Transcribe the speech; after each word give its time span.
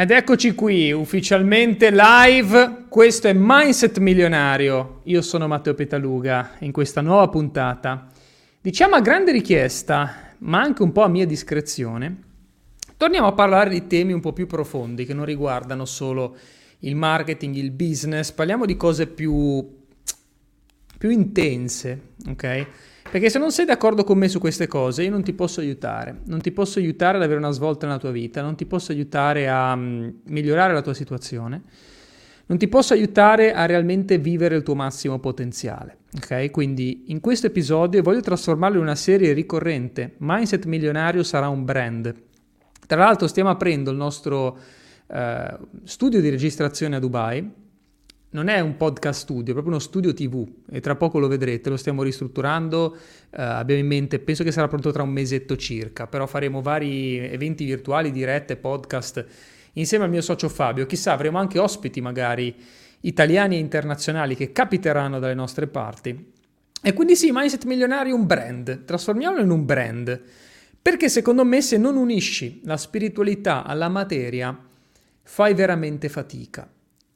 Ed 0.00 0.12
eccoci 0.12 0.54
qui, 0.54 0.92
ufficialmente 0.92 1.90
live. 1.90 2.84
Questo 2.88 3.26
è 3.26 3.32
Mindset 3.34 3.98
Milionario. 3.98 5.00
Io 5.06 5.20
sono 5.22 5.48
Matteo 5.48 5.74
Petaluga 5.74 6.52
in 6.60 6.70
questa 6.70 7.00
nuova 7.00 7.26
puntata. 7.26 8.06
Diciamo 8.60 8.94
a 8.94 9.00
grande 9.00 9.32
richiesta, 9.32 10.34
ma 10.38 10.60
anche 10.60 10.84
un 10.84 10.92
po' 10.92 11.02
a 11.02 11.08
mia 11.08 11.26
discrezione, 11.26 12.16
torniamo 12.96 13.26
a 13.26 13.32
parlare 13.32 13.70
di 13.70 13.88
temi 13.88 14.12
un 14.12 14.20
po' 14.20 14.32
più 14.32 14.46
profondi 14.46 15.04
che 15.04 15.14
non 15.14 15.24
riguardano 15.24 15.84
solo 15.84 16.36
il 16.82 16.94
marketing, 16.94 17.56
il 17.56 17.72
business, 17.72 18.30
parliamo 18.30 18.66
di 18.66 18.76
cose 18.76 19.08
più, 19.08 19.68
più 20.96 21.10
intense, 21.10 22.02
ok? 22.28 22.66
Perché 23.10 23.30
se 23.30 23.38
non 23.38 23.50
sei 23.50 23.64
d'accordo 23.64 24.04
con 24.04 24.18
me 24.18 24.28
su 24.28 24.38
queste 24.38 24.66
cose, 24.66 25.02
io 25.02 25.10
non 25.10 25.22
ti 25.22 25.32
posso 25.32 25.60
aiutare. 25.60 26.20
Non 26.26 26.42
ti 26.42 26.52
posso 26.52 26.78
aiutare 26.78 27.16
ad 27.16 27.22
avere 27.22 27.38
una 27.38 27.50
svolta 27.52 27.86
nella 27.86 27.98
tua 27.98 28.10
vita, 28.10 28.42
non 28.42 28.54
ti 28.54 28.66
posso 28.66 28.92
aiutare 28.92 29.48
a 29.48 29.72
um, 29.72 30.12
migliorare 30.24 30.74
la 30.74 30.82
tua 30.82 30.92
situazione, 30.92 31.62
non 32.46 32.58
ti 32.58 32.68
posso 32.68 32.92
aiutare 32.92 33.54
a 33.54 33.64
realmente 33.64 34.18
vivere 34.18 34.56
il 34.56 34.62
tuo 34.62 34.74
massimo 34.74 35.18
potenziale. 35.20 36.00
Ok? 36.16 36.50
Quindi 36.50 37.04
in 37.06 37.20
questo 37.20 37.46
episodio 37.46 38.02
voglio 38.02 38.20
trasformarlo 38.20 38.76
in 38.76 38.82
una 38.82 38.94
serie 38.94 39.32
ricorrente. 39.32 40.16
Mindset 40.18 40.66
Milionario 40.66 41.22
sarà 41.22 41.48
un 41.48 41.64
brand. 41.64 42.14
Tra 42.86 42.98
l'altro 42.98 43.26
stiamo 43.26 43.48
aprendo 43.48 43.90
il 43.90 43.96
nostro 43.96 44.58
uh, 45.06 45.66
studio 45.84 46.20
di 46.20 46.28
registrazione 46.28 46.96
a 46.96 46.98
Dubai 46.98 47.66
non 48.38 48.46
è 48.46 48.60
un 48.60 48.76
podcast 48.76 49.22
studio, 49.22 49.50
è 49.50 49.52
proprio 49.52 49.72
uno 49.72 49.80
studio 49.80 50.14
TV 50.14 50.46
e 50.70 50.78
tra 50.78 50.94
poco 50.94 51.18
lo 51.18 51.26
vedrete, 51.26 51.70
lo 51.70 51.76
stiamo 51.76 52.04
ristrutturando, 52.04 52.96
eh, 53.30 53.42
abbiamo 53.42 53.80
in 53.80 53.88
mente, 53.88 54.20
penso 54.20 54.44
che 54.44 54.52
sarà 54.52 54.68
pronto 54.68 54.92
tra 54.92 55.02
un 55.02 55.10
mesetto 55.10 55.56
circa, 55.56 56.06
però 56.06 56.24
faremo 56.28 56.62
vari 56.62 57.18
eventi 57.18 57.64
virtuali, 57.64 58.12
dirette, 58.12 58.56
podcast 58.56 59.26
insieme 59.72 60.04
al 60.04 60.10
mio 60.10 60.20
socio 60.20 60.48
Fabio, 60.48 60.86
chissà 60.86 61.12
avremo 61.12 61.38
anche 61.38 61.58
ospiti 61.58 62.00
magari 62.00 62.54
italiani 63.00 63.56
e 63.56 63.58
internazionali 63.58 64.36
che 64.36 64.52
capiteranno 64.52 65.18
dalle 65.18 65.34
nostre 65.34 65.66
parti. 65.66 66.32
E 66.80 66.92
quindi 66.92 67.16
sì, 67.16 67.32
Mindset 67.32 67.64
Milionario 67.64 68.14
è 68.14 68.16
un 68.16 68.26
brand, 68.26 68.84
trasformiamolo 68.84 69.42
in 69.42 69.50
un 69.50 69.64
brand, 69.64 70.22
perché 70.80 71.08
secondo 71.08 71.44
me 71.44 71.60
se 71.60 71.76
non 71.76 71.96
unisci 71.96 72.60
la 72.62 72.76
spiritualità 72.76 73.64
alla 73.64 73.88
materia 73.88 74.56
fai 75.24 75.54
veramente 75.54 76.08
fatica 76.08 76.70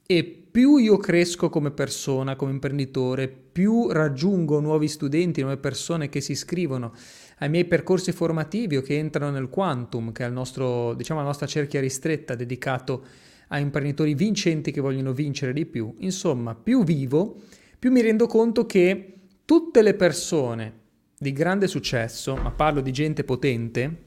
e 0.05 0.42
più 0.53 0.77
io 0.77 0.97
cresco 0.97 1.49
come 1.49 1.71
persona, 1.71 2.35
come 2.35 2.51
imprenditore, 2.51 3.27
più 3.27 3.89
raggiungo 3.89 4.59
nuovi 4.59 4.87
studenti, 4.87 5.41
nuove 5.41 5.57
persone 5.57 6.09
che 6.09 6.21
si 6.21 6.33
iscrivono 6.33 6.93
ai 7.39 7.49
miei 7.49 7.65
percorsi 7.65 8.11
formativi 8.11 8.77
o 8.77 8.83
che 8.83 8.99
entrano 8.99 9.31
nel 9.31 9.49
Quantum, 9.49 10.11
che 10.11 10.23
è 10.23 10.29
nostro, 10.29 10.93
diciamo, 10.93 11.21
la 11.21 11.25
nostra 11.25 11.47
cerchia 11.47 11.81
ristretta 11.81 12.35
dedicato 12.35 13.03
a 13.47 13.57
imprenditori 13.57 14.13
vincenti 14.13 14.69
che 14.69 14.79
vogliono 14.79 15.11
vincere 15.11 15.53
di 15.53 15.65
più. 15.65 15.91
Insomma, 16.01 16.53
più 16.53 16.83
vivo, 16.83 17.41
più 17.79 17.89
mi 17.89 18.01
rendo 18.01 18.27
conto 18.27 18.67
che 18.67 19.21
tutte 19.45 19.81
le 19.81 19.95
persone 19.95 20.81
di 21.17 21.31
grande 21.31 21.65
successo, 21.65 22.35
ma 22.35 22.51
parlo 22.51 22.81
di 22.81 22.91
gente 22.91 23.23
potente, 23.23 24.03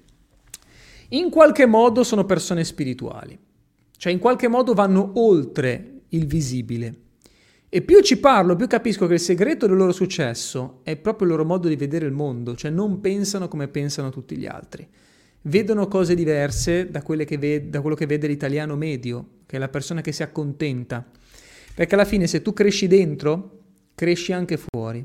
in 1.09 1.29
qualche 1.29 1.67
modo 1.67 2.05
sono 2.05 2.25
persone 2.25 2.63
spirituali. 2.63 3.37
Cioè 3.97 4.13
in 4.13 4.21
qualche 4.21 4.47
modo 4.47 4.75
vanno 4.75 5.11
oltre 5.17 5.95
il 6.17 6.27
visibile. 6.27 6.95
E 7.69 7.83
più 7.83 8.01
ci 8.01 8.19
parlo, 8.19 8.57
più 8.57 8.67
capisco 8.69 9.07
che 9.07 9.15
il 9.15 9.21
segreto 9.21 9.67
del 9.67 9.77
loro 9.77 9.93
successo 9.93 10.81
è 10.83 10.97
proprio 10.97 11.27
il 11.27 11.35
loro 11.35 11.45
modo 11.45 11.69
di 11.69 11.77
vedere 11.77 12.07
il 12.07 12.13
mondo, 12.13 12.55
cioè 12.55 12.71
non 12.71 13.01
pensano 13.01 13.49
come 13.49 13.69
pensano 13.69 14.11
tutti 14.11 14.37
gli 14.37 14.47
altri. 14.47 14.87
Vedono 15.43 15.87
cose 15.89 16.15
diverse 16.15 16.91
da, 16.91 17.03
ved- 17.07 17.69
da 17.69 17.81
quello 17.81 17.97
che 17.97 18.07
vede 18.07 18.29
l'italiano 18.29 18.77
medio, 18.77 19.29
che 19.47 19.57
è 19.57 19.59
la 19.59 19.69
persona 19.69 20.01
che 20.01 20.13
si 20.13 20.23
accontenta. 20.23 21.05
Perché 21.75 21.95
alla 21.95 22.05
fine 22.05 22.27
se 22.27 22.41
tu 22.41 22.53
cresci 22.53 22.87
dentro, 22.87 23.61
cresci 23.95 24.33
anche 24.33 24.57
fuori. 24.57 25.05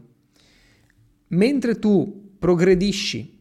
Mentre 1.28 1.80
tu 1.80 2.36
progredisci 2.40 3.40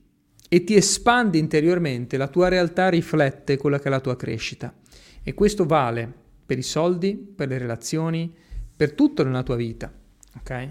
e 0.48 0.64
ti 0.64 0.75
espandi 0.75 1.38
interiormente, 1.38 2.16
la 2.16 2.28
tua 2.28 2.48
realtà 2.48 2.88
riflette 2.88 3.56
quella 3.56 3.78
che 3.78 3.87
è 3.87 3.91
la 3.91 4.00
tua 4.00 4.16
crescita. 4.16 4.75
E 5.22 5.34
questo 5.34 5.64
vale 5.66 6.19
per 6.50 6.59
i 6.59 6.62
soldi, 6.62 7.15
per 7.15 7.47
le 7.47 7.59
relazioni, 7.59 8.34
per 8.77 8.94
tutto 8.94 9.22
nella 9.22 9.44
tua 9.44 9.55
vita. 9.55 9.93
Ok? 10.41 10.69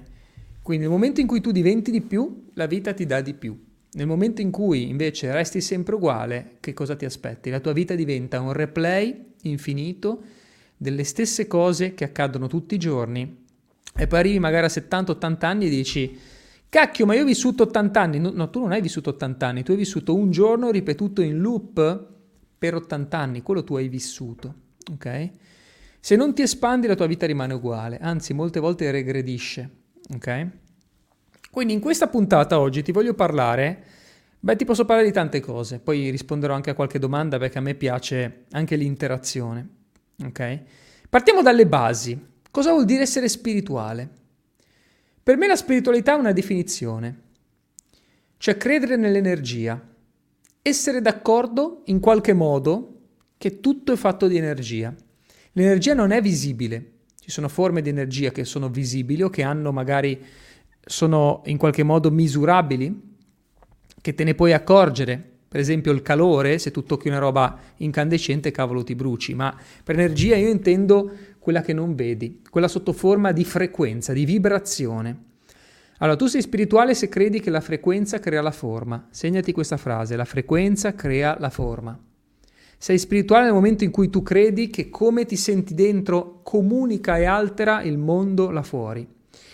Quindi 0.61 0.83
nel 0.83 0.91
momento 0.91 1.21
in 1.21 1.27
cui 1.27 1.39
tu 1.39 1.51
diventi 1.51 1.89
di 1.89 2.01
più, 2.01 2.49
la 2.55 2.65
vita 2.65 2.91
ti 2.91 3.05
dà 3.05 3.21
di 3.21 3.33
più. 3.33 3.57
Nel 3.93 4.05
momento 4.05 4.41
in 4.41 4.51
cui 4.51 4.89
invece 4.89 5.31
resti 5.31 5.61
sempre 5.61 5.95
uguale, 5.95 6.57
che 6.59 6.73
cosa 6.73 6.97
ti 6.97 7.05
aspetti? 7.05 7.49
La 7.49 7.61
tua 7.61 7.71
vita 7.71 7.95
diventa 7.95 8.41
un 8.41 8.51
replay 8.51 9.27
infinito 9.43 10.21
delle 10.75 11.05
stesse 11.05 11.47
cose 11.47 11.93
che 11.93 12.03
accadono 12.03 12.47
tutti 12.47 12.75
i 12.75 12.77
giorni 12.77 13.45
e 13.95 14.05
poi 14.05 14.19
arrivi 14.19 14.39
magari 14.39 14.65
a 14.65 14.69
70-80 14.69 15.45
anni 15.45 15.67
e 15.67 15.69
dici 15.69 16.19
cacchio 16.67 17.05
ma 17.05 17.15
io 17.15 17.21
ho 17.21 17.25
vissuto 17.25 17.63
80 17.63 18.01
anni 18.01 18.19
no, 18.19 18.31
no, 18.31 18.49
tu 18.49 18.59
non 18.59 18.73
hai 18.73 18.81
vissuto 18.81 19.11
80 19.11 19.47
anni 19.47 19.63
tu 19.63 19.71
hai 19.71 19.77
vissuto 19.77 20.13
un 20.13 20.29
giorno 20.29 20.71
ripetuto 20.71 21.21
in 21.21 21.39
loop 21.39 22.07
per 22.59 22.75
80 22.75 23.17
anni, 23.17 23.41
quello 23.41 23.63
tu 23.63 23.77
hai 23.77 23.87
vissuto, 23.87 24.53
ok? 24.91 25.31
Se 25.99 26.15
non 26.15 26.33
ti 26.33 26.41
espandi 26.41 26.87
la 26.87 26.95
tua 26.95 27.07
vita 27.07 27.25
rimane 27.25 27.53
uguale, 27.53 27.97
anzi 27.99 28.33
molte 28.33 28.59
volte 28.59 28.89
regredisce, 28.89 29.69
ok? 30.13 30.47
Quindi 31.51 31.73
in 31.73 31.79
questa 31.79 32.07
puntata 32.07 32.59
oggi 32.59 32.81
ti 32.83 32.91
voglio 32.91 33.13
parlare, 33.13 33.83
beh 34.39 34.55
ti 34.55 34.65
posso 34.65 34.85
parlare 34.85 35.07
di 35.07 35.13
tante 35.13 35.39
cose, 35.39 35.79
poi 35.79 36.09
risponderò 36.09 36.53
anche 36.53 36.69
a 36.69 36.73
qualche 36.73 36.99
domanda 36.99 37.37
perché 37.37 37.57
a 37.57 37.61
me 37.61 37.75
piace 37.75 38.45
anche 38.51 38.75
l'interazione, 38.75 39.67
ok? 40.25 40.61
Partiamo 41.09 41.41
dalle 41.41 41.67
basi. 41.67 42.27
Cosa 42.51 42.71
vuol 42.71 42.85
dire 42.85 43.03
essere 43.03 43.27
spirituale? 43.27 44.09
Per 45.21 45.37
me 45.37 45.47
la 45.47 45.55
spiritualità 45.55 46.13
è 46.13 46.19
una 46.19 46.31
definizione, 46.31 47.21
cioè 48.37 48.57
credere 48.57 48.95
nell'energia, 48.95 49.79
essere 50.61 51.01
d'accordo 51.01 51.81
in 51.85 51.99
qualche 51.99 52.33
modo 52.33 53.01
che 53.37 53.59
tutto 53.59 53.91
è 53.91 53.95
fatto 53.95 54.27
di 54.27 54.37
energia. 54.37 54.95
L'energia 55.53 55.93
non 55.93 56.11
è 56.11 56.21
visibile, 56.21 56.91
ci 57.19 57.31
sono 57.31 57.47
forme 57.47 57.81
di 57.81 57.89
energia 57.89 58.31
che 58.31 58.43
sono 58.43 58.69
visibili 58.69 59.21
o 59.21 59.29
che 59.29 59.43
hanno 59.43 59.71
magari 59.71 60.19
sono 60.79 61.41
in 61.45 61.57
qualche 61.57 61.83
modo 61.83 62.09
misurabili, 62.09 63.07
che 64.01 64.15
te 64.15 64.23
ne 64.23 64.33
puoi 64.35 64.53
accorgere. 64.53 65.23
Per 65.49 65.59
esempio 65.59 65.91
il 65.91 66.01
calore, 66.03 66.59
se 66.59 66.71
tu 66.71 66.83
tocchi 66.83 67.07
una 67.07 67.17
roba 67.17 67.57
incandescente, 67.77 68.51
cavolo 68.51 68.83
ti 68.83 68.93
bruci, 68.95 69.33
ma 69.33 69.55
per 69.83 69.95
energia 69.95 70.35
io 70.35 70.49
intendo 70.49 71.11
quella 71.39 71.61
che 71.61 71.73
non 71.73 71.95
vedi, 71.95 72.41
quella 72.49 72.67
sotto 72.67 72.93
forma 72.93 73.31
di 73.31 73.43
frequenza, 73.43 74.13
di 74.13 74.25
vibrazione. 74.25 75.23
Allora, 75.97 76.15
tu 76.15 76.27
sei 76.27 76.41
spirituale 76.41 76.93
se 76.93 77.09
credi 77.09 77.39
che 77.39 77.49
la 77.49 77.61
frequenza 77.61 78.19
crea 78.19 78.41
la 78.41 78.51
forma. 78.51 79.07
Segnati 79.09 79.51
questa 79.51 79.77
frase, 79.77 80.15
la 80.15 80.25
frequenza 80.25 80.93
crea 80.93 81.35
la 81.39 81.49
forma. 81.49 81.99
Sei 82.81 82.97
spirituale 82.97 83.43
nel 83.43 83.53
momento 83.53 83.83
in 83.83 83.91
cui 83.91 84.09
tu 84.09 84.23
credi 84.23 84.69
che 84.69 84.89
come 84.89 85.25
ti 85.25 85.35
senti 85.35 85.73
dentro 85.73 86.39
comunica 86.43 87.17
e 87.17 87.25
altera 87.25 87.81
il 87.81 87.97
mondo 87.97 88.49
là 88.51 88.63
fuori 88.63 89.05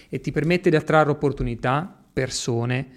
e 0.07 0.19
ti 0.21 0.31
permette 0.31 0.69
di 0.69 0.75
attrarre 0.75 1.09
opportunità, 1.09 2.03
persone, 2.13 2.87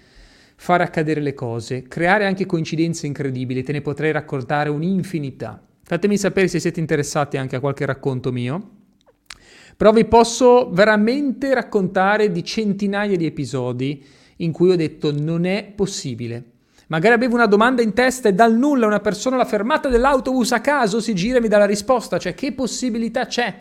fare 0.55 0.83
accadere 0.83 1.19
le 1.19 1.33
cose, 1.33 1.81
creare 1.87 2.27
anche 2.27 2.45
coincidenze 2.45 3.07
incredibili, 3.07 3.63
te 3.63 3.71
ne 3.71 3.81
potrei 3.81 4.11
raccontare 4.11 4.69
un'infinità. 4.69 5.61
Fatemi 5.81 6.15
sapere 6.15 6.47
se 6.47 6.59
siete 6.59 6.79
interessati 6.79 7.37
anche 7.37 7.55
a 7.55 7.59
qualche 7.59 7.87
racconto 7.87 8.31
mio 8.31 8.77
però 9.79 9.93
vi 9.93 10.03
posso 10.03 10.69
veramente 10.71 11.53
raccontare 11.53 12.33
di 12.33 12.43
centinaia 12.43 13.15
di 13.15 13.25
episodi 13.25 14.03
in 14.37 14.51
cui 14.51 14.71
ho 14.71 14.75
detto 14.75 15.17
non 15.17 15.45
è 15.45 15.71
possibile. 15.73 16.43
Magari 16.89 17.13
avevo 17.13 17.35
una 17.35 17.45
domanda 17.45 17.83
in 17.83 17.93
testa 17.93 18.29
e 18.29 18.33
dal 18.33 18.57
nulla 18.57 18.87
una 18.87 18.99
persona 18.99 19.35
alla 19.35 19.45
fermata 19.45 19.89
dell'autobus 19.89 20.53
a 20.53 20.61
caso 20.61 20.99
si 20.99 21.13
gira 21.13 21.37
e 21.37 21.41
mi 21.41 21.47
dà 21.47 21.59
la 21.59 21.65
risposta, 21.65 22.17
cioè 22.17 22.33
che 22.33 22.51
possibilità 22.51 23.27
c'è? 23.27 23.59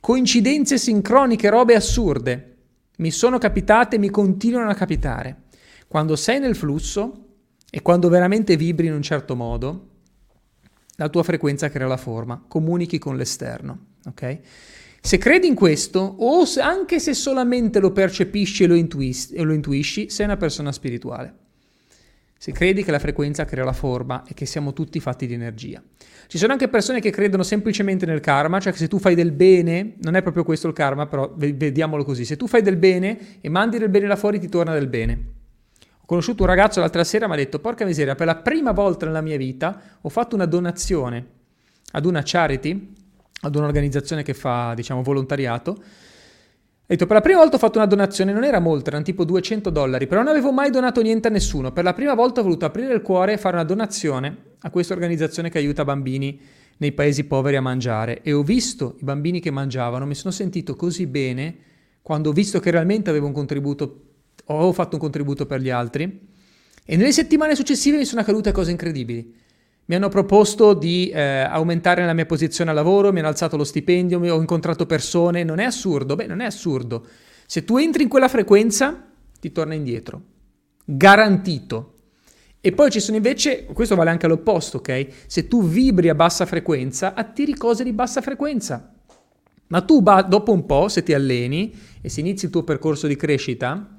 Coincidenze 0.00 0.78
sincroniche, 0.78 1.48
robe 1.48 1.76
assurde. 1.76 2.56
Mi 2.96 3.12
sono 3.12 3.38
capitate 3.38 3.96
e 3.96 3.98
mi 4.00 4.10
continuano 4.10 4.70
a 4.70 4.74
capitare. 4.74 5.42
Quando 5.86 6.16
sei 6.16 6.40
nel 6.40 6.56
flusso 6.56 7.26
e 7.70 7.82
quando 7.82 8.08
veramente 8.08 8.56
vibri 8.56 8.88
in 8.88 8.94
un 8.94 9.02
certo 9.02 9.36
modo, 9.36 9.90
la 10.96 11.08
tua 11.08 11.22
frequenza 11.22 11.70
crea 11.70 11.86
la 11.86 11.96
forma, 11.96 12.42
comunichi 12.48 12.98
con 12.98 13.16
l'esterno, 13.16 13.78
ok? 14.06 14.38
Se 15.00 15.18
credi 15.18 15.46
in 15.46 15.54
questo, 15.54 16.00
o 16.00 16.44
se, 16.46 16.60
anche 16.60 16.98
se 16.98 17.14
solamente 17.14 17.78
lo 17.78 17.92
percepisci 17.92 18.64
e 18.64 18.66
lo, 18.66 18.74
intuis, 18.74 19.30
e 19.32 19.42
lo 19.42 19.52
intuisci, 19.52 20.10
sei 20.10 20.26
una 20.26 20.36
persona 20.36 20.72
spirituale. 20.72 21.41
Se 22.42 22.50
credi 22.50 22.82
che 22.82 22.90
la 22.90 22.98
frequenza 22.98 23.44
crea 23.44 23.62
la 23.62 23.72
forma 23.72 24.24
e 24.26 24.34
che 24.34 24.46
siamo 24.46 24.72
tutti 24.72 24.98
fatti 24.98 25.28
di 25.28 25.32
energia. 25.32 25.80
Ci 26.26 26.38
sono 26.38 26.50
anche 26.50 26.66
persone 26.66 26.98
che 26.98 27.10
credono 27.10 27.44
semplicemente 27.44 28.04
nel 28.04 28.18
karma, 28.18 28.58
cioè 28.58 28.72
che 28.72 28.78
se 28.78 28.88
tu 28.88 28.98
fai 28.98 29.14
del 29.14 29.30
bene, 29.30 29.94
non 29.98 30.16
è 30.16 30.22
proprio 30.22 30.42
questo 30.42 30.66
il 30.66 30.72
karma, 30.72 31.06
però 31.06 31.32
vediamolo 31.36 32.02
così, 32.02 32.24
se 32.24 32.36
tu 32.36 32.48
fai 32.48 32.60
del 32.60 32.74
bene 32.74 33.38
e 33.40 33.48
mandi 33.48 33.78
del 33.78 33.90
bene 33.90 34.08
là 34.08 34.16
fuori 34.16 34.40
ti 34.40 34.48
torna 34.48 34.72
del 34.72 34.88
bene. 34.88 35.26
Ho 36.00 36.04
conosciuto 36.04 36.42
un 36.42 36.48
ragazzo 36.48 36.80
l'altra 36.80 37.04
sera 37.04 37.26
e 37.26 37.28
mi 37.28 37.34
ha 37.34 37.36
detto, 37.36 37.60
porca 37.60 37.84
miseria, 37.84 38.16
per 38.16 38.26
la 38.26 38.34
prima 38.34 38.72
volta 38.72 39.06
nella 39.06 39.20
mia 39.20 39.36
vita 39.36 39.80
ho 40.00 40.08
fatto 40.08 40.34
una 40.34 40.46
donazione 40.46 41.24
ad 41.92 42.04
una 42.06 42.22
charity, 42.24 42.92
ad 43.42 43.54
un'organizzazione 43.54 44.24
che 44.24 44.34
fa, 44.34 44.72
diciamo, 44.74 45.00
volontariato. 45.04 45.80
Ho 46.82 46.94
detto, 46.94 47.06
per 47.06 47.14
la 47.16 47.22
prima 47.22 47.38
volta 47.38 47.56
ho 47.56 47.58
fatto 47.58 47.78
una 47.78 47.86
donazione, 47.86 48.32
non 48.32 48.44
era 48.44 48.58
molto, 48.58 48.88
erano 48.90 49.04
tipo 49.04 49.24
200 49.24 49.70
dollari, 49.70 50.06
però 50.08 50.20
non 50.20 50.30
avevo 50.30 50.50
mai 50.52 50.70
donato 50.70 51.00
niente 51.00 51.28
a 51.28 51.30
nessuno. 51.30 51.72
Per 51.72 51.84
la 51.84 51.94
prima 51.94 52.14
volta 52.14 52.40
ho 52.40 52.42
voluto 52.42 52.64
aprire 52.66 52.92
il 52.92 53.02
cuore 53.02 53.34
e 53.34 53.38
fare 53.38 53.54
una 53.54 53.64
donazione 53.64 54.36
a 54.60 54.70
questa 54.70 54.92
organizzazione 54.92 55.48
che 55.48 55.58
aiuta 55.58 55.84
bambini 55.84 56.40
nei 56.78 56.92
paesi 56.92 57.24
poveri 57.24 57.56
a 57.56 57.60
mangiare. 57.60 58.20
E 58.22 58.32
ho 58.32 58.42
visto 58.42 58.96
i 59.00 59.04
bambini 59.04 59.40
che 59.40 59.52
mangiavano, 59.52 60.04
mi 60.06 60.16
sono 60.16 60.32
sentito 60.32 60.74
così 60.74 61.06
bene 61.06 61.56
quando 62.02 62.30
ho 62.30 62.32
visto 62.32 62.58
che 62.58 62.72
realmente 62.72 63.10
avevo 63.10 63.26
un 63.26 63.32
contributo, 63.32 64.00
ho 64.46 64.72
fatto 64.72 64.96
un 64.96 65.00
contributo 65.00 65.46
per 65.46 65.60
gli 65.60 65.70
altri. 65.70 66.28
E 66.84 66.96
nelle 66.96 67.12
settimane 67.12 67.54
successive 67.54 67.96
mi 67.96 68.04
sono 68.04 68.22
accadute 68.22 68.50
cose 68.50 68.72
incredibili. 68.72 69.40
Mi 69.84 69.96
hanno 69.96 70.08
proposto 70.08 70.74
di 70.74 71.10
eh, 71.10 71.20
aumentare 71.20 72.04
la 72.06 72.12
mia 72.12 72.26
posizione 72.26 72.70
al 72.70 72.76
lavoro, 72.76 73.12
mi 73.12 73.18
hanno 73.18 73.28
alzato 73.28 73.56
lo 73.56 73.64
stipendio, 73.64 74.20
ho 74.20 74.40
incontrato 74.40 74.86
persone. 74.86 75.42
Non 75.44 75.58
è 75.58 75.64
assurdo? 75.64 76.14
Beh, 76.14 76.26
non 76.26 76.40
è 76.40 76.44
assurdo. 76.44 77.06
Se 77.46 77.64
tu 77.64 77.76
entri 77.76 78.04
in 78.04 78.08
quella 78.08 78.28
frequenza, 78.28 79.08
ti 79.40 79.50
torna 79.52 79.74
indietro. 79.74 80.22
Garantito. 80.84 81.94
E 82.60 82.70
poi 82.70 82.90
ci 82.90 83.00
sono 83.00 83.16
invece, 83.16 83.64
questo 83.64 83.96
vale 83.96 84.10
anche 84.10 84.26
all'opposto, 84.26 84.76
ok? 84.76 85.06
Se 85.26 85.48
tu 85.48 85.64
vibri 85.64 86.08
a 86.08 86.14
bassa 86.14 86.46
frequenza, 86.46 87.14
attiri 87.14 87.54
cose 87.54 87.82
di 87.82 87.92
bassa 87.92 88.20
frequenza. 88.20 88.94
Ma 89.66 89.80
tu 89.80 90.00
dopo 90.00 90.52
un 90.52 90.64
po', 90.64 90.88
se 90.88 91.02
ti 91.02 91.12
alleni 91.12 91.74
e 92.00 92.08
se 92.08 92.20
inizi 92.20 92.44
il 92.44 92.50
tuo 92.52 92.62
percorso 92.62 93.08
di 93.08 93.16
crescita, 93.16 93.96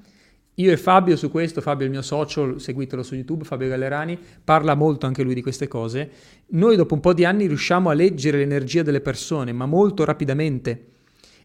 io 0.55 0.71
e 0.71 0.77
Fabio 0.77 1.15
su 1.15 1.31
questo, 1.31 1.61
Fabio 1.61 1.83
è 1.83 1.85
il 1.85 1.91
mio 1.91 2.03
socio, 2.03 2.59
seguitelo 2.59 3.01
su 3.01 3.15
YouTube, 3.15 3.43
Fabio 3.43 3.69
Gallerani, 3.69 4.19
parla 4.43 4.75
molto 4.75 5.07
anche 5.07 5.23
lui 5.23 5.33
di 5.33 5.41
queste 5.41 5.67
cose. 5.67 6.11
Noi 6.49 6.75
dopo 6.75 6.93
un 6.93 6.99
po' 6.99 7.13
di 7.13 7.25
anni 7.25 7.47
riusciamo 7.47 7.89
a 7.89 7.93
leggere 7.93 8.37
l'energia 8.37 8.83
delle 8.83 9.01
persone, 9.01 9.51
ma 9.51 9.65
molto 9.65 10.05
rapidamente. 10.05 10.92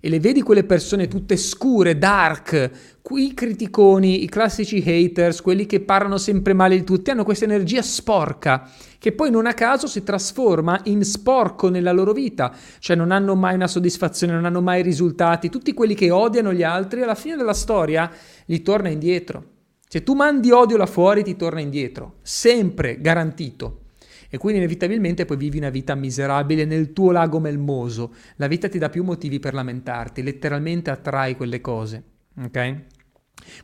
E 0.00 0.08
le 0.08 0.20
vedi 0.20 0.42
quelle 0.42 0.64
persone 0.64 1.08
tutte 1.08 1.36
scure, 1.36 1.98
dark, 1.98 2.70
i 3.10 3.34
criticoni, 3.34 4.22
i 4.22 4.28
classici 4.28 4.82
haters, 4.86 5.40
quelli 5.40 5.66
che 5.66 5.80
parlano 5.80 6.18
sempre 6.18 6.52
male 6.52 6.76
di 6.76 6.84
tutti, 6.84 7.10
hanno 7.10 7.24
questa 7.24 7.46
energia 7.46 7.82
sporca 7.82 8.70
che 8.98 9.12
poi 9.12 9.30
non 9.30 9.46
a 9.46 9.54
caso 9.54 9.86
si 9.86 10.02
trasforma 10.02 10.80
in 10.84 11.04
sporco 11.04 11.68
nella 11.68 11.92
loro 11.92 12.12
vita, 12.12 12.52
cioè 12.80 12.96
non 12.96 13.12
hanno 13.12 13.34
mai 13.34 13.54
una 13.54 13.68
soddisfazione, 13.68 14.32
non 14.32 14.44
hanno 14.44 14.60
mai 14.60 14.82
risultati, 14.82 15.48
tutti 15.48 15.72
quelli 15.72 15.94
che 15.94 16.10
odiano 16.10 16.52
gli 16.52 16.64
altri 16.64 17.02
alla 17.02 17.14
fine 17.14 17.36
della 17.36 17.54
storia 17.54 18.10
gli 18.44 18.60
torna 18.60 18.88
indietro. 18.88 19.44
Se 19.88 20.02
tu 20.02 20.14
mandi 20.14 20.50
odio 20.50 20.76
là 20.76 20.86
fuori 20.86 21.22
ti 21.22 21.36
torna 21.36 21.60
indietro, 21.60 22.16
sempre 22.22 23.00
garantito. 23.00 23.86
E 24.28 24.36
quindi 24.36 24.58
inevitabilmente 24.58 25.24
poi 25.24 25.36
vivi 25.36 25.58
una 25.58 25.70
vita 25.70 25.94
miserabile 25.94 26.64
nel 26.64 26.92
tuo 26.92 27.10
lago 27.10 27.40
melmoso. 27.40 28.14
La 28.36 28.46
vita 28.46 28.68
ti 28.68 28.78
dà 28.78 28.90
più 28.90 29.02
motivi 29.02 29.40
per 29.40 29.54
lamentarti, 29.54 30.22
letteralmente 30.22 30.90
attrai 30.90 31.36
quelle 31.36 31.60
cose. 31.60 32.02
Ok? 32.38 32.52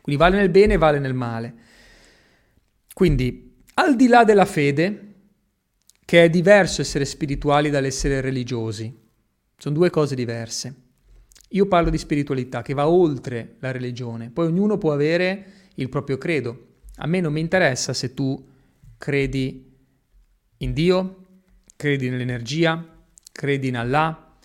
Quindi 0.01 0.21
vale 0.21 0.37
nel 0.37 0.49
bene 0.49 0.73
e 0.73 0.77
vale 0.77 0.99
nel 0.99 1.13
male. 1.13 1.53
Quindi, 2.93 3.61
al 3.75 3.95
di 3.95 4.07
là 4.07 4.23
della 4.23 4.45
fede, 4.45 5.13
che 6.05 6.23
è 6.23 6.29
diverso 6.29 6.81
essere 6.81 7.05
spirituali 7.05 7.69
dall'essere 7.69 8.21
religiosi. 8.21 9.03
Sono 9.57 9.75
due 9.75 9.89
cose 9.89 10.15
diverse. 10.15 10.83
Io 11.49 11.67
parlo 11.67 11.89
di 11.89 11.97
spiritualità 11.97 12.61
che 12.61 12.73
va 12.73 12.87
oltre 12.87 13.55
la 13.59 13.71
religione, 13.71 14.29
poi 14.29 14.47
ognuno 14.47 14.77
può 14.77 14.93
avere 14.93 15.45
il 15.75 15.89
proprio 15.89 16.17
credo. 16.17 16.67
A 16.97 17.07
me 17.07 17.21
non 17.21 17.33
mi 17.33 17.39
interessa 17.39 17.93
se 17.93 18.13
tu 18.13 18.47
credi 18.97 19.64
in 20.57 20.73
Dio, 20.73 21.25
credi 21.75 22.09
nell'energia, 22.09 22.83
credi 23.31 23.67
in 23.67 23.77
Allah, 23.77 24.37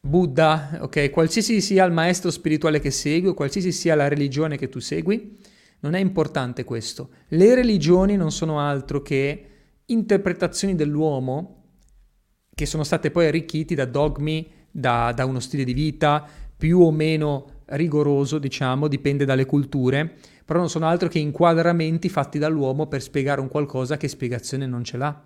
Buddha, 0.00 0.78
ok? 0.80 1.10
Qualsiasi 1.10 1.60
sia 1.60 1.84
il 1.84 1.92
maestro 1.92 2.30
spirituale 2.30 2.80
che 2.80 2.90
segui 2.90 3.34
qualsiasi 3.34 3.72
sia 3.72 3.94
la 3.94 4.08
religione 4.08 4.56
che 4.56 4.68
tu 4.68 4.78
segui, 4.78 5.38
non 5.80 5.94
è 5.94 6.00
importante 6.00 6.64
questo. 6.64 7.10
Le 7.28 7.54
religioni 7.54 8.16
non 8.16 8.30
sono 8.30 8.60
altro 8.60 9.02
che 9.02 9.46
interpretazioni 9.86 10.74
dell'uomo 10.74 11.64
che 12.54 12.66
sono 12.66 12.84
state 12.84 13.10
poi 13.10 13.26
arricchiti 13.26 13.74
da 13.74 13.84
dogmi, 13.84 14.50
da, 14.70 15.12
da 15.14 15.26
uno 15.26 15.40
stile 15.40 15.62
di 15.62 15.74
vita 15.74 16.26
più 16.56 16.80
o 16.80 16.90
meno 16.90 17.62
rigoroso, 17.66 18.38
diciamo, 18.38 18.88
dipende 18.88 19.26
dalle 19.26 19.44
culture, 19.44 20.16
però 20.46 20.60
non 20.60 20.70
sono 20.70 20.86
altro 20.86 21.08
che 21.08 21.18
inquadramenti 21.18 22.08
fatti 22.08 22.38
dall'uomo 22.38 22.86
per 22.86 23.02
spiegare 23.02 23.40
un 23.40 23.48
qualcosa 23.48 23.96
che 23.96 24.06
spiegazione 24.06 24.64
non 24.66 24.84
ce 24.84 24.96
l'ha. 24.96 25.22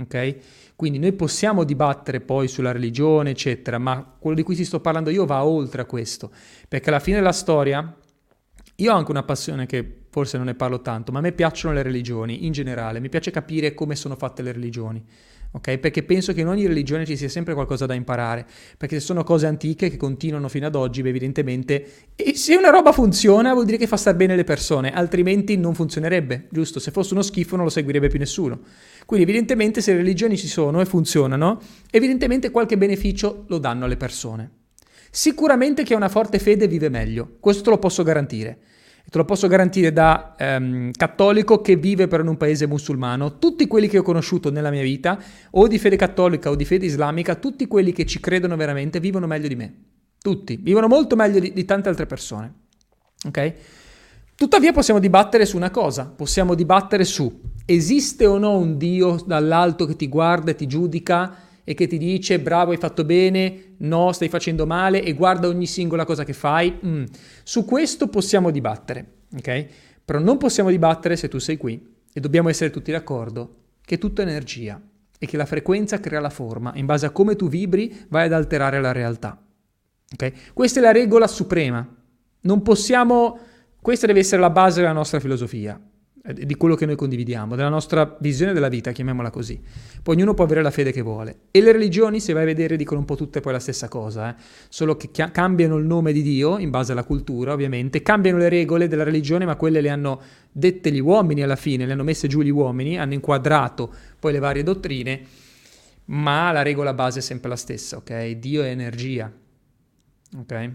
Ok? 0.00 0.36
Quindi 0.74 0.98
noi 0.98 1.12
possiamo 1.12 1.62
dibattere 1.62 2.20
poi 2.20 2.48
sulla 2.48 2.72
religione, 2.72 3.30
eccetera, 3.30 3.78
ma 3.78 4.16
quello 4.18 4.34
di 4.34 4.42
cui 4.42 4.56
ti 4.56 4.64
sto 4.64 4.80
parlando 4.80 5.10
io 5.10 5.26
va 5.26 5.44
oltre 5.44 5.82
a 5.82 5.84
questo, 5.84 6.32
perché 6.66 6.88
alla 6.88 6.98
fine 6.98 7.18
della 7.18 7.30
storia 7.32 7.94
io 8.76 8.92
ho 8.92 8.96
anche 8.96 9.10
una 9.10 9.22
passione 9.22 9.66
che 9.66 10.06
forse 10.10 10.36
non 10.38 10.46
ne 10.46 10.54
parlo 10.54 10.80
tanto, 10.80 11.12
ma 11.12 11.18
a 11.18 11.22
me 11.22 11.32
piacciono 11.32 11.74
le 11.74 11.82
religioni 11.82 12.46
in 12.46 12.52
generale, 12.52 13.00
mi 13.00 13.08
piace 13.08 13.30
capire 13.30 13.74
come 13.74 13.94
sono 13.94 14.16
fatte 14.16 14.42
le 14.42 14.52
religioni. 14.52 15.04
Okay? 15.56 15.78
Perché 15.78 16.02
penso 16.02 16.32
che 16.32 16.40
in 16.40 16.48
ogni 16.48 16.66
religione 16.66 17.06
ci 17.06 17.16
sia 17.16 17.28
sempre 17.28 17.54
qualcosa 17.54 17.86
da 17.86 17.94
imparare, 17.94 18.44
perché 18.76 18.98
se 18.98 19.04
sono 19.04 19.22
cose 19.22 19.46
antiche 19.46 19.88
che 19.88 19.96
continuano 19.96 20.48
fino 20.48 20.66
ad 20.66 20.74
oggi, 20.74 21.00
beh, 21.00 21.10
evidentemente, 21.10 21.86
e 22.16 22.34
se 22.34 22.56
una 22.56 22.70
roba 22.70 22.90
funziona 22.90 23.52
vuol 23.52 23.64
dire 23.64 23.76
che 23.76 23.86
fa 23.86 23.96
star 23.96 24.16
bene 24.16 24.34
le 24.34 24.42
persone, 24.42 24.92
altrimenti 24.92 25.56
non 25.56 25.74
funzionerebbe, 25.74 26.48
giusto? 26.50 26.80
Se 26.80 26.90
fosse 26.90 27.14
uno 27.14 27.22
schifo 27.22 27.54
non 27.54 27.66
lo 27.66 27.70
seguirebbe 27.70 28.08
più 28.08 28.18
nessuno. 28.18 28.62
Quindi 29.06 29.24
evidentemente 29.24 29.80
se 29.80 29.92
le 29.92 29.98
religioni 29.98 30.36
ci 30.36 30.48
sono 30.48 30.80
e 30.80 30.86
funzionano, 30.86 31.60
evidentemente 31.88 32.50
qualche 32.50 32.76
beneficio 32.76 33.44
lo 33.46 33.58
danno 33.58 33.84
alle 33.84 33.96
persone. 33.96 34.50
Sicuramente 35.08 35.84
chi 35.84 35.92
ha 35.92 35.96
una 35.96 36.08
forte 36.08 36.40
fede 36.40 36.66
vive 36.66 36.88
meglio, 36.88 37.36
questo 37.38 37.62
te 37.62 37.70
lo 37.70 37.78
posso 37.78 38.02
garantire. 38.02 38.58
Te 39.14 39.20
lo 39.20 39.26
posso 39.26 39.46
garantire 39.46 39.92
da 39.92 40.34
ehm, 40.36 40.90
cattolico 40.90 41.60
che 41.60 41.76
vive 41.76 42.08
però 42.08 42.24
in 42.24 42.30
un 42.30 42.36
paese 42.36 42.66
musulmano. 42.66 43.38
Tutti 43.38 43.68
quelli 43.68 43.86
che 43.86 43.98
ho 43.98 44.02
conosciuto 44.02 44.50
nella 44.50 44.70
mia 44.70 44.82
vita, 44.82 45.22
o 45.52 45.68
di 45.68 45.78
fede 45.78 45.94
cattolica 45.94 46.50
o 46.50 46.56
di 46.56 46.64
fede 46.64 46.86
islamica, 46.86 47.36
tutti 47.36 47.68
quelli 47.68 47.92
che 47.92 48.06
ci 48.06 48.18
credono 48.18 48.56
veramente 48.56 48.98
vivono 48.98 49.28
meglio 49.28 49.46
di 49.46 49.54
me. 49.54 49.74
Tutti. 50.20 50.58
Vivono 50.60 50.88
molto 50.88 51.14
meglio 51.14 51.38
di, 51.38 51.52
di 51.52 51.64
tante 51.64 51.88
altre 51.88 52.06
persone. 52.06 52.54
Ok? 53.24 53.54
Tuttavia 54.34 54.72
possiamo 54.72 54.98
dibattere 54.98 55.46
su 55.46 55.54
una 55.54 55.70
cosa. 55.70 56.06
Possiamo 56.06 56.56
dibattere 56.56 57.04
su 57.04 57.40
esiste 57.66 58.26
o 58.26 58.36
no 58.36 58.58
un 58.58 58.76
Dio 58.76 59.22
dall'alto 59.24 59.86
che 59.86 59.94
ti 59.94 60.08
guarda 60.08 60.50
e 60.50 60.56
ti 60.56 60.66
giudica 60.66 61.36
e 61.64 61.74
che 61.74 61.86
ti 61.86 61.98
dice 61.98 62.38
bravo 62.38 62.70
hai 62.70 62.76
fatto 62.76 63.04
bene, 63.04 63.74
no 63.78 64.12
stai 64.12 64.28
facendo 64.28 64.66
male 64.66 65.02
e 65.02 65.14
guarda 65.14 65.48
ogni 65.48 65.66
singola 65.66 66.04
cosa 66.04 66.24
che 66.24 66.34
fai. 66.34 66.78
Mm. 66.84 67.04
Su 67.42 67.64
questo 67.64 68.08
possiamo 68.08 68.50
dibattere, 68.50 69.06
ok? 69.36 69.66
Però 70.04 70.18
non 70.18 70.36
possiamo 70.36 70.70
dibattere 70.70 71.16
se 71.16 71.28
tu 71.28 71.38
sei 71.38 71.56
qui 71.56 71.92
e 72.12 72.20
dobbiamo 72.20 72.50
essere 72.50 72.70
tutti 72.70 72.92
d'accordo 72.92 73.56
che 73.80 73.98
tutto 73.98 74.20
è 74.20 74.24
energia 74.24 74.80
e 75.18 75.26
che 75.26 75.36
la 75.36 75.46
frequenza 75.46 76.00
crea 76.00 76.20
la 76.20 76.30
forma, 76.30 76.72
in 76.74 76.86
base 76.86 77.06
a 77.06 77.10
come 77.10 77.34
tu 77.34 77.48
vibri 77.48 78.06
vai 78.08 78.26
ad 78.26 78.32
alterare 78.32 78.80
la 78.80 78.92
realtà. 78.92 79.40
Okay? 80.12 80.32
Questa 80.52 80.80
è 80.80 80.82
la 80.82 80.92
regola 80.92 81.26
suprema. 81.26 81.86
Non 82.42 82.62
possiamo, 82.62 83.38
questa 83.80 84.06
deve 84.06 84.20
essere 84.20 84.40
la 84.40 84.50
base 84.50 84.80
della 84.80 84.92
nostra 84.92 85.18
filosofia. 85.18 85.80
Di 86.26 86.54
quello 86.54 86.74
che 86.74 86.86
noi 86.86 86.96
condividiamo, 86.96 87.54
della 87.54 87.68
nostra 87.68 88.16
visione 88.18 88.54
della 88.54 88.70
vita, 88.70 88.92
chiamiamola 88.92 89.28
così. 89.28 89.60
Poi 90.02 90.14
ognuno 90.14 90.32
può 90.32 90.44
avere 90.44 90.62
la 90.62 90.70
fede 90.70 90.90
che 90.90 91.02
vuole. 91.02 91.40
E 91.50 91.60
le 91.60 91.70
religioni, 91.70 92.18
se 92.18 92.32
vai 92.32 92.44
a 92.44 92.46
vedere, 92.46 92.76
dicono 92.76 93.00
un 93.00 93.04
po' 93.04 93.14
tutte 93.14 93.40
poi 93.40 93.52
la 93.52 93.58
stessa 93.58 93.88
cosa, 93.88 94.30
eh? 94.30 94.42
solo 94.70 94.96
che 94.96 95.10
chia- 95.10 95.30
cambiano 95.30 95.76
il 95.76 95.84
nome 95.84 96.14
di 96.14 96.22
Dio, 96.22 96.56
in 96.56 96.70
base 96.70 96.92
alla 96.92 97.04
cultura 97.04 97.52
ovviamente, 97.52 98.00
cambiano 98.00 98.38
le 98.38 98.48
regole 98.48 98.88
della 98.88 99.02
religione, 99.02 99.44
ma 99.44 99.56
quelle 99.56 99.82
le 99.82 99.90
hanno 99.90 100.18
dette 100.50 100.90
gli 100.90 100.98
uomini 100.98 101.42
alla 101.42 101.56
fine, 101.56 101.84
le 101.84 101.92
hanno 101.92 102.04
messe 102.04 102.26
giù 102.26 102.40
gli 102.40 102.48
uomini, 102.48 102.98
hanno 102.98 103.12
inquadrato 103.12 103.92
poi 104.18 104.32
le 104.32 104.38
varie 104.38 104.62
dottrine, 104.62 105.20
ma 106.06 106.52
la 106.52 106.62
regola 106.62 106.94
base 106.94 107.18
è 107.18 107.22
sempre 107.22 107.50
la 107.50 107.56
stessa, 107.56 107.98
ok? 107.98 108.30
Dio 108.30 108.62
è 108.62 108.70
energia, 108.70 109.30
ok? 110.38 110.70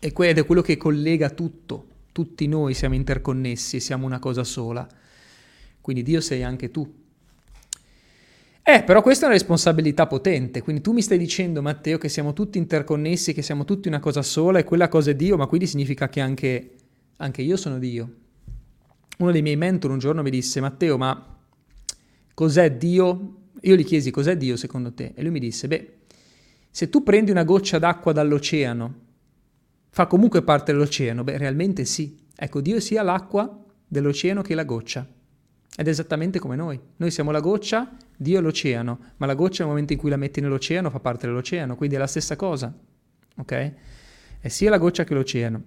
Ed 0.00 0.38
è 0.38 0.44
quello 0.44 0.62
che 0.62 0.76
collega 0.76 1.30
tutto, 1.30 1.86
tutti 2.14 2.46
noi 2.46 2.74
siamo 2.74 2.94
interconnessi, 2.94 3.80
siamo 3.80 4.06
una 4.06 4.20
cosa 4.20 4.44
sola. 4.44 4.86
Quindi 5.80 6.04
Dio 6.04 6.20
sei 6.20 6.44
anche 6.44 6.70
tu. 6.70 6.88
Eh, 8.62 8.84
però 8.84 9.02
questa 9.02 9.24
è 9.24 9.26
una 9.26 9.36
responsabilità 9.36 10.06
potente, 10.06 10.62
quindi 10.62 10.80
tu 10.80 10.92
mi 10.92 11.02
stai 11.02 11.18
dicendo, 11.18 11.60
Matteo, 11.60 11.98
che 11.98 12.08
siamo 12.08 12.32
tutti 12.32 12.56
interconnessi, 12.56 13.34
che 13.34 13.42
siamo 13.42 13.64
tutti 13.64 13.88
una 13.88 13.98
cosa 13.98 14.22
sola 14.22 14.60
e 14.60 14.64
quella 14.64 14.88
cosa 14.88 15.10
è 15.10 15.16
Dio, 15.16 15.36
ma 15.36 15.48
quindi 15.48 15.66
significa 15.66 16.08
che 16.08 16.20
anche, 16.20 16.70
anche 17.16 17.42
io 17.42 17.56
sono 17.56 17.80
Dio. 17.80 18.14
Uno 19.18 19.32
dei 19.32 19.42
miei 19.42 19.56
mentor 19.56 19.90
un 19.90 19.98
giorno 19.98 20.22
mi 20.22 20.30
disse, 20.30 20.60
Matteo, 20.60 20.96
ma 20.96 21.36
cos'è 22.32 22.76
Dio? 22.76 23.38
Io 23.60 23.74
gli 23.74 23.84
chiesi, 23.84 24.12
cos'è 24.12 24.36
Dio 24.36 24.54
secondo 24.56 24.92
te? 24.92 25.14
E 25.16 25.22
lui 25.22 25.32
mi 25.32 25.40
disse, 25.40 25.66
beh, 25.66 25.94
se 26.70 26.88
tu 26.88 27.02
prendi 27.02 27.32
una 27.32 27.42
goccia 27.42 27.80
d'acqua 27.80 28.12
dall'oceano 28.12 29.02
fa 29.94 30.08
comunque 30.08 30.42
parte 30.42 30.72
dell'oceano? 30.72 31.22
Beh, 31.22 31.38
realmente 31.38 31.84
sì. 31.84 32.18
Ecco, 32.34 32.60
Dio 32.60 32.80
sia 32.80 33.04
l'acqua 33.04 33.64
dell'oceano 33.86 34.42
che 34.42 34.56
la 34.56 34.64
goccia. 34.64 35.06
Ed 35.76 35.86
è 35.86 35.88
esattamente 35.88 36.40
come 36.40 36.56
noi. 36.56 36.80
Noi 36.96 37.12
siamo 37.12 37.30
la 37.30 37.38
goccia, 37.38 37.96
Dio 38.16 38.40
è 38.40 38.42
l'oceano, 38.42 38.98
ma 39.18 39.26
la 39.26 39.34
goccia 39.34 39.62
nel 39.62 39.68
momento 39.70 39.92
in 39.92 40.00
cui 40.00 40.10
la 40.10 40.16
metti 40.16 40.40
nell'oceano 40.40 40.90
fa 40.90 40.98
parte 40.98 41.28
dell'oceano, 41.28 41.76
quindi 41.76 41.94
è 41.94 41.98
la 42.00 42.08
stessa 42.08 42.34
cosa. 42.34 42.76
Ok? 43.36 43.72
È 44.40 44.48
sia 44.48 44.68
la 44.68 44.78
goccia 44.78 45.04
che 45.04 45.14
l'oceano. 45.14 45.62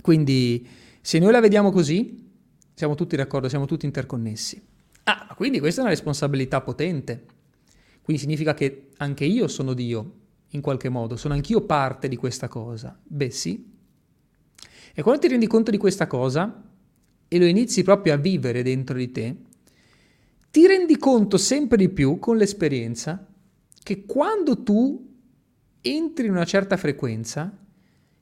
Quindi 0.00 0.64
se 1.00 1.18
noi 1.18 1.32
la 1.32 1.40
vediamo 1.40 1.72
così, 1.72 2.30
siamo 2.72 2.94
tutti 2.94 3.16
d'accordo, 3.16 3.48
siamo 3.48 3.66
tutti 3.66 3.84
interconnessi. 3.84 4.64
Ah, 5.02 5.34
quindi 5.34 5.58
questa 5.58 5.80
è 5.80 5.82
una 5.82 5.92
responsabilità 5.92 6.60
potente. 6.60 7.24
Quindi 8.00 8.22
significa 8.22 8.54
che 8.54 8.90
anche 8.98 9.24
io 9.24 9.48
sono 9.48 9.74
Dio, 9.74 10.18
in 10.50 10.60
qualche 10.60 10.88
modo, 10.88 11.16
sono 11.16 11.34
anch'io 11.34 11.62
parte 11.62 12.08
di 12.08 12.16
questa 12.16 12.48
cosa. 12.48 12.98
Beh 13.02 13.30
sì. 13.30 13.68
E 14.92 15.02
quando 15.02 15.20
ti 15.20 15.28
rendi 15.28 15.46
conto 15.46 15.70
di 15.70 15.78
questa 15.78 16.06
cosa 16.06 16.62
e 17.28 17.38
lo 17.38 17.44
inizi 17.44 17.82
proprio 17.82 18.14
a 18.14 18.16
vivere 18.16 18.62
dentro 18.62 18.96
di 18.96 19.10
te, 19.12 19.36
ti 20.50 20.66
rendi 20.66 20.96
conto 20.96 21.36
sempre 21.36 21.76
di 21.76 21.88
più 21.88 22.18
con 22.18 22.36
l'esperienza 22.36 23.24
che 23.82 24.04
quando 24.04 24.62
tu 24.62 25.08
entri 25.80 26.26
in 26.26 26.32
una 26.32 26.44
certa 26.44 26.76
frequenza, 26.76 27.56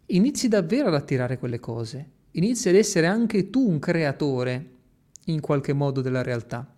inizi 0.06 0.48
davvero 0.48 0.88
ad 0.88 0.94
attirare 0.94 1.38
quelle 1.38 1.58
cose, 1.58 2.10
inizi 2.32 2.68
ad 2.68 2.74
essere 2.74 3.06
anche 3.06 3.48
tu 3.50 3.66
un 3.66 3.78
creatore 3.78 4.70
in 5.24 5.40
qualche 5.40 5.72
modo 5.72 6.00
della 6.00 6.22
realtà. 6.22 6.70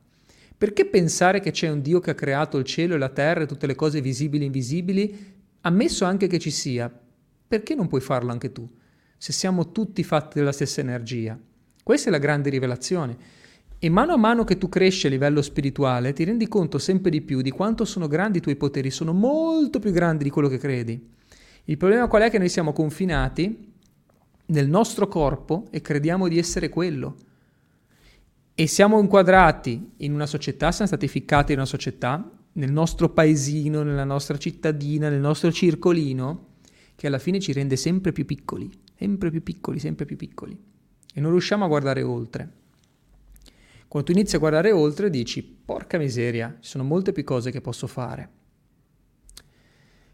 Perché 0.56 0.84
pensare 0.84 1.40
che 1.40 1.50
c'è 1.50 1.68
un 1.68 1.80
Dio 1.80 2.00
che 2.00 2.10
ha 2.10 2.14
creato 2.14 2.58
il 2.58 2.64
cielo 2.64 2.94
e 2.94 2.98
la 2.98 3.08
terra 3.08 3.42
e 3.42 3.46
tutte 3.46 3.66
le 3.66 3.74
cose 3.74 4.00
visibili 4.00 4.42
e 4.42 4.46
invisibili, 4.46 5.38
ammesso 5.62 6.04
anche 6.04 6.26
che 6.26 6.38
ci 6.38 6.50
sia, 6.50 6.92
perché 7.46 7.74
non 7.74 7.88
puoi 7.88 8.00
farlo 8.00 8.30
anche 8.30 8.52
tu, 8.52 8.68
se 9.16 9.32
siamo 9.32 9.72
tutti 9.72 10.02
fatti 10.02 10.38
della 10.38 10.52
stessa 10.52 10.80
energia? 10.80 11.38
Questa 11.82 12.08
è 12.08 12.12
la 12.12 12.18
grande 12.18 12.50
rivelazione. 12.50 13.16
E 13.78 13.88
mano 13.88 14.12
a 14.12 14.16
mano 14.16 14.44
che 14.44 14.58
tu 14.58 14.68
cresci 14.68 15.06
a 15.06 15.10
livello 15.10 15.42
spirituale, 15.42 16.12
ti 16.12 16.24
rendi 16.24 16.46
conto 16.48 16.78
sempre 16.78 17.10
di 17.10 17.22
più 17.22 17.40
di 17.40 17.50
quanto 17.50 17.84
sono 17.84 18.08
grandi 18.08 18.38
i 18.38 18.40
tuoi 18.40 18.56
poteri, 18.56 18.90
sono 18.90 19.12
molto 19.12 19.78
più 19.78 19.90
grandi 19.90 20.24
di 20.24 20.30
quello 20.30 20.48
che 20.48 20.58
credi. 20.58 21.08
Il 21.64 21.76
problema 21.76 22.06
qual 22.06 22.22
è? 22.22 22.30
Che 22.30 22.38
noi 22.38 22.48
siamo 22.48 22.72
confinati 22.72 23.72
nel 24.46 24.68
nostro 24.68 25.08
corpo 25.08 25.66
e 25.70 25.80
crediamo 25.80 26.28
di 26.28 26.38
essere 26.38 26.68
quello. 26.68 27.16
E 28.54 28.66
siamo 28.66 29.00
inquadrati 29.00 29.92
in 29.98 30.12
una 30.12 30.26
società, 30.26 30.70
siamo 30.72 30.88
stati 30.88 31.08
ficcati 31.08 31.52
in 31.52 31.58
una 31.58 31.66
società, 31.66 32.30
nel 32.52 32.72
nostro 32.72 33.10
paesino, 33.10 33.82
nella 33.82 34.04
nostra 34.04 34.36
cittadina, 34.36 35.08
nel 35.08 35.20
nostro 35.20 35.52
circolino, 35.52 36.48
che 36.96 37.06
alla 37.06 37.18
fine 37.18 37.38
ci 37.38 37.52
rende 37.52 37.76
sempre 37.76 38.12
più 38.12 38.24
piccoli, 38.24 38.70
sempre 38.96 39.30
più 39.30 39.42
piccoli, 39.42 39.78
sempre 39.78 40.04
più 40.04 40.16
piccoli. 40.16 40.58
E 41.14 41.20
non 41.20 41.30
riusciamo 41.30 41.64
a 41.64 41.68
guardare 41.68 42.02
oltre. 42.02 42.58
Quando 43.86 44.10
tu 44.10 44.16
inizi 44.16 44.36
a 44.36 44.38
guardare 44.38 44.72
oltre 44.72 45.10
dici, 45.10 45.42
porca 45.42 45.98
miseria, 45.98 46.58
ci 46.60 46.70
sono 46.70 46.84
molte 46.84 47.12
più 47.12 47.24
cose 47.24 47.50
che 47.50 47.60
posso 47.60 47.86
fare. 47.86 48.30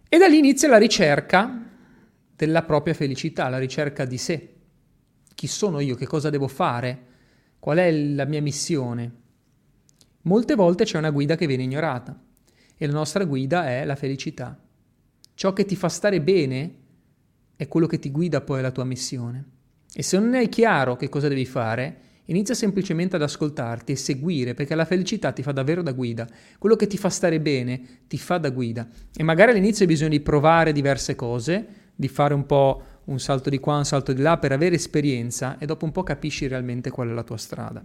E 0.09 0.19
da 0.19 0.27
lì 0.27 0.39
inizia 0.39 0.69
la 0.69 0.79
ricerca 0.79 1.65
della 2.35 2.63
propria 2.63 2.95
felicità, 2.95 3.49
la 3.49 3.59
ricerca 3.59 4.05
di 4.05 4.19
sé. 4.19 4.55
Chi 5.35 5.47
sono 5.47 5.81
io? 5.81 5.95
Che 5.95 6.07
cosa 6.07 6.31
devo 6.31 6.49
fare? 6.49 7.05
Qual 7.59 7.79
è 7.79 7.91
la 7.91 8.25
mia 8.25 8.41
missione? 8.41 9.25
Molte 10.23 10.55
volte 10.55 10.85
c'è 10.85 10.99
una 10.99 11.11
guida 11.11 11.37
che 11.37 11.47
viene 11.47 11.65
ignorata 11.65 12.19
e 12.77 12.87
la 12.87 12.93
nostra 12.93 13.25
guida 13.25 13.69
è 13.69 13.85
la 13.85 13.97
felicità. 13.97 14.59
Ciò 15.35 15.53
che 15.53 15.65
ti 15.65 15.77
fa 15.77 15.89
stare 15.89 16.21
bene 16.21 16.75
è 17.57 17.69
quello 17.69 17.87
che 17.87 17.99
ti 17.99 18.11
guida 18.11 18.41
poi 18.41 18.59
alla 18.59 18.71
tua 18.71 18.85
missione. 18.85 19.45
E 19.93 20.03
se 20.03 20.19
non 20.19 20.35
hai 20.35 20.49
chiaro 20.49 20.97
che 20.97 21.09
cosa 21.09 21.29
devi 21.29 21.47
fare, 21.47 22.05
Inizia 22.27 22.55
semplicemente 22.55 23.17
ad 23.17 23.23
ascoltarti 23.23 23.93
e 23.93 23.97
seguire, 23.97 24.55
perché 24.55 24.75
la 24.75 24.85
felicità 24.85 25.31
ti 25.31 25.43
fa 25.43 25.53
davvero 25.53 25.83
da 25.83 25.93
guida. 25.93 26.27
Quello 26.59 26.75
che 26.75 26.89
ti 26.89 26.97
fa 26.97 27.09
stare 27.09 27.41
bene 27.41 28.01
ti 28.09 28.19
fa 28.19 28.39
da 28.39 28.51
guida. 28.51 28.89
E 29.15 29.23
magari 29.23 29.53
all'inizio 29.53 29.85
hai 29.85 29.91
bisogno 29.91 30.11
di 30.11 30.21
provare 30.21 30.73
diverse 30.73 31.15
cose, 31.15 31.67
di 31.95 32.09
fare 32.09 32.35
un 32.35 32.45
po' 32.45 32.83
un 33.05 33.21
salto 33.21 33.49
di 33.49 33.59
qua, 33.59 33.77
un 33.77 33.85
salto 33.85 34.13
di 34.13 34.23
là 34.23 34.39
per 34.39 34.51
avere 34.51 34.75
esperienza 34.75 35.57
e 35.59 35.67
dopo 35.67 35.85
un 35.85 35.93
po' 35.93 36.03
capisci 36.03 36.49
realmente 36.49 36.91
qual 36.91 37.09
è 37.09 37.13
la 37.13 37.23
tua 37.23 37.37
strada. 37.37 37.85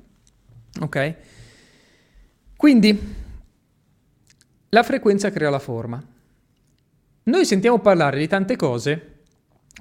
Ok? 0.80 1.16
Quindi 2.56 3.00
la 4.74 4.84
frequenza 4.84 5.32
crea 5.32 5.50
la 5.50 5.60
forma. 5.60 6.02
Noi 7.24 7.46
sentiamo 7.46 7.80
parlare 7.80 8.18
di 8.18 8.28
tante 8.28 8.56
cose 8.56 9.20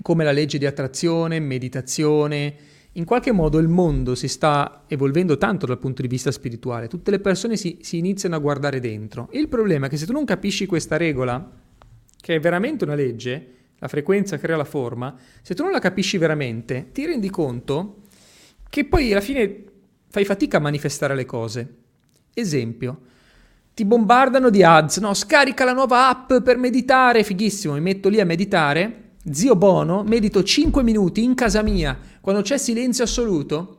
come 0.03 0.25
la 0.25 0.33
legge 0.33 0.59
di 0.59 0.67
attrazione, 0.67 1.39
meditazione, 1.39 2.55
in 2.93 3.05
qualche 3.05 3.31
modo 3.31 3.59
il 3.59 3.69
mondo 3.69 4.17
si 4.17 4.27
sta 4.27 4.85
evolvendo 4.89 5.39
tanto 5.39 5.65
dal 5.65 5.79
punto 5.79 6.03
di 6.03 6.09
vista 6.09 6.33
spirituale, 6.33 6.89
tutte 6.89 7.13
le 7.13 7.21
persone 7.21 7.57
si, 7.57 7.79
si 7.83 7.99
iniziano 7.99 8.35
a 8.35 8.41
guardare 8.41 8.81
dentro. 8.81 9.29
Il 9.31 9.47
problema 9.47 9.87
è 9.87 9.89
che 9.89 9.97
se 9.97 10.07
tu 10.07 10.13
non 10.13 10.25
capisci 10.25 10.67
questa 10.67 10.97
regola, 10.97 11.51
che 12.21 12.35
è 12.35 12.41
veramente 12.41 12.83
una 12.83 12.97
legge, 12.97 13.55
la 13.79 13.87
frequenza 13.87 14.39
crea 14.39 14.57
la 14.57 14.65
forma, 14.65 15.17
se 15.41 15.55
tu 15.55 15.63
non 15.63 15.71
la 15.71 15.79
capisci 15.79 16.19
veramente, 16.19 16.89
ti 16.91 17.07
rendi 17.07 17.31
conto 17.31 18.03
che 18.69 18.85
poi 18.85 19.13
alla 19.13 19.21
fine 19.21 19.65
fai 20.09 20.25
fatica 20.25 20.57
a 20.57 20.61
manifestare 20.61 21.15
le 21.15 21.25
cose. 21.27 21.77
Esempio, 22.35 23.03
ti 23.81 23.87
bombardano 23.87 24.51
di 24.51 24.63
ads, 24.63 24.99
no, 24.99 25.15
scarica 25.15 25.65
la 25.65 25.73
nuova 25.73 26.11
app 26.11 26.35
per 26.45 26.59
meditare, 26.59 27.25
fighissimo, 27.25 27.73
mi 27.73 27.81
metto 27.81 28.11
lì 28.11 28.21
a 28.21 28.27
meditare 28.27 29.13
Zio 29.33 29.57
Bono, 29.57 30.05
medito 30.07 30.43
5 30.43 30.83
minuti 30.83 31.25
in 31.25 31.35
casa 31.35 31.63
mia, 31.63 31.99
quando 32.21 32.43
c'è 32.43 32.59
silenzio 32.59 33.05
assoluto, 33.05 33.77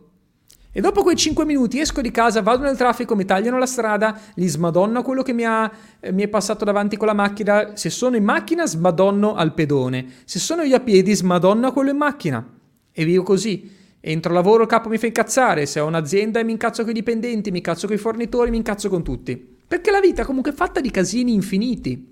e 0.71 0.81
dopo 0.81 1.03
quei 1.03 1.15
5 1.15 1.45
minuti 1.45 1.79
esco 1.79 2.01
di 2.01 2.09
casa, 2.09 2.41
vado 2.41 2.63
nel 2.63 2.77
traffico, 2.77 3.15
mi 3.15 3.25
tagliano 3.25 3.59
la 3.59 3.67
strada, 3.67 4.19
li 4.33 4.47
smadonna 4.47 5.03
quello 5.03 5.21
che 5.21 5.33
mi, 5.33 5.45
ha, 5.45 5.71
eh, 5.99 6.11
mi 6.11 6.23
è 6.23 6.27
passato 6.27 6.65
davanti 6.65 6.97
con 6.97 7.05
la 7.05 7.13
macchina. 7.13 7.75
Se 7.75 7.91
sono 7.91 8.15
in 8.15 8.23
macchina, 8.23 8.65
smadonno 8.65 9.35
al 9.35 9.53
pedone. 9.53 10.05
Se 10.23 10.39
sono 10.39 10.63
io 10.63 10.77
a 10.77 10.79
piedi, 10.79 11.13
smadonna 11.13 11.71
quello 11.71 11.91
in 11.91 11.97
macchina. 11.97 12.43
E 12.91 13.05
vivo 13.05 13.21
così. 13.21 13.69
Entro 13.99 14.33
lavoro, 14.33 14.63
il 14.63 14.69
capo 14.69 14.89
mi 14.89 14.97
fa 14.97 15.05
incazzare. 15.05 15.67
Se 15.67 15.79
ho 15.79 15.85
un'azienda, 15.85 16.43
mi 16.43 16.53
incazzo 16.53 16.81
con 16.81 16.91
i 16.91 16.93
dipendenti, 16.93 17.51
mi 17.51 17.57
incazzo 17.57 17.85
con 17.85 17.95
i 17.97 17.99
fornitori, 17.99 18.49
mi 18.49 18.57
incazzo 18.57 18.89
con 18.89 19.03
tutti. 19.03 19.59
Perché 19.71 19.89
la 19.89 20.01
vita 20.01 20.25
comunque 20.25 20.51
è 20.51 20.53
fatta 20.53 20.81
di 20.81 20.91
casini 20.91 21.31
infiniti 21.31 22.11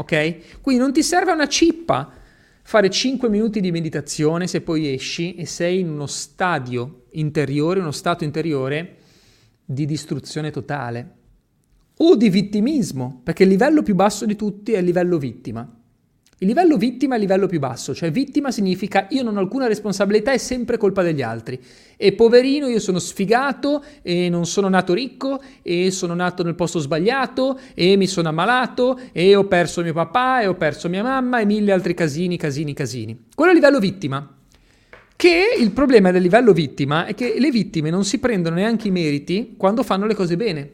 ok? 0.00 0.60
Quindi 0.60 0.82
non 0.82 0.92
ti 0.92 1.02
serve 1.02 1.32
una 1.32 1.46
cippa 1.46 2.10
fare 2.62 2.90
5 2.90 3.28
minuti 3.28 3.60
di 3.60 3.70
meditazione 3.70 4.46
se 4.46 4.60
poi 4.60 4.92
esci 4.92 5.34
e 5.34 5.46
sei 5.46 5.80
in 5.80 5.88
uno 5.90 6.06
stadio 6.06 7.04
interiore, 7.10 7.80
uno 7.80 7.90
stato 7.90 8.24
interiore 8.24 8.96
di 9.64 9.86
distruzione 9.86 10.50
totale 10.50 11.16
o 11.98 12.16
di 12.16 12.30
vittimismo, 12.30 13.20
perché 13.22 13.42
il 13.42 13.50
livello 13.50 13.82
più 13.82 13.94
basso 13.94 14.24
di 14.24 14.36
tutti 14.36 14.72
è 14.72 14.78
il 14.78 14.84
livello 14.84 15.18
vittima. 15.18 15.79
Il 16.42 16.46
livello 16.46 16.78
vittima 16.78 17.12
è 17.12 17.16
il 17.16 17.24
livello 17.24 17.46
più 17.46 17.58
basso, 17.58 17.94
cioè 17.94 18.10
vittima 18.10 18.50
significa 18.50 19.08
io 19.10 19.22
non 19.22 19.36
ho 19.36 19.40
alcuna 19.40 19.66
responsabilità, 19.66 20.32
è 20.32 20.38
sempre 20.38 20.78
colpa 20.78 21.02
degli 21.02 21.20
altri. 21.20 21.60
E 21.98 22.12
poverino, 22.14 22.66
io 22.66 22.78
sono 22.78 22.98
sfigato 22.98 23.84
e 24.00 24.30
non 24.30 24.46
sono 24.46 24.70
nato 24.70 24.94
ricco 24.94 25.42
e 25.60 25.90
sono 25.90 26.14
nato 26.14 26.42
nel 26.42 26.54
posto 26.54 26.78
sbagliato 26.78 27.60
e 27.74 27.94
mi 27.96 28.06
sono 28.06 28.30
ammalato 28.30 28.98
e 29.12 29.34
ho 29.36 29.44
perso 29.44 29.82
mio 29.82 29.92
papà 29.92 30.40
e 30.40 30.46
ho 30.46 30.54
perso 30.54 30.88
mia 30.88 31.02
mamma 31.02 31.40
e 31.40 31.44
mille 31.44 31.72
altri 31.72 31.92
casini, 31.92 32.38
casini, 32.38 32.72
casini. 32.72 33.24
Quello 33.34 33.50
è 33.50 33.54
il 33.54 33.60
livello 33.60 33.78
vittima. 33.78 34.36
Che 35.14 35.42
il 35.58 35.70
problema 35.72 36.10
del 36.10 36.22
livello 36.22 36.54
vittima 36.54 37.04
è 37.04 37.14
che 37.14 37.34
le 37.38 37.50
vittime 37.50 37.90
non 37.90 38.06
si 38.06 38.18
prendono 38.18 38.56
neanche 38.56 38.88
i 38.88 38.92
meriti 38.92 39.56
quando 39.58 39.82
fanno 39.82 40.06
le 40.06 40.14
cose 40.14 40.36
bene. 40.36 40.70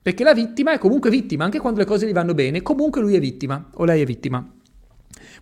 Perché 0.00 0.22
la 0.22 0.32
vittima 0.32 0.70
è 0.70 0.78
comunque 0.78 1.10
vittima, 1.10 1.42
anche 1.42 1.58
quando 1.58 1.80
le 1.80 1.86
cose 1.86 2.06
gli 2.06 2.12
vanno 2.12 2.34
bene, 2.34 2.62
comunque 2.62 3.00
lui 3.00 3.16
è 3.16 3.18
vittima 3.18 3.70
o 3.74 3.84
lei 3.84 4.00
è 4.00 4.04
vittima. 4.04 4.48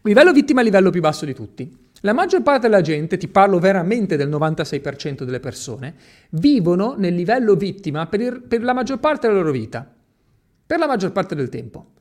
Livello 0.07 0.33
vittima 0.33 0.61
è 0.61 0.65
il 0.65 0.69
livello 0.69 0.91
più 0.91 1.01
basso 1.01 1.25
di 1.25 1.33
tutti. 1.33 1.83
La 2.03 2.13
maggior 2.13 2.43
parte 2.43 2.69
della 2.69 2.83
gente, 2.83 3.17
ti 3.17 3.27
parlo 3.27 3.59
veramente 3.59 4.17
del 4.19 4.29
96% 4.29 5.23
delle 5.23 5.41
persone, 5.41 5.95
vivono 6.31 6.95
nel 6.99 7.15
livello 7.15 7.55
vittima 7.55 8.07
per, 8.07 8.21
il, 8.21 8.43
per 8.43 8.63
la 8.63 8.75
maggior 8.75 8.99
parte 8.99 9.27
della 9.27 9.39
loro 9.41 9.51
vita. 9.51 9.91
Per 10.67 10.79
la 10.79 10.87
maggior 10.87 11.11
parte 11.13 11.35
del 11.35 11.49
tempo. 11.49 11.93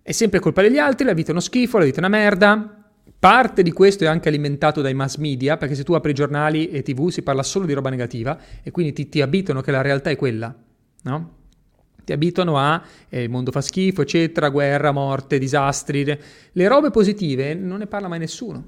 È 0.00 0.12
sempre 0.12 0.38
colpa 0.38 0.62
degli 0.62 0.78
altri, 0.78 1.04
la 1.04 1.12
vita 1.12 1.28
è 1.28 1.32
uno 1.32 1.40
schifo, 1.40 1.78
la 1.78 1.84
vita 1.84 1.96
è 1.96 2.06
una 2.06 2.16
merda. 2.16 2.84
Parte 3.18 3.62
di 3.64 3.72
questo 3.72 4.04
è 4.04 4.06
anche 4.06 4.28
alimentato 4.28 4.80
dai 4.80 4.94
mass 4.94 5.16
media, 5.16 5.56
perché 5.56 5.74
se 5.74 5.82
tu 5.82 5.94
apri 5.94 6.14
giornali 6.14 6.70
e 6.70 6.82
tv 6.82 7.08
si 7.08 7.22
parla 7.22 7.42
solo 7.42 7.66
di 7.66 7.72
roba 7.72 7.90
negativa 7.90 8.38
e 8.62 8.70
quindi 8.70 8.92
ti, 8.92 9.08
ti 9.08 9.20
abitano 9.20 9.62
che 9.62 9.72
la 9.72 9.82
realtà 9.82 10.10
è 10.10 10.16
quella, 10.16 10.54
no? 11.02 11.38
Ti 12.04 12.12
abituano 12.12 12.58
a 12.58 12.82
eh, 13.08 13.22
il 13.22 13.30
mondo 13.30 13.50
fa 13.50 13.60
schifo, 13.60 14.02
eccetera, 14.02 14.48
guerra, 14.48 14.92
morte, 14.92 15.38
disastri. 15.38 16.04
Le 16.04 16.68
robe 16.68 16.90
positive 16.90 17.54
non 17.54 17.78
ne 17.78 17.86
parla 17.86 18.08
mai 18.08 18.18
nessuno. 18.18 18.64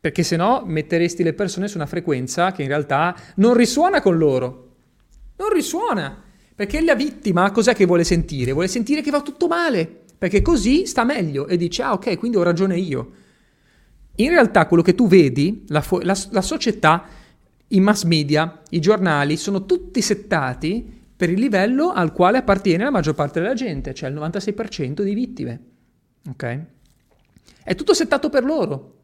Perché 0.00 0.22
se 0.22 0.36
no 0.36 0.62
metteresti 0.66 1.22
le 1.22 1.32
persone 1.32 1.68
su 1.68 1.76
una 1.76 1.86
frequenza 1.86 2.52
che 2.52 2.62
in 2.62 2.68
realtà 2.68 3.14
non 3.36 3.54
risuona 3.54 4.00
con 4.00 4.16
loro. 4.16 4.74
Non 5.36 5.52
risuona. 5.52 6.22
Perché 6.54 6.82
la 6.82 6.94
vittima 6.94 7.50
cos'è 7.50 7.74
che 7.74 7.86
vuole 7.86 8.04
sentire? 8.04 8.52
Vuole 8.52 8.68
sentire 8.68 9.00
che 9.00 9.10
va 9.10 9.22
tutto 9.22 9.46
male. 9.46 10.00
Perché 10.18 10.42
così 10.42 10.86
sta 10.86 11.04
meglio 11.04 11.46
e 11.46 11.56
dice, 11.56 11.82
ah 11.82 11.92
ok, 11.92 12.18
quindi 12.18 12.36
ho 12.36 12.42
ragione 12.42 12.78
io. 12.78 13.10
In 14.16 14.28
realtà 14.28 14.66
quello 14.66 14.82
che 14.82 14.94
tu 14.94 15.06
vedi, 15.08 15.64
la, 15.68 15.80
fo- 15.80 16.00
la, 16.00 16.16
la 16.30 16.42
società 16.42 17.06
i 17.68 17.80
mass 17.80 18.04
media, 18.04 18.60
i 18.70 18.80
giornali 18.80 19.36
sono 19.36 19.64
tutti 19.64 20.02
settati 20.02 21.00
per 21.22 21.30
il 21.30 21.38
livello 21.38 21.92
al 21.92 22.12
quale 22.12 22.38
appartiene 22.38 22.82
la 22.82 22.90
maggior 22.90 23.14
parte 23.14 23.38
della 23.38 23.54
gente, 23.54 23.94
cioè 23.94 24.10
il 24.10 24.16
96% 24.16 25.02
di 25.02 25.14
vittime. 25.14 25.60
Ok? 26.28 26.60
È 27.62 27.76
tutto 27.76 27.94
settato 27.94 28.28
per 28.28 28.42
loro. 28.42 28.96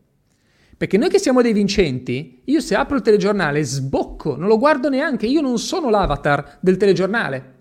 Perché 0.76 0.98
noi 0.98 1.10
che 1.10 1.20
siamo 1.20 1.42
dei 1.42 1.52
vincenti, 1.52 2.42
io 2.46 2.60
se 2.60 2.74
apro 2.74 2.96
il 2.96 3.02
telegiornale 3.02 3.62
sbocco, 3.62 4.34
non 4.34 4.48
lo 4.48 4.58
guardo 4.58 4.88
neanche, 4.88 5.26
io 5.26 5.40
non 5.40 5.60
sono 5.60 5.90
l'avatar 5.90 6.58
del 6.60 6.76
telegiornale. 6.76 7.54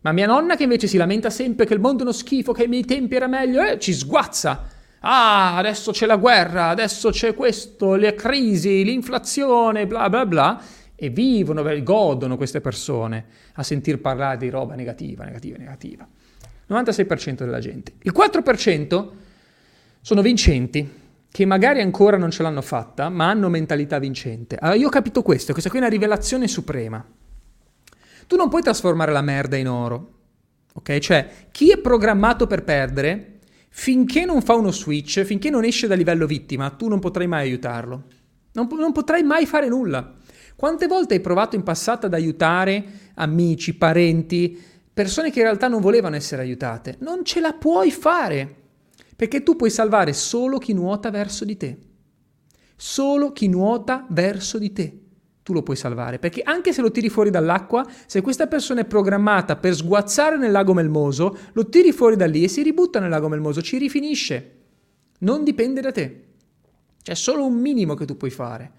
Ma 0.00 0.12
mia 0.12 0.26
nonna 0.26 0.56
che 0.56 0.62
invece 0.62 0.86
si 0.86 0.96
lamenta 0.96 1.28
sempre 1.28 1.66
che 1.66 1.74
il 1.74 1.80
mondo 1.80 1.98
è 1.98 2.02
uno 2.04 2.12
schifo, 2.12 2.52
che 2.52 2.62
ai 2.62 2.68
miei 2.68 2.86
tempi 2.86 3.16
era 3.16 3.26
meglio, 3.26 3.62
eh, 3.62 3.78
ci 3.78 3.92
sguazza. 3.92 4.66
Ah, 5.00 5.58
adesso 5.58 5.92
c'è 5.92 6.06
la 6.06 6.16
guerra, 6.16 6.68
adesso 6.68 7.10
c'è 7.10 7.34
questo, 7.34 7.96
le 7.96 8.14
crisi, 8.14 8.82
l'inflazione, 8.82 9.86
bla 9.86 10.08
bla 10.08 10.24
bla 10.24 10.62
e 11.00 11.10
vivono, 11.10 11.62
godono 11.84 12.36
queste 12.36 12.60
persone 12.60 13.24
a 13.52 13.62
sentir 13.62 14.00
parlare 14.00 14.36
di 14.36 14.50
roba 14.50 14.74
negativa, 14.74 15.22
negativa, 15.22 15.56
negativa. 15.56 16.08
96% 16.68 17.36
della 17.36 17.60
gente. 17.60 17.92
Il 18.02 18.12
4% 18.12 19.08
sono 20.00 20.22
vincenti, 20.22 20.90
che 21.30 21.44
magari 21.44 21.82
ancora 21.82 22.16
non 22.16 22.32
ce 22.32 22.42
l'hanno 22.42 22.62
fatta, 22.62 23.08
ma 23.10 23.28
hanno 23.28 23.48
mentalità 23.48 24.00
vincente. 24.00 24.56
Allora 24.56 24.76
io 24.76 24.88
ho 24.88 24.90
capito 24.90 25.22
questo, 25.22 25.52
questa 25.52 25.70
qui 25.70 25.78
è 25.78 25.82
una 25.82 25.90
rivelazione 25.90 26.48
suprema. 26.48 27.06
Tu 28.26 28.34
non 28.34 28.48
puoi 28.48 28.62
trasformare 28.62 29.12
la 29.12 29.22
merda 29.22 29.56
in 29.56 29.68
oro, 29.68 30.12
ok? 30.74 30.98
Cioè, 30.98 31.30
chi 31.52 31.70
è 31.70 31.78
programmato 31.78 32.48
per 32.48 32.64
perdere, 32.64 33.38
finché 33.68 34.24
non 34.24 34.42
fa 34.42 34.54
uno 34.54 34.72
switch, 34.72 35.22
finché 35.22 35.48
non 35.48 35.64
esce 35.64 35.86
da 35.86 35.94
livello 35.94 36.26
vittima, 36.26 36.70
tu 36.70 36.88
non 36.88 36.98
potrai 36.98 37.28
mai 37.28 37.42
aiutarlo. 37.42 38.02
Non, 38.52 38.66
non 38.72 38.90
potrai 38.90 39.22
mai 39.22 39.46
fare 39.46 39.68
nulla. 39.68 40.16
Quante 40.58 40.88
volte 40.88 41.14
hai 41.14 41.20
provato 41.20 41.54
in 41.54 41.62
passato 41.62 42.06
ad 42.06 42.14
aiutare 42.14 42.84
amici, 43.14 43.76
parenti, 43.76 44.60
persone 44.92 45.30
che 45.30 45.38
in 45.38 45.44
realtà 45.44 45.68
non 45.68 45.80
volevano 45.80 46.16
essere 46.16 46.42
aiutate? 46.42 46.96
Non 46.98 47.24
ce 47.24 47.38
la 47.38 47.52
puoi 47.52 47.92
fare, 47.92 48.56
perché 49.14 49.44
tu 49.44 49.54
puoi 49.54 49.70
salvare 49.70 50.12
solo 50.12 50.58
chi 50.58 50.72
nuota 50.72 51.12
verso 51.12 51.44
di 51.44 51.56
te. 51.56 51.78
Solo 52.74 53.30
chi 53.30 53.46
nuota 53.46 54.04
verso 54.10 54.58
di 54.58 54.72
te. 54.72 55.00
Tu 55.44 55.52
lo 55.52 55.62
puoi 55.62 55.76
salvare, 55.76 56.18
perché 56.18 56.42
anche 56.42 56.72
se 56.72 56.80
lo 56.80 56.90
tiri 56.90 57.08
fuori 57.08 57.30
dall'acqua, 57.30 57.86
se 58.06 58.20
questa 58.20 58.48
persona 58.48 58.80
è 58.80 58.84
programmata 58.84 59.54
per 59.54 59.76
sguazzare 59.76 60.36
nel 60.38 60.50
lago 60.50 60.74
melmoso, 60.74 61.38
lo 61.52 61.68
tiri 61.68 61.92
fuori 61.92 62.16
da 62.16 62.26
lì 62.26 62.42
e 62.42 62.48
si 62.48 62.64
ributta 62.64 62.98
nel 62.98 63.10
lago 63.10 63.28
melmoso, 63.28 63.62
ci 63.62 63.78
rifinisce. 63.78 64.56
Non 65.20 65.44
dipende 65.44 65.80
da 65.80 65.92
te. 65.92 66.24
C'è 67.00 67.14
solo 67.14 67.46
un 67.46 67.54
minimo 67.54 67.94
che 67.94 68.06
tu 68.06 68.16
puoi 68.16 68.30
fare 68.30 68.72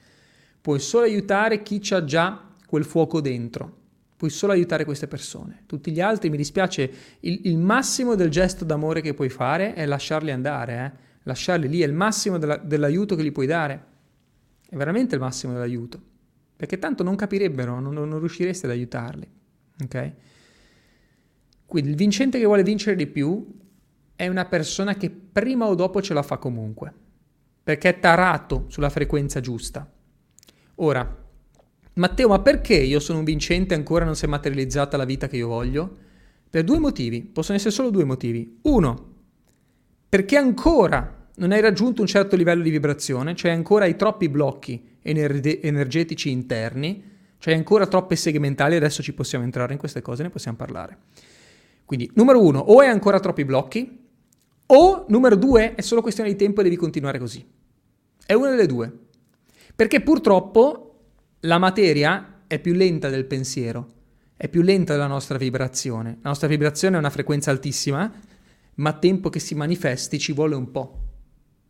puoi 0.61 0.79
solo 0.79 1.05
aiutare 1.05 1.61
chi 1.63 1.81
ha 1.91 2.03
già 2.03 2.47
quel 2.65 2.83
fuoco 2.83 3.21
dentro. 3.21 3.77
Puoi 4.15 4.29
solo 4.29 4.51
aiutare 4.51 4.83
queste 4.83 5.07
persone. 5.07 5.63
Tutti 5.65 5.91
gli 5.91 6.01
altri, 6.01 6.29
mi 6.29 6.37
dispiace, 6.37 6.91
il, 7.21 7.41
il 7.45 7.57
massimo 7.57 8.15
del 8.15 8.29
gesto 8.29 8.65
d'amore 8.65 9.01
che 9.01 9.13
puoi 9.13 9.29
fare 9.29 9.73
è 9.73 9.85
lasciarli 9.85 10.29
andare, 10.29 10.85
eh? 10.85 11.07
lasciarli 11.23 11.69
lì, 11.69 11.81
è 11.81 11.85
il 11.85 11.93
massimo 11.93 12.37
della, 12.37 12.57
dell'aiuto 12.57 13.15
che 13.15 13.23
gli 13.23 13.31
puoi 13.31 13.47
dare. 13.47 13.85
È 14.69 14.75
veramente 14.75 15.15
il 15.15 15.21
massimo 15.21 15.53
dell'aiuto. 15.53 16.01
Perché 16.55 16.77
tanto 16.77 17.01
non 17.01 17.15
capirebbero, 17.15 17.79
non, 17.79 17.93
non 17.93 18.19
riusciresti 18.19 18.65
ad 18.65 18.71
aiutarli. 18.71 19.27
Ok? 19.83 20.13
Quindi 21.65 21.91
il 21.91 21.95
vincente 21.95 22.39
che 22.39 22.45
vuole 22.45 22.63
vincere 22.63 22.97
di 22.97 23.07
più 23.07 23.47
è 24.15 24.27
una 24.27 24.45
persona 24.45 24.95
che 24.95 25.09
prima 25.09 25.65
o 25.65 25.75
dopo 25.75 26.01
ce 26.01 26.13
la 26.13 26.23
fa 26.23 26.37
comunque. 26.37 26.93
Perché 27.63 27.87
è 27.89 27.99
tarato 27.99 28.65
sulla 28.67 28.89
frequenza 28.89 29.39
giusta. 29.39 29.89
Ora, 30.81 31.17
Matteo, 31.93 32.27
ma 32.29 32.39
perché 32.39 32.75
io 32.75 32.99
sono 32.99 33.19
un 33.19 33.25
vincente 33.25 33.73
e 33.73 33.77
ancora 33.77 34.05
non 34.05 34.15
si 34.15 34.25
è 34.25 34.27
materializzata 34.29 34.95
la 34.95 35.03
vita 35.03 35.27
che 35.27 35.35
io 35.35 35.47
voglio? 35.47 35.97
Per 36.49 36.63
due 36.63 36.79
motivi, 36.79 37.21
possono 37.21 37.57
essere 37.57 37.73
solo 37.73 37.89
due 37.89 38.05
motivi. 38.05 38.59
Uno, 38.63 39.07
perché 40.07 40.37
ancora 40.37 41.27
non 41.35 41.51
hai 41.51 41.59
raggiunto 41.59 42.01
un 42.01 42.07
certo 42.07 42.37
livello 42.37 42.63
di 42.63 42.69
vibrazione, 42.69 43.35
cioè 43.35 43.51
ancora 43.51 43.85
hai 43.85 43.97
troppi 43.97 44.29
blocchi 44.29 44.97
ener- 45.01 45.59
energetici 45.61 46.31
interni, 46.31 47.03
cioè 47.39 47.53
ancora 47.53 47.85
troppe 47.85 48.15
segmentali, 48.15 48.75
adesso 48.75 49.03
ci 49.03 49.13
possiamo 49.13 49.43
entrare 49.43 49.73
in 49.73 49.79
queste 49.79 50.01
cose, 50.01 50.23
ne 50.23 50.29
possiamo 50.29 50.55
parlare. 50.55 50.97
Quindi, 51.83 52.09
numero 52.13 52.41
uno, 52.41 52.59
o 52.59 52.79
hai 52.79 52.87
ancora 52.87 53.19
troppi 53.19 53.43
blocchi, 53.43 53.99
o 54.67 55.05
numero 55.09 55.35
due, 55.35 55.75
è 55.75 55.81
solo 55.81 56.01
questione 56.01 56.29
di 56.29 56.37
tempo 56.37 56.61
e 56.61 56.63
devi 56.63 56.77
continuare 56.77 57.19
così. 57.19 57.45
È 58.25 58.33
una 58.33 58.49
delle 58.51 58.65
due. 58.65 59.07
Perché 59.79 60.01
purtroppo 60.01 60.95
la 61.39 61.57
materia 61.57 62.41
è 62.47 62.59
più 62.59 62.73
lenta 62.73 63.07
del 63.07 63.23
pensiero, 63.23 63.87
è 64.35 64.49
più 64.49 64.61
lenta 64.61 64.91
della 64.91 65.07
nostra 65.07 65.37
vibrazione. 65.37 66.17
La 66.21 66.27
nostra 66.27 66.49
vibrazione 66.49 66.97
è 66.97 66.99
una 66.99 67.09
frequenza 67.09 67.49
altissima, 67.49 68.11
ma 68.73 68.89
a 68.89 68.97
tempo 68.97 69.29
che 69.29 69.39
si 69.39 69.55
manifesti 69.55 70.19
ci 70.19 70.33
vuole 70.33 70.55
un 70.55 70.69
po'. 70.71 71.03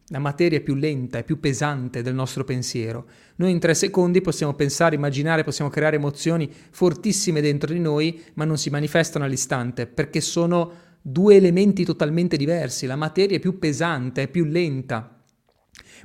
La 0.08 0.18
materia 0.18 0.58
è 0.58 0.62
più 0.62 0.74
lenta, 0.74 1.20
è 1.20 1.24
più 1.24 1.40
pesante 1.40 2.02
del 2.02 2.16
nostro 2.16 2.44
pensiero. 2.44 3.06
Noi 3.36 3.52
in 3.52 3.60
tre 3.60 3.76
secondi 3.76 4.22
possiamo 4.22 4.56
pensare, 4.56 4.96
immaginare, 4.96 5.44
possiamo 5.44 5.70
creare 5.70 5.98
emozioni 5.98 6.52
fortissime 6.72 7.42
dentro 7.42 7.72
di 7.72 7.80
noi, 7.80 8.24
ma 8.34 8.44
non 8.44 8.58
si 8.58 8.72
manifestano 8.72 9.24
all'istante, 9.24 9.86
perché 9.86 10.20
sono 10.20 10.72
due 11.00 11.36
elementi 11.36 11.86
totalmente 11.86 12.38
diversi. 12.38 12.88
La 12.88 12.96
materia 12.96 13.38
è 13.38 13.40
più 13.40 13.60
pesante, 13.60 14.24
è 14.24 14.28
più 14.28 14.46
lenta. 14.46 15.16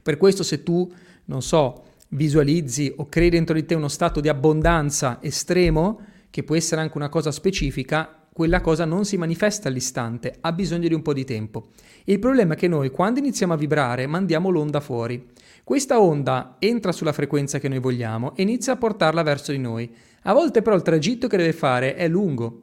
Per 0.02 0.18
questo 0.18 0.42
se 0.42 0.62
tu, 0.62 0.92
non 1.26 1.40
so, 1.40 1.92
visualizzi 2.14 2.92
o 2.96 3.08
crei 3.08 3.28
dentro 3.28 3.54
di 3.54 3.64
te 3.64 3.74
uno 3.74 3.88
stato 3.88 4.20
di 4.20 4.28
abbondanza 4.28 5.18
estremo, 5.20 6.00
che 6.30 6.42
può 6.42 6.56
essere 6.56 6.80
anche 6.80 6.96
una 6.96 7.08
cosa 7.08 7.30
specifica, 7.30 8.26
quella 8.32 8.60
cosa 8.60 8.84
non 8.84 9.04
si 9.04 9.16
manifesta 9.16 9.68
all'istante, 9.68 10.38
ha 10.40 10.52
bisogno 10.52 10.88
di 10.88 10.94
un 10.94 11.02
po' 11.02 11.12
di 11.12 11.24
tempo. 11.24 11.68
Il 12.04 12.18
problema 12.18 12.54
è 12.54 12.56
che 12.56 12.66
noi 12.66 12.90
quando 12.90 13.20
iniziamo 13.20 13.52
a 13.52 13.56
vibrare 13.56 14.08
mandiamo 14.08 14.50
l'onda 14.50 14.80
fuori. 14.80 15.30
Questa 15.62 16.00
onda 16.00 16.56
entra 16.58 16.90
sulla 16.90 17.12
frequenza 17.12 17.60
che 17.60 17.68
noi 17.68 17.78
vogliamo 17.78 18.34
e 18.34 18.42
inizia 18.42 18.72
a 18.72 18.76
portarla 18.76 19.22
verso 19.22 19.52
di 19.52 19.58
noi. 19.58 19.88
A 20.22 20.32
volte 20.32 20.62
però 20.62 20.74
il 20.74 20.82
tragitto 20.82 21.28
che 21.28 21.36
deve 21.36 21.52
fare 21.52 21.94
è 21.94 22.08
lungo 22.08 22.60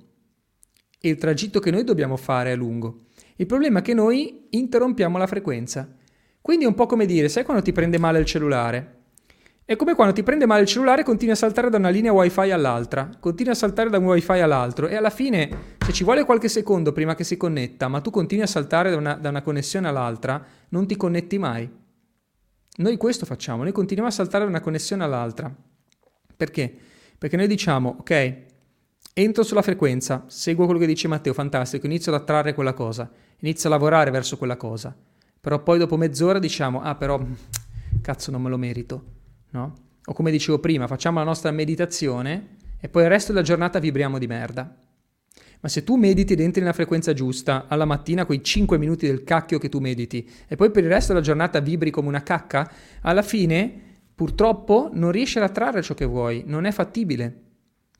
e 0.99 1.09
il 1.09 1.15
tragitto 1.15 1.59
che 1.59 1.71
noi 1.71 1.83
dobbiamo 1.83 2.17
fare 2.17 2.51
è 2.51 2.55
lungo. 2.55 3.05
Il 3.37 3.45
problema 3.45 3.79
è 3.79 3.81
che 3.81 3.93
noi 3.93 4.47
interrompiamo 4.49 5.17
la 5.17 5.25
frequenza. 5.25 5.89
Quindi 6.41 6.65
è 6.65 6.67
un 6.67 6.75
po' 6.75 6.85
come 6.85 7.05
dire, 7.05 7.29
sai 7.29 7.45
quando 7.45 7.63
ti 7.63 7.71
prende 7.71 7.97
male 7.97 8.19
il 8.19 8.25
cellulare? 8.25 9.00
È 9.71 9.77
come 9.77 9.95
quando 9.95 10.13
ti 10.13 10.21
prende 10.21 10.45
male 10.45 10.63
il 10.63 10.67
cellulare 10.67 10.99
e 10.99 11.03
continui 11.05 11.33
a 11.33 11.37
saltare 11.37 11.69
da 11.69 11.77
una 11.77 11.87
linea 11.87 12.11
wifi 12.11 12.51
all'altra, 12.51 13.09
continui 13.21 13.53
a 13.53 13.55
saltare 13.55 13.89
da 13.89 13.99
un 13.99 14.03
wifi 14.03 14.33
all'altro 14.33 14.89
e 14.89 14.97
alla 14.97 15.09
fine 15.09 15.77
se 15.79 15.93
ci 15.93 16.03
vuole 16.03 16.25
qualche 16.25 16.49
secondo 16.49 16.91
prima 16.91 17.15
che 17.15 17.23
si 17.23 17.37
connetta, 17.37 17.87
ma 17.87 18.01
tu 18.01 18.09
continui 18.09 18.43
a 18.43 18.47
saltare 18.47 18.89
da 18.89 18.97
una, 18.97 19.13
da 19.13 19.29
una 19.29 19.41
connessione 19.41 19.87
all'altra, 19.87 20.45
non 20.71 20.87
ti 20.87 20.97
connetti 20.97 21.37
mai. 21.37 21.71
Noi 22.79 22.97
questo 22.97 23.25
facciamo, 23.25 23.63
noi 23.63 23.71
continuiamo 23.71 24.11
a 24.11 24.13
saltare 24.13 24.43
da 24.43 24.49
una 24.49 24.59
connessione 24.59 25.05
all'altra. 25.05 25.49
Perché? 26.35 26.75
Perché 27.17 27.37
noi 27.37 27.47
diciamo, 27.47 27.95
ok, 27.99 28.35
entro 29.13 29.43
sulla 29.43 29.61
frequenza, 29.61 30.25
seguo 30.27 30.65
quello 30.65 30.81
che 30.81 30.85
dice 30.85 31.07
Matteo, 31.07 31.31
fantastico, 31.31 31.85
inizio 31.85 32.13
ad 32.13 32.19
attrarre 32.19 32.53
quella 32.53 32.73
cosa, 32.73 33.09
inizio 33.39 33.69
a 33.69 33.71
lavorare 33.71 34.11
verso 34.11 34.35
quella 34.35 34.57
cosa. 34.57 34.93
Però 35.39 35.63
poi 35.63 35.79
dopo 35.79 35.95
mezz'ora 35.95 36.39
diciamo, 36.39 36.81
ah 36.81 36.95
però, 36.95 37.25
cazzo 38.01 38.31
non 38.31 38.41
me 38.41 38.49
lo 38.49 38.57
merito 38.57 39.19
no? 39.51 39.75
O 40.03 40.13
come 40.13 40.31
dicevo 40.31 40.59
prima, 40.59 40.87
facciamo 40.87 41.19
la 41.19 41.25
nostra 41.25 41.51
meditazione 41.51 42.57
e 42.79 42.89
poi 42.89 43.03
il 43.03 43.09
resto 43.09 43.31
della 43.31 43.45
giornata 43.45 43.79
vibriamo 43.79 44.17
di 44.17 44.27
merda. 44.27 44.75
Ma 45.61 45.69
se 45.69 45.83
tu 45.83 45.95
mediti 45.95 46.33
ed 46.33 46.39
entri 46.39 46.61
nella 46.61 46.73
frequenza 46.73 47.13
giusta, 47.13 47.65
alla 47.67 47.85
mattina 47.85 48.25
quei 48.25 48.43
5 48.43 48.79
minuti 48.79 49.05
del 49.05 49.23
cacchio 49.23 49.59
che 49.59 49.69
tu 49.69 49.79
mediti, 49.79 50.27
e 50.47 50.55
poi 50.55 50.71
per 50.71 50.83
il 50.83 50.89
resto 50.89 51.13
della 51.13 51.23
giornata 51.23 51.59
vibri 51.59 51.91
come 51.91 52.07
una 52.07 52.23
cacca, 52.23 52.71
alla 53.01 53.21
fine 53.21 53.71
purtroppo 54.15 54.89
non 54.91 55.11
riesci 55.11 55.37
ad 55.37 55.43
attrarre 55.43 55.83
ciò 55.83 55.93
che 55.93 56.05
vuoi, 56.05 56.43
non 56.47 56.65
è 56.65 56.71
fattibile. 56.71 57.50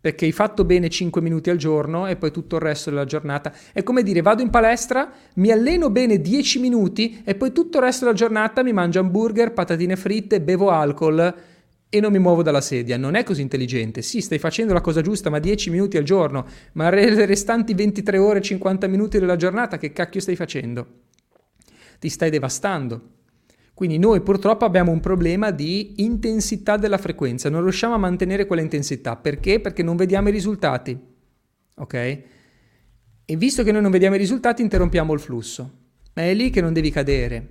Perché 0.02 0.26
hai 0.26 0.32
fatto 0.32 0.66
bene 0.66 0.90
5 0.90 1.22
minuti 1.22 1.52
al 1.52 1.58
giorno 1.58 2.08
e 2.08 2.16
poi 2.16 2.32
tutto 2.32 2.56
il 2.56 2.62
resto 2.64 2.90
della 2.90 3.06
giornata. 3.06 3.54
È 3.72 3.84
come 3.84 4.02
dire, 4.02 4.22
vado 4.22 4.42
in 4.42 4.50
palestra, 4.50 5.12
mi 5.36 5.52
alleno 5.52 5.92
bene 5.92 6.20
10 6.20 6.60
minuti 6.60 7.22
e 7.24 7.36
poi 7.36 7.52
tutto 7.52 7.78
il 7.78 7.84
resto 7.84 8.06
della 8.06 8.18
giornata 8.18 8.64
mi 8.64 8.74
mangio 8.74 9.00
hamburger, 9.00 9.54
patatine 9.54 9.96
fritte, 9.96 10.42
bevo 10.42 10.72
alcol 10.72 11.36
e 11.94 12.00
non 12.00 12.12
mi 12.12 12.20
muovo 12.20 12.42
dalla 12.42 12.62
sedia. 12.62 12.98
Non 12.98 13.16
è 13.16 13.24
così 13.24 13.42
intelligente. 13.42 14.02
Sì, 14.02 14.22
stai 14.22 14.40
facendo 14.40 14.74
la 14.74 14.82
cosa 14.82 15.02
giusta, 15.02 15.30
ma 15.30 15.40
10 15.40 15.70
minuti 15.70 15.98
al 15.98 16.04
giorno, 16.04 16.48
ma 16.74 16.90
le 16.90 17.26
restanti 17.26 17.74
23 17.76 18.18
ore 18.18 18.40
e 18.40 18.42
50 18.42 18.88
minuti 18.88 19.20
della 19.20 19.36
giornata, 19.36 19.78
che 19.78 19.92
cacchio 19.94 20.20
stai 20.22 20.36
facendo? 20.36 20.88
Ti 22.00 22.10
stai 22.10 22.32
devastando. 22.32 23.02
Quindi 23.82 23.98
noi 23.98 24.22
purtroppo 24.22 24.64
abbiamo 24.64 24.92
un 24.92 25.00
problema 25.00 25.50
di 25.50 26.04
intensità 26.04 26.78
della 26.78 27.00
frequenza, 27.00 27.50
non 27.50 27.64
riusciamo 27.64 27.96
a 27.96 27.98
mantenere 27.98 28.46
quella 28.46 28.62
intensità. 28.62 29.16
Perché? 29.16 29.60
Perché 29.60 29.82
non 29.82 29.96
vediamo 29.96 30.30
i 30.30 30.32
risultati. 30.32 30.96
Ok? 31.78 31.94
E 31.96 33.36
visto 33.38 33.64
che 33.64 33.72
noi 33.72 33.82
non 33.82 33.90
vediamo 33.90 34.14
i 34.14 34.20
risultati, 34.20 34.62
interrompiamo 34.62 35.14
il 35.14 35.20
flusso. 35.20 35.80
Ma 36.14 36.22
è 36.22 36.32
lì 36.36 36.52
che 36.52 36.62
non 36.62 36.74
devi 36.74 36.92
cadere. 36.92 37.48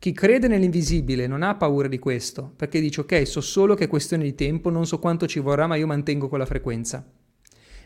Chi 0.00 0.10
crede 0.10 0.48
nell'invisibile 0.48 1.28
non 1.28 1.44
ha 1.44 1.54
paura 1.54 1.86
di 1.86 2.00
questo, 2.00 2.52
perché 2.56 2.80
dice 2.80 3.02
ok, 3.02 3.24
so 3.24 3.40
solo 3.40 3.76
che 3.76 3.84
è 3.84 3.86
questione 3.86 4.24
di 4.24 4.34
tempo, 4.34 4.70
non 4.70 4.88
so 4.88 4.98
quanto 4.98 5.28
ci 5.28 5.38
vorrà, 5.38 5.68
ma 5.68 5.76
io 5.76 5.86
mantengo 5.86 6.28
quella 6.28 6.46
frequenza. 6.46 7.08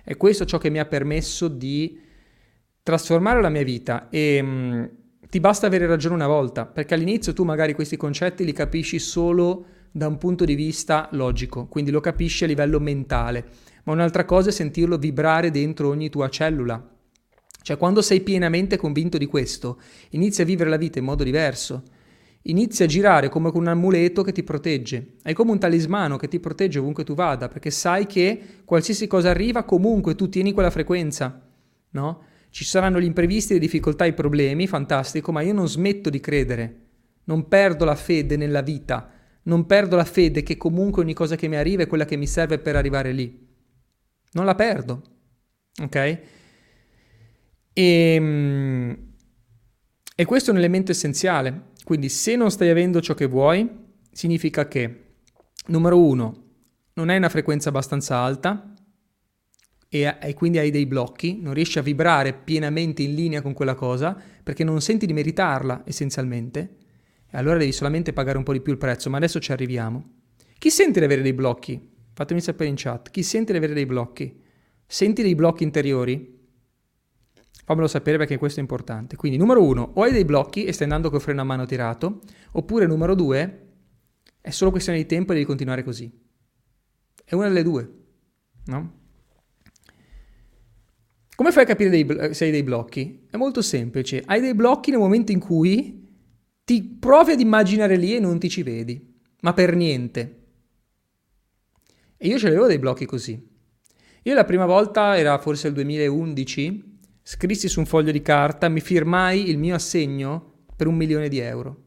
E 0.02 0.16
questo 0.16 0.44
è 0.44 0.46
ciò 0.46 0.56
che 0.56 0.70
mi 0.70 0.78
ha 0.78 0.86
permesso 0.86 1.48
di 1.48 2.00
trasformare 2.82 3.42
la 3.42 3.50
mia 3.50 3.62
vita 3.62 4.08
e 4.08 4.40
mh, 4.40 4.46
mm, 4.48 4.84
ti 5.28 5.40
basta 5.40 5.66
avere 5.66 5.86
ragione 5.86 6.14
una 6.14 6.26
volta, 6.26 6.66
perché 6.66 6.94
all'inizio 6.94 7.32
tu 7.32 7.44
magari 7.44 7.74
questi 7.74 7.96
concetti 7.96 8.44
li 8.44 8.52
capisci 8.52 8.98
solo 8.98 9.64
da 9.90 10.06
un 10.06 10.18
punto 10.18 10.44
di 10.44 10.54
vista 10.54 11.08
logico, 11.12 11.66
quindi 11.66 11.90
lo 11.90 12.00
capisci 12.00 12.44
a 12.44 12.46
livello 12.46 12.80
mentale, 12.80 13.44
ma 13.84 13.92
un'altra 13.92 14.24
cosa 14.24 14.48
è 14.50 14.52
sentirlo 14.52 14.98
vibrare 14.98 15.50
dentro 15.50 15.88
ogni 15.88 16.08
tua 16.08 16.28
cellula. 16.28 16.90
Cioè 17.62 17.76
quando 17.78 18.02
sei 18.02 18.20
pienamente 18.20 18.76
convinto 18.76 19.18
di 19.18 19.26
questo, 19.26 19.80
inizi 20.10 20.42
a 20.42 20.44
vivere 20.44 20.68
la 20.68 20.76
vita 20.76 20.98
in 20.98 21.04
modo 21.04 21.24
diverso 21.24 21.82
inizi 22.46 22.82
a 22.82 22.86
girare 22.86 23.28
come 23.28 23.50
con 23.50 23.62
un 23.62 23.68
amuleto 23.68 24.22
che 24.22 24.32
ti 24.32 24.42
protegge. 24.42 25.14
È 25.22 25.32
come 25.32 25.52
un 25.52 25.58
talismano 25.58 26.16
che 26.16 26.28
ti 26.28 26.40
protegge 26.40 26.78
ovunque 26.78 27.04
tu 27.04 27.14
vada, 27.14 27.48
perché 27.48 27.70
sai 27.70 28.06
che 28.06 28.40
qualsiasi 28.64 29.06
cosa 29.06 29.30
arriva, 29.30 29.64
comunque 29.64 30.14
tu 30.14 30.28
tieni 30.28 30.52
quella 30.52 30.70
frequenza, 30.70 31.40
no? 31.90 32.22
Ci 32.54 32.62
saranno 32.62 33.00
gli 33.00 33.04
imprevisti, 33.04 33.54
le 33.54 33.58
difficoltà, 33.58 34.04
i 34.04 34.12
problemi, 34.12 34.68
fantastico, 34.68 35.32
ma 35.32 35.40
io 35.40 35.52
non 35.52 35.68
smetto 35.68 36.08
di 36.08 36.20
credere, 36.20 36.82
non 37.24 37.48
perdo 37.48 37.84
la 37.84 37.96
fede 37.96 38.36
nella 38.36 38.60
vita, 38.60 39.10
non 39.42 39.66
perdo 39.66 39.96
la 39.96 40.04
fede 40.04 40.44
che 40.44 40.56
comunque 40.56 41.02
ogni 41.02 41.14
cosa 41.14 41.34
che 41.34 41.48
mi 41.48 41.56
arriva 41.56 41.82
è 41.82 41.88
quella 41.88 42.04
che 42.04 42.14
mi 42.14 42.28
serve 42.28 42.60
per 42.60 42.76
arrivare 42.76 43.10
lì. 43.10 43.44
Non 44.34 44.44
la 44.44 44.54
perdo, 44.54 45.02
ok? 45.82 45.96
E, 45.96 46.20
ehm, 47.72 48.98
e 50.14 50.24
questo 50.24 50.50
è 50.50 50.52
un 50.52 50.60
elemento 50.60 50.92
essenziale. 50.92 51.72
Quindi 51.82 52.08
se 52.08 52.36
non 52.36 52.52
stai 52.52 52.68
avendo 52.68 53.00
ciò 53.00 53.14
che 53.14 53.26
vuoi, 53.26 53.68
significa 54.12 54.68
che, 54.68 55.16
numero 55.66 56.00
uno, 56.00 56.44
non 56.92 57.08
hai 57.08 57.16
una 57.16 57.28
frequenza 57.28 57.70
abbastanza 57.70 58.18
alta 58.18 58.73
e, 60.02 60.16
e, 60.20 60.34
quindi 60.34 60.58
hai 60.58 60.70
dei 60.70 60.86
blocchi, 60.86 61.38
non 61.40 61.54
riesci 61.54 61.78
a 61.78 61.82
vibrare 61.82 62.32
pienamente 62.32 63.02
in 63.02 63.14
linea 63.14 63.42
con 63.42 63.52
quella 63.52 63.74
cosa 63.74 64.20
perché 64.42 64.64
non 64.64 64.80
senti 64.80 65.06
di 65.06 65.12
meritarla 65.12 65.82
essenzialmente 65.84 66.76
e 67.30 67.38
allora 67.38 67.58
devi 67.58 67.70
solamente 67.70 68.12
pagare 68.12 68.36
un 68.38 68.42
po' 68.42 68.52
di 68.52 68.60
più 68.60 68.72
il 68.72 68.78
prezzo, 68.78 69.08
ma 69.08 69.18
adesso 69.18 69.38
ci 69.38 69.52
arriviamo. 69.52 70.22
Chi 70.58 70.70
sente 70.70 70.98
di 70.98 71.04
avere 71.04 71.22
dei 71.22 71.32
blocchi? 71.32 71.92
Fatemi 72.12 72.40
sapere 72.40 72.70
in 72.70 72.76
chat. 72.76 73.10
Chi 73.10 73.22
sente 73.22 73.52
di 73.52 73.58
avere 73.58 73.72
dei 73.74 73.86
blocchi? 73.86 74.40
Senti 74.86 75.22
dei 75.22 75.34
blocchi 75.34 75.62
interiori? 75.62 76.42
Fammelo 77.64 77.86
sapere 77.86 78.18
perché 78.18 78.36
questo 78.36 78.60
è 78.60 78.62
importante. 78.62 79.16
Quindi, 79.16 79.38
numero 79.38 79.64
uno, 79.64 79.92
o 79.94 80.02
hai 80.02 80.12
dei 80.12 80.24
blocchi 80.24 80.64
e 80.64 80.72
stai 80.72 80.84
andando 80.84 81.10
col 81.10 81.20
freno 81.20 81.40
a 81.40 81.44
mano 81.44 81.66
tirato, 81.66 82.20
oppure 82.52 82.86
numero 82.86 83.14
due, 83.14 83.68
è 84.40 84.50
solo 84.50 84.70
questione 84.70 84.98
di 84.98 85.06
tempo 85.06 85.32
e 85.32 85.34
devi 85.34 85.46
continuare 85.46 85.82
così. 85.82 86.10
È 87.24 87.34
una 87.34 87.48
delle 87.48 87.62
due, 87.62 87.92
no? 88.66 89.02
Come 91.34 91.52
fai 91.52 91.64
a 91.64 91.66
capire 91.66 91.90
dei, 91.90 92.34
se 92.34 92.44
hai 92.44 92.50
dei 92.50 92.62
blocchi? 92.62 93.26
È 93.30 93.36
molto 93.36 93.62
semplice. 93.62 94.22
Hai 94.24 94.40
dei 94.40 94.54
blocchi 94.54 94.90
nel 94.90 95.00
momento 95.00 95.32
in 95.32 95.40
cui 95.40 96.06
ti 96.64 96.82
provi 96.82 97.32
ad 97.32 97.40
immaginare 97.40 97.96
lì 97.96 98.14
e 98.14 98.20
non 98.20 98.38
ti 98.38 98.48
ci 98.48 98.62
vedi, 98.62 99.14
ma 99.40 99.52
per 99.52 99.74
niente. 99.74 100.42
E 102.16 102.28
io 102.28 102.38
ce 102.38 102.46
l'avevo 102.46 102.66
dei 102.66 102.78
blocchi 102.78 103.04
così. 103.04 103.52
Io 104.22 104.34
la 104.34 104.44
prima 104.44 104.64
volta 104.64 105.18
era 105.18 105.36
forse 105.38 105.68
il 105.68 105.74
2011 105.74 106.92
Scrissi 107.26 107.68
su 107.70 107.80
un 107.80 107.86
foglio 107.86 108.12
di 108.12 108.20
carta, 108.20 108.68
mi 108.68 108.80
firmai 108.80 109.48
il 109.48 109.56
mio 109.56 109.74
assegno 109.74 110.66
per 110.76 110.86
un 110.86 110.94
milione 110.94 111.30
di 111.30 111.38
euro. 111.38 111.84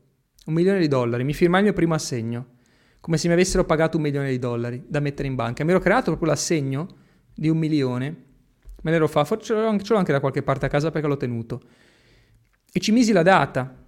Un 0.47 0.55
milione 0.55 0.79
di 0.79 0.87
dollari. 0.87 1.23
Mi 1.23 1.35
firmai 1.35 1.59
il 1.59 1.65
mio 1.67 1.75
primo 1.75 1.93
assegno. 1.93 2.55
Come 2.99 3.17
se 3.17 3.27
mi 3.27 3.33
avessero 3.35 3.63
pagato 3.63 3.97
un 3.97 4.03
milione 4.03 4.31
di 4.31 4.39
dollari 4.39 4.83
da 4.87 4.99
mettere 4.99 5.27
in 5.27 5.35
banca. 5.35 5.63
Mi 5.63 5.69
ero 5.69 5.79
creato 5.79 6.05
proprio 6.05 6.29
l'assegno 6.29 6.87
di 7.35 7.49
un 7.49 7.57
milione. 7.59 8.25
Me 8.83 8.91
l'ero 8.91 9.07
fatto, 9.07 9.37
ce 9.37 9.53
l'ho 9.53 9.97
anche 9.97 10.11
da 10.11 10.19
qualche 10.19 10.43
parte 10.43 10.65
a 10.65 10.69
casa 10.69 10.91
perché 10.91 11.07
l'ho 11.07 11.17
tenuto. 11.17 11.61
E 12.71 12.79
ci 12.79 12.91
misi 12.91 13.11
la 13.11 13.23
data. 13.23 13.85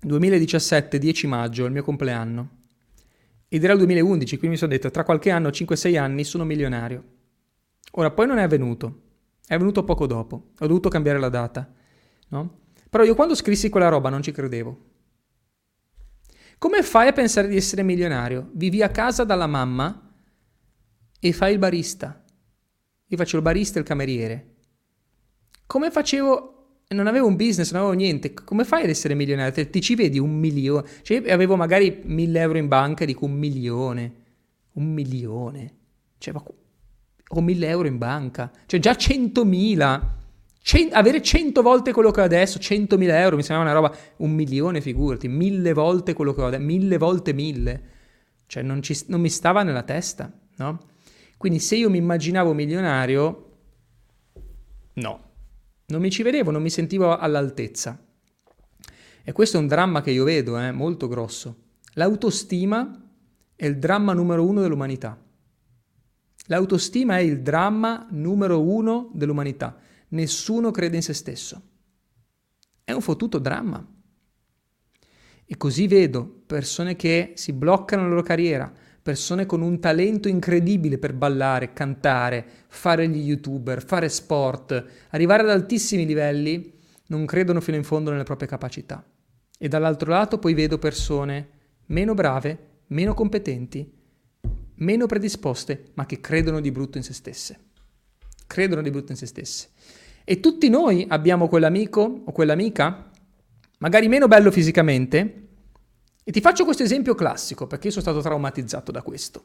2017, 0.00 0.98
10 0.98 1.26
maggio, 1.26 1.64
il 1.64 1.72
mio 1.72 1.82
compleanno. 1.82 2.50
Ed 3.48 3.62
era 3.62 3.72
il 3.72 3.78
2011, 3.78 4.38
quindi 4.38 4.48
mi 4.48 4.56
sono 4.56 4.72
detto, 4.72 4.90
tra 4.90 5.04
qualche 5.04 5.30
anno, 5.30 5.48
5-6 5.48 5.96
anni, 5.98 6.24
sono 6.24 6.44
milionario. 6.44 7.04
Ora, 7.92 8.10
poi 8.10 8.26
non 8.26 8.38
è 8.38 8.42
avvenuto. 8.42 9.02
È 9.46 9.56
venuto 9.56 9.84
poco 9.84 10.06
dopo, 10.06 10.50
ho 10.58 10.66
dovuto 10.66 10.88
cambiare 10.88 11.20
la 11.20 11.28
data, 11.28 11.72
no? 12.30 12.58
Però 12.90 13.04
io 13.04 13.14
quando 13.14 13.36
scrissi 13.36 13.68
quella 13.68 13.88
roba 13.88 14.08
non 14.08 14.20
ci 14.20 14.32
credevo. 14.32 14.84
Come 16.58 16.82
fai 16.82 17.06
a 17.06 17.12
pensare 17.12 17.46
di 17.46 17.56
essere 17.56 17.84
milionario? 17.84 18.50
Vivi 18.54 18.82
a 18.82 18.88
casa 18.88 19.22
dalla 19.22 19.46
mamma 19.46 20.12
e 21.20 21.32
fai 21.32 21.52
il 21.52 21.60
barista. 21.60 22.24
Io 23.08 23.16
faccio 23.16 23.36
il 23.36 23.42
barista 23.42 23.78
e 23.78 23.80
il 23.80 23.86
cameriere. 23.86 24.54
Come 25.66 25.90
facevo 25.90 26.52
non 26.88 27.08
avevo 27.08 27.26
un 27.26 27.36
business, 27.36 27.72
non 27.72 27.82
avevo 27.82 27.96
niente. 27.96 28.32
Come 28.32 28.64
fai 28.64 28.84
ad 28.84 28.88
essere 28.88 29.14
milionario? 29.14 29.52
Ti, 29.52 29.70
ti 29.70 29.80
ci 29.80 29.94
vedi 29.94 30.18
un 30.18 30.38
milione? 30.38 30.86
Cioè, 31.02 31.30
avevo 31.30 31.56
magari 31.56 32.02
mille 32.04 32.40
euro 32.40 32.58
in 32.58 32.68
banca 32.68 33.02
e 33.02 33.06
dico 33.06 33.24
un 33.24 33.32
milione. 33.32 34.12
Un 34.72 34.92
milione. 34.92 35.74
Cioè, 36.18 36.32
ma 36.32 36.42
ho 37.28 37.40
1000 37.40 37.68
euro 37.68 37.88
in 37.88 37.98
banca, 37.98 38.50
cioè 38.66 38.80
già 38.80 38.92
100.000. 38.92 40.02
Cent- 40.62 40.94
avere 40.94 41.22
100 41.22 41.62
volte 41.62 41.92
quello 41.92 42.10
che 42.10 42.20
ho 42.20 42.24
adesso, 42.24 42.58
100.000 42.58 43.10
euro, 43.10 43.36
mi 43.36 43.42
sembra 43.42 43.64
una 43.64 43.74
roba, 43.74 43.94
un 44.16 44.32
milione, 44.32 44.80
figurati, 44.80 45.28
mille 45.28 45.72
volte 45.72 46.12
quello 46.12 46.34
che 46.34 46.40
ho 46.40 46.46
adesso, 46.46 46.62
mille 46.62 46.98
volte 46.98 47.32
mille. 47.32 47.82
Cioè 48.46 48.62
non, 48.62 48.82
ci, 48.82 48.96
non 49.06 49.20
mi 49.20 49.28
stava 49.28 49.62
nella 49.62 49.82
testa, 49.82 50.32
no? 50.56 50.80
Quindi 51.36 51.58
se 51.58 51.76
io 51.76 51.90
mi 51.90 51.98
immaginavo 51.98 52.52
milionario, 52.52 53.58
no, 54.94 55.20
non 55.86 56.00
mi 56.00 56.10
ci 56.10 56.22
vedevo, 56.22 56.50
non 56.50 56.62
mi 56.62 56.70
sentivo 56.70 57.16
all'altezza. 57.16 58.02
E 59.22 59.32
questo 59.32 59.56
è 59.56 59.60
un 59.60 59.66
dramma 59.66 60.02
che 60.02 60.10
io 60.10 60.24
vedo, 60.24 60.58
eh, 60.58 60.72
molto 60.72 61.08
grosso. 61.08 61.64
L'autostima 61.94 63.10
è 63.54 63.66
il 63.66 63.78
dramma 63.78 64.12
numero 64.12 64.46
uno 64.46 64.60
dell'umanità. 64.60 65.20
L'autostima 66.46 67.18
è 67.18 67.22
il 67.22 67.42
dramma 67.42 68.06
numero 68.10 68.62
uno 68.62 69.10
dell'umanità. 69.14 69.76
Nessuno 70.08 70.70
crede 70.70 70.96
in 70.96 71.02
se 71.02 71.12
stesso. 71.12 71.62
È 72.84 72.92
un 72.92 73.00
fottuto 73.00 73.38
dramma. 73.38 73.84
E 75.44 75.56
così 75.56 75.88
vedo 75.88 76.24
persone 76.46 76.96
che 76.96 77.32
si 77.34 77.52
bloccano 77.52 78.02
la 78.02 78.08
loro 78.08 78.22
carriera, 78.22 78.72
persone 79.06 79.46
con 79.46 79.62
un 79.62 79.78
talento 79.78 80.26
incredibile 80.26 80.98
per 80.98 81.12
ballare, 81.12 81.72
cantare, 81.72 82.44
fare 82.66 83.08
gli 83.08 83.28
youtuber, 83.28 83.84
fare 83.84 84.08
sport, 84.08 84.84
arrivare 85.10 85.44
ad 85.44 85.50
altissimi 85.50 86.04
livelli, 86.04 86.72
non 87.06 87.24
credono 87.24 87.60
fino 87.60 87.76
in 87.76 87.84
fondo 87.84 88.10
nelle 88.10 88.24
proprie 88.24 88.48
capacità. 88.48 89.06
E 89.56 89.68
dall'altro 89.68 90.10
lato 90.10 90.40
poi 90.40 90.54
vedo 90.54 90.78
persone 90.78 91.48
meno 91.86 92.14
brave, 92.14 92.58
meno 92.88 93.14
competenti, 93.14 93.88
meno 94.74 95.06
predisposte, 95.06 95.92
ma 95.94 96.04
che 96.04 96.20
credono 96.20 96.60
di 96.60 96.72
brutto 96.72 96.98
in 96.98 97.04
se 97.04 97.12
stesse. 97.12 97.58
Credono 98.44 98.82
di 98.82 98.90
brutto 98.90 99.12
in 99.12 99.18
se 99.18 99.26
stesse. 99.26 99.68
E 100.24 100.40
tutti 100.40 100.68
noi 100.68 101.06
abbiamo 101.08 101.46
quell'amico 101.46 102.22
o 102.24 102.32
quell'amica, 102.32 103.08
magari 103.78 104.08
meno 104.08 104.26
bello 104.26 104.50
fisicamente, 104.50 105.45
e 106.28 106.32
ti 106.32 106.40
faccio 106.40 106.64
questo 106.64 106.82
esempio 106.82 107.14
classico, 107.14 107.68
perché 107.68 107.86
io 107.86 107.92
sono 107.92 108.04
stato 108.04 108.20
traumatizzato 108.20 108.90
da 108.90 109.00
questo. 109.00 109.44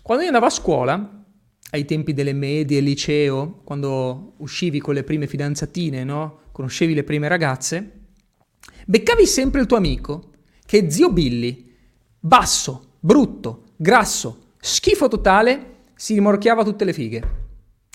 Quando 0.00 0.22
io 0.22 0.30
andavo 0.30 0.46
a 0.46 0.50
scuola, 0.50 1.24
ai 1.72 1.84
tempi 1.84 2.14
delle 2.14 2.32
medie, 2.32 2.80
liceo, 2.80 3.60
quando 3.64 4.32
uscivi 4.38 4.80
con 4.80 4.94
le 4.94 5.04
prime 5.04 5.26
fidanzatine, 5.26 6.02
no? 6.02 6.38
Conoscevi 6.52 6.94
le 6.94 7.04
prime 7.04 7.28
ragazze, 7.28 8.06
beccavi 8.86 9.26
sempre 9.26 9.60
il 9.60 9.66
tuo 9.66 9.76
amico, 9.76 10.30
che 10.64 10.86
è 10.86 10.90
zio 10.90 11.12
Billy, 11.12 11.70
basso, 12.18 12.92
brutto, 12.98 13.64
grasso, 13.76 14.52
schifo 14.58 15.08
totale, 15.08 15.80
si 15.96 16.14
rimorchiava 16.14 16.64
tutte 16.64 16.86
le 16.86 16.94
fighe. 16.94 17.42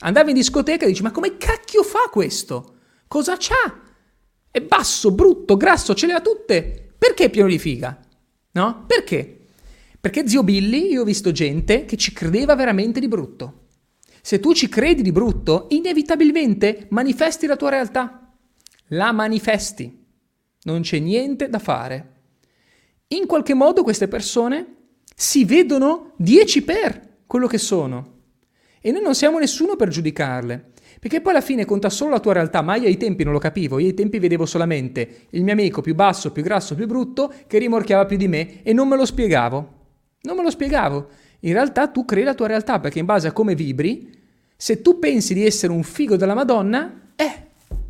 Andavi 0.02 0.30
in 0.30 0.36
discoteca 0.36 0.86
e 0.86 0.89
dici, 0.89 1.02
ma 1.02 1.10
come 1.10 1.38
cacchio 1.38 1.82
fa 1.82 2.08
questo? 2.12 2.75
Cosa 3.08 3.36
c'ha? 3.36 3.82
È 4.52 4.62
basso, 4.62 5.10
brutto, 5.10 5.58
grasso, 5.58 5.95
ce 5.95 6.06
le 6.06 6.13
ha 6.13 6.21
tutte. 6.21 6.84
Perché 6.99 7.29
pieno 7.29 7.47
di 7.47 7.57
figa? 7.57 7.97
No? 8.51 8.83
Perché? 8.85 9.45
Perché 9.99 10.27
zio 10.27 10.43
Billy, 10.43 10.91
io 10.91 11.01
ho 11.01 11.05
visto 11.05 11.31
gente 11.31 11.85
che 11.85 11.97
ci 11.97 12.13
credeva 12.13 12.55
veramente 12.55 12.99
di 12.99 13.07
brutto. 13.07 13.67
Se 14.21 14.39
tu 14.39 14.53
ci 14.53 14.67
credi 14.67 15.01
di 15.01 15.12
brutto, 15.12 15.67
inevitabilmente 15.69 16.88
manifesti 16.89 17.47
la 17.47 17.55
tua 17.55 17.69
realtà. 17.69 18.35
La 18.89 19.12
manifesti. 19.12 20.05
Non 20.63 20.81
c'è 20.81 20.99
niente 20.99 21.49
da 21.49 21.59
fare. 21.59 22.17
In 23.07 23.25
qualche 23.25 23.53
modo 23.53 23.81
queste 23.81 24.07
persone 24.07 24.75
si 25.15 25.45
vedono 25.45 26.13
10 26.17 26.63
per 26.63 27.17
quello 27.25 27.47
che 27.47 27.57
sono. 27.57 28.17
E 28.81 28.91
noi 28.91 29.01
non 29.01 29.15
siamo 29.15 29.39
nessuno 29.39 29.75
per 29.75 29.89
giudicarle, 29.89 30.71
Perché 30.99 31.21
poi 31.21 31.31
alla 31.31 31.41
fine 31.41 31.63
conta 31.63 31.89
solo 31.89 32.12
la 32.12 32.19
tua 32.19 32.33
realtà, 32.33 32.62
ma 32.62 32.75
io 32.75 32.88
ai 32.88 32.97
tempi 32.97 33.23
non 33.23 33.31
lo 33.31 33.39
capivo, 33.39 33.79
io 33.79 33.88
ai 33.88 33.93
tempi 33.93 34.19
vedevo 34.19 34.45
solamente 34.45 35.27
il 35.29 35.43
mio 35.43 35.53
amico 35.53 35.81
più 35.81 35.95
basso, 35.95 36.31
più 36.31 36.43
grasso, 36.43 36.75
più 36.75 36.88
brutto, 36.88 37.31
che 37.47 37.57
rimorchiava 37.57 38.05
più 38.05 38.17
di 38.17 38.27
me 38.27 38.62
e 38.63 38.73
non 38.73 38.88
me 38.89 38.97
lo 38.97 39.05
spiegavo. 39.05 39.77
Non 40.21 40.35
me 40.35 40.43
lo 40.43 40.49
spiegavo. 40.49 41.07
In 41.41 41.53
realtà 41.53 41.88
tu 41.88 42.03
crei 42.03 42.23
la 42.23 42.33
tua 42.33 42.47
realtà 42.47 42.81
perché 42.81 42.99
in 42.99 43.05
base 43.05 43.29
a 43.29 43.31
come 43.31 43.55
vibri, 43.55 44.13
se 44.57 44.81
tu 44.81 44.99
pensi 44.99 45.33
di 45.33 45.45
essere 45.45 45.71
un 45.71 45.83
figo 45.83 46.17
della 46.17 46.33
Madonna, 46.33 47.12
eh, 47.15 47.47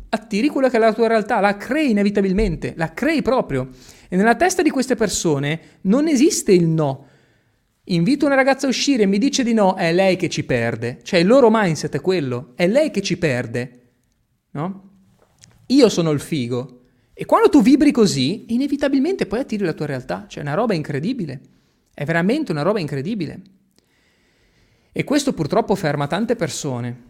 attiri 0.08 0.46
quella 0.48 0.70
che 0.70 0.76
è 0.76 0.80
la 0.80 0.92
tua 0.92 1.08
realtà, 1.08 1.40
la 1.40 1.56
crei 1.56 1.90
inevitabilmente, 1.90 2.74
la 2.76 2.92
crei 2.92 3.22
proprio. 3.22 3.70
E 4.08 4.14
nella 4.14 4.36
testa 4.36 4.62
di 4.62 4.70
queste 4.70 4.94
persone 4.94 5.60
non 5.82 6.06
esiste 6.06 6.52
il 6.52 6.68
no. 6.68 7.06
Invito 7.84 8.26
una 8.26 8.34
ragazza 8.34 8.66
a 8.66 8.68
uscire 8.68 9.04
e 9.04 9.06
mi 9.06 9.18
dice 9.18 9.42
di 9.42 9.52
no, 9.52 9.74
è 9.74 9.92
lei 9.92 10.16
che 10.16 10.28
ci 10.28 10.44
perde. 10.44 11.00
Cioè 11.02 11.20
il 11.20 11.26
loro 11.26 11.48
mindset 11.50 11.96
è 11.96 12.00
quello, 12.00 12.52
è 12.54 12.68
lei 12.68 12.90
che 12.90 13.00
ci 13.02 13.16
perde. 13.16 13.92
No? 14.52 14.90
Io 15.66 15.88
sono 15.88 16.10
il 16.10 16.20
figo. 16.20 16.78
E 17.12 17.24
quando 17.24 17.48
tu 17.48 17.62
vibri 17.62 17.90
così, 17.90 18.52
inevitabilmente 18.54 19.26
poi 19.26 19.40
attiri 19.40 19.64
la 19.64 19.72
tua 19.72 19.86
realtà. 19.86 20.26
Cioè 20.28 20.42
è 20.42 20.46
una 20.46 20.54
roba 20.54 20.74
incredibile. 20.74 21.40
È 21.92 22.04
veramente 22.04 22.52
una 22.52 22.62
roba 22.62 22.80
incredibile. 22.80 23.42
E 24.92 25.04
questo 25.04 25.32
purtroppo 25.32 25.74
ferma 25.74 26.06
tante 26.06 26.36
persone. 26.36 27.08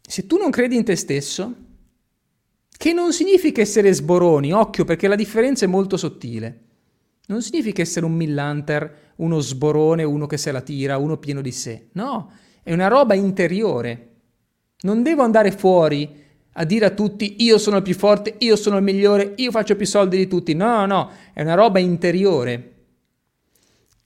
Se 0.00 0.26
tu 0.26 0.36
non 0.36 0.50
credi 0.50 0.76
in 0.76 0.84
te 0.84 0.96
stesso, 0.96 1.54
che 2.76 2.92
non 2.92 3.12
significa 3.12 3.60
essere 3.60 3.92
sboroni, 3.92 4.52
occhio 4.52 4.84
perché 4.84 5.06
la 5.06 5.14
differenza 5.14 5.64
è 5.64 5.68
molto 5.68 5.96
sottile. 5.96 6.60
Non 7.26 7.42
significa 7.42 7.82
essere 7.82 8.04
un 8.04 8.14
millanter, 8.14 9.12
uno 9.16 9.38
sborone, 9.40 10.02
uno 10.02 10.26
che 10.26 10.36
se 10.36 10.52
la 10.52 10.60
tira, 10.60 10.98
uno 10.98 11.16
pieno 11.18 11.40
di 11.40 11.52
sé. 11.52 11.88
No, 11.92 12.32
è 12.62 12.72
una 12.72 12.88
roba 12.88 13.14
interiore. 13.14 14.08
Non 14.80 15.02
devo 15.02 15.22
andare 15.22 15.52
fuori 15.52 16.20
a 16.54 16.64
dire 16.64 16.86
a 16.86 16.90
tutti 16.90 17.36
io 17.38 17.56
sono 17.56 17.78
il 17.78 17.82
più 17.82 17.94
forte, 17.94 18.34
io 18.38 18.56
sono 18.56 18.76
il 18.76 18.82
migliore, 18.82 19.34
io 19.36 19.50
faccio 19.50 19.76
più 19.76 19.86
soldi 19.86 20.16
di 20.16 20.26
tutti. 20.26 20.54
No, 20.54 20.84
no, 20.84 20.86
no, 20.86 21.10
è 21.32 21.42
una 21.42 21.54
roba 21.54 21.78
interiore. 21.78 22.70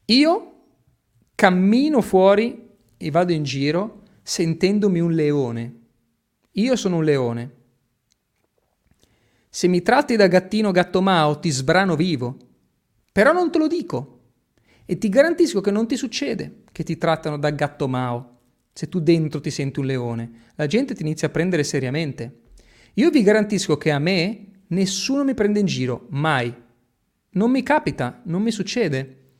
Io 0.07 0.53
cammino 1.35 2.01
fuori 2.01 2.69
e 2.97 3.11
vado 3.11 3.33
in 3.33 3.43
giro 3.43 4.03
sentendomi 4.23 5.01
un 5.01 5.13
leone. 5.13 5.75
Io 6.53 6.77
sono 6.77 6.97
un 6.97 7.05
leone. 7.05 7.55
Se 9.49 9.67
mi 9.69 9.83
tratti 9.83 10.17
da 10.17 10.27
gattino 10.27 10.71
gatto 10.71 11.01
mao 11.01 11.39
ti 11.39 11.51
sbrano 11.51 11.97
vivo, 11.97 12.37
però 13.17 13.33
non 13.33 13.51
te 13.51 13.57
lo 13.57 13.67
dico. 13.67 14.25
E 14.85 14.99
ti 14.99 15.09
garantisco 15.09 15.63
che 15.63 15.71
non 15.71 15.89
ti 15.89 15.97
succede 15.97 16.65
che 16.71 16.83
ti 16.83 16.99
trattano 16.99 17.39
da 17.39 17.49
gatto 17.49 17.89
mao 17.89 18.41
se 18.75 18.91
tu 18.91 19.01
dentro 19.01 19.41
ti 19.41 19.51
senti 19.51 19.81
un 19.81 19.87
leone. 19.87 20.31
La 20.57 20.67
gente 20.67 20.95
ti 20.95 21.01
inizia 21.01 21.29
a 21.29 21.31
prendere 21.31 21.65
seriamente. 21.65 22.41
Io 22.93 23.09
vi 23.09 23.23
garantisco 23.23 23.79
che 23.79 23.91
a 23.91 23.99
me 23.99 24.65
nessuno 24.67 25.25
mi 25.25 25.33
prende 25.33 25.61
in 25.61 25.65
giro, 25.65 26.09
mai. 26.11 26.55
Non 27.31 27.51
mi 27.51 27.63
capita, 27.63 28.21
non 28.25 28.43
mi 28.43 28.51
succede. 28.51 29.31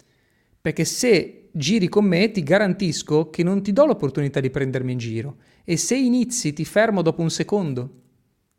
Perché 0.59 0.87
se 0.87 1.51
giri 1.53 1.91
con 1.91 2.07
me 2.07 2.31
ti 2.31 2.43
garantisco 2.43 3.29
che 3.29 3.43
non 3.43 3.63
ti 3.63 3.75
do 3.75 3.85
l'opportunità 3.85 4.41
di 4.41 4.49
prendermi 4.49 4.93
in 4.93 4.99
giro 4.99 5.37
e 5.65 5.77
se 5.77 5.97
inizi 5.97 6.55
ti 6.55 6.65
fermo 6.65 7.03
dopo 7.03 7.21
un 7.21 7.29
secondo 7.29 8.01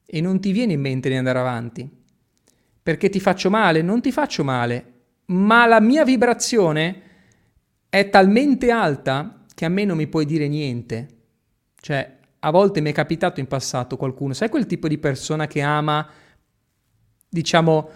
e 0.06 0.22
non 0.22 0.40
ti 0.40 0.52
viene 0.52 0.74
in 0.74 0.82
mente 0.82 1.10
di 1.10 1.16
andare 1.16 1.40
avanti. 1.40 1.90
Perché 2.84 3.10
ti 3.10 3.20
faccio 3.20 3.50
male? 3.50 3.82
Non 3.82 4.00
ti 4.00 4.12
faccio 4.12 4.44
male, 4.44 4.92
ma 5.28 5.66
la 5.66 5.80
mia 5.80 6.04
vibrazione 6.04 7.02
è 7.90 8.10
talmente 8.10 8.70
alta 8.72 9.46
che 9.54 9.66
a 9.66 9.70
me 9.70 9.86
non 9.86 9.98
mi 9.98 10.08
puoi 10.08 10.26
dire 10.26 10.48
niente. 10.48 11.08
Cioè, 11.80 12.16
a 12.40 12.52
volte 12.52 12.82
mi 12.82 12.92
è 12.92 12.94
capitato 12.94 13.40
in 13.40 13.48
passato 13.48 13.98
qualcuno, 13.98 14.34
sai 14.34 14.50
quel 14.50 14.66
tipo 14.66 14.88
di 14.88 14.98
persona 14.98 15.48
che 15.48 15.62
ama, 15.62 16.08
diciamo, 17.28 17.90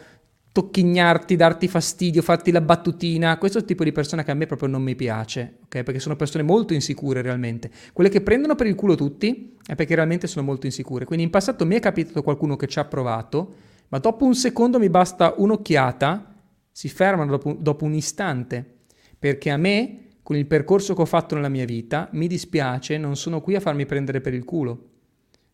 tocchignarti, 0.52 1.36
darti 1.36 1.68
fastidio, 1.68 2.22
farti 2.22 2.52
la 2.52 2.60
battutina, 2.60 3.38
questo 3.38 3.64
tipo 3.64 3.84
di 3.84 3.92
persona 3.92 4.24
che 4.24 4.32
a 4.32 4.34
me 4.34 4.46
proprio 4.48 4.68
non 4.68 4.82
mi 4.82 4.96
piace, 4.96 5.60
ok? 5.64 5.84
Perché 5.84 6.00
sono 6.00 6.16
persone 6.18 6.44
molto 6.44 6.74
insicure 6.74 7.22
realmente. 7.22 7.72
Quelle 7.94 8.10
che 8.10 8.22
prendono 8.22 8.56
per 8.56 8.68
il 8.68 8.76
culo 8.76 8.96
tutti 8.96 9.58
è 9.66 9.76
perché 9.76 9.96
realmente 9.96 10.28
sono 10.28 10.46
molto 10.46 10.66
insicure. 10.66 11.06
Quindi 11.06 11.24
in 11.24 11.32
passato 11.32 11.66
mi 11.66 11.76
è 11.76 11.80
capitato 11.80 12.22
qualcuno 12.22 12.58
che 12.58 12.68
ci 12.68 12.80
ha 12.80 12.86
provato, 12.86 13.56
ma 13.88 14.00
dopo 14.00 14.26
un 14.26 14.36
secondo 14.36 14.80
mi 14.80 14.90
basta 14.90 15.34
un'occhiata, 15.38 16.31
si 16.72 16.90
fermano 16.90 17.32
dopo, 17.32 17.54
dopo 17.54 17.86
un 17.86 17.94
istante, 17.94 18.80
perché 19.20 19.50
a 19.50 19.58
me, 19.58 20.08
con 20.24 20.36
il 20.36 20.48
percorso 20.48 20.94
che 20.96 21.02
ho 21.02 21.06
fatto 21.06 21.36
nella 21.36 21.50
mia 21.50 21.66
vita, 21.66 22.10
mi 22.14 22.28
dispiace, 22.28 22.98
non 22.98 23.16
sono 23.16 23.42
qui 23.42 23.56
a 23.56 23.60
farmi 23.60 23.86
prendere 23.86 24.22
per 24.22 24.34
il 24.34 24.46
culo, 24.46 24.90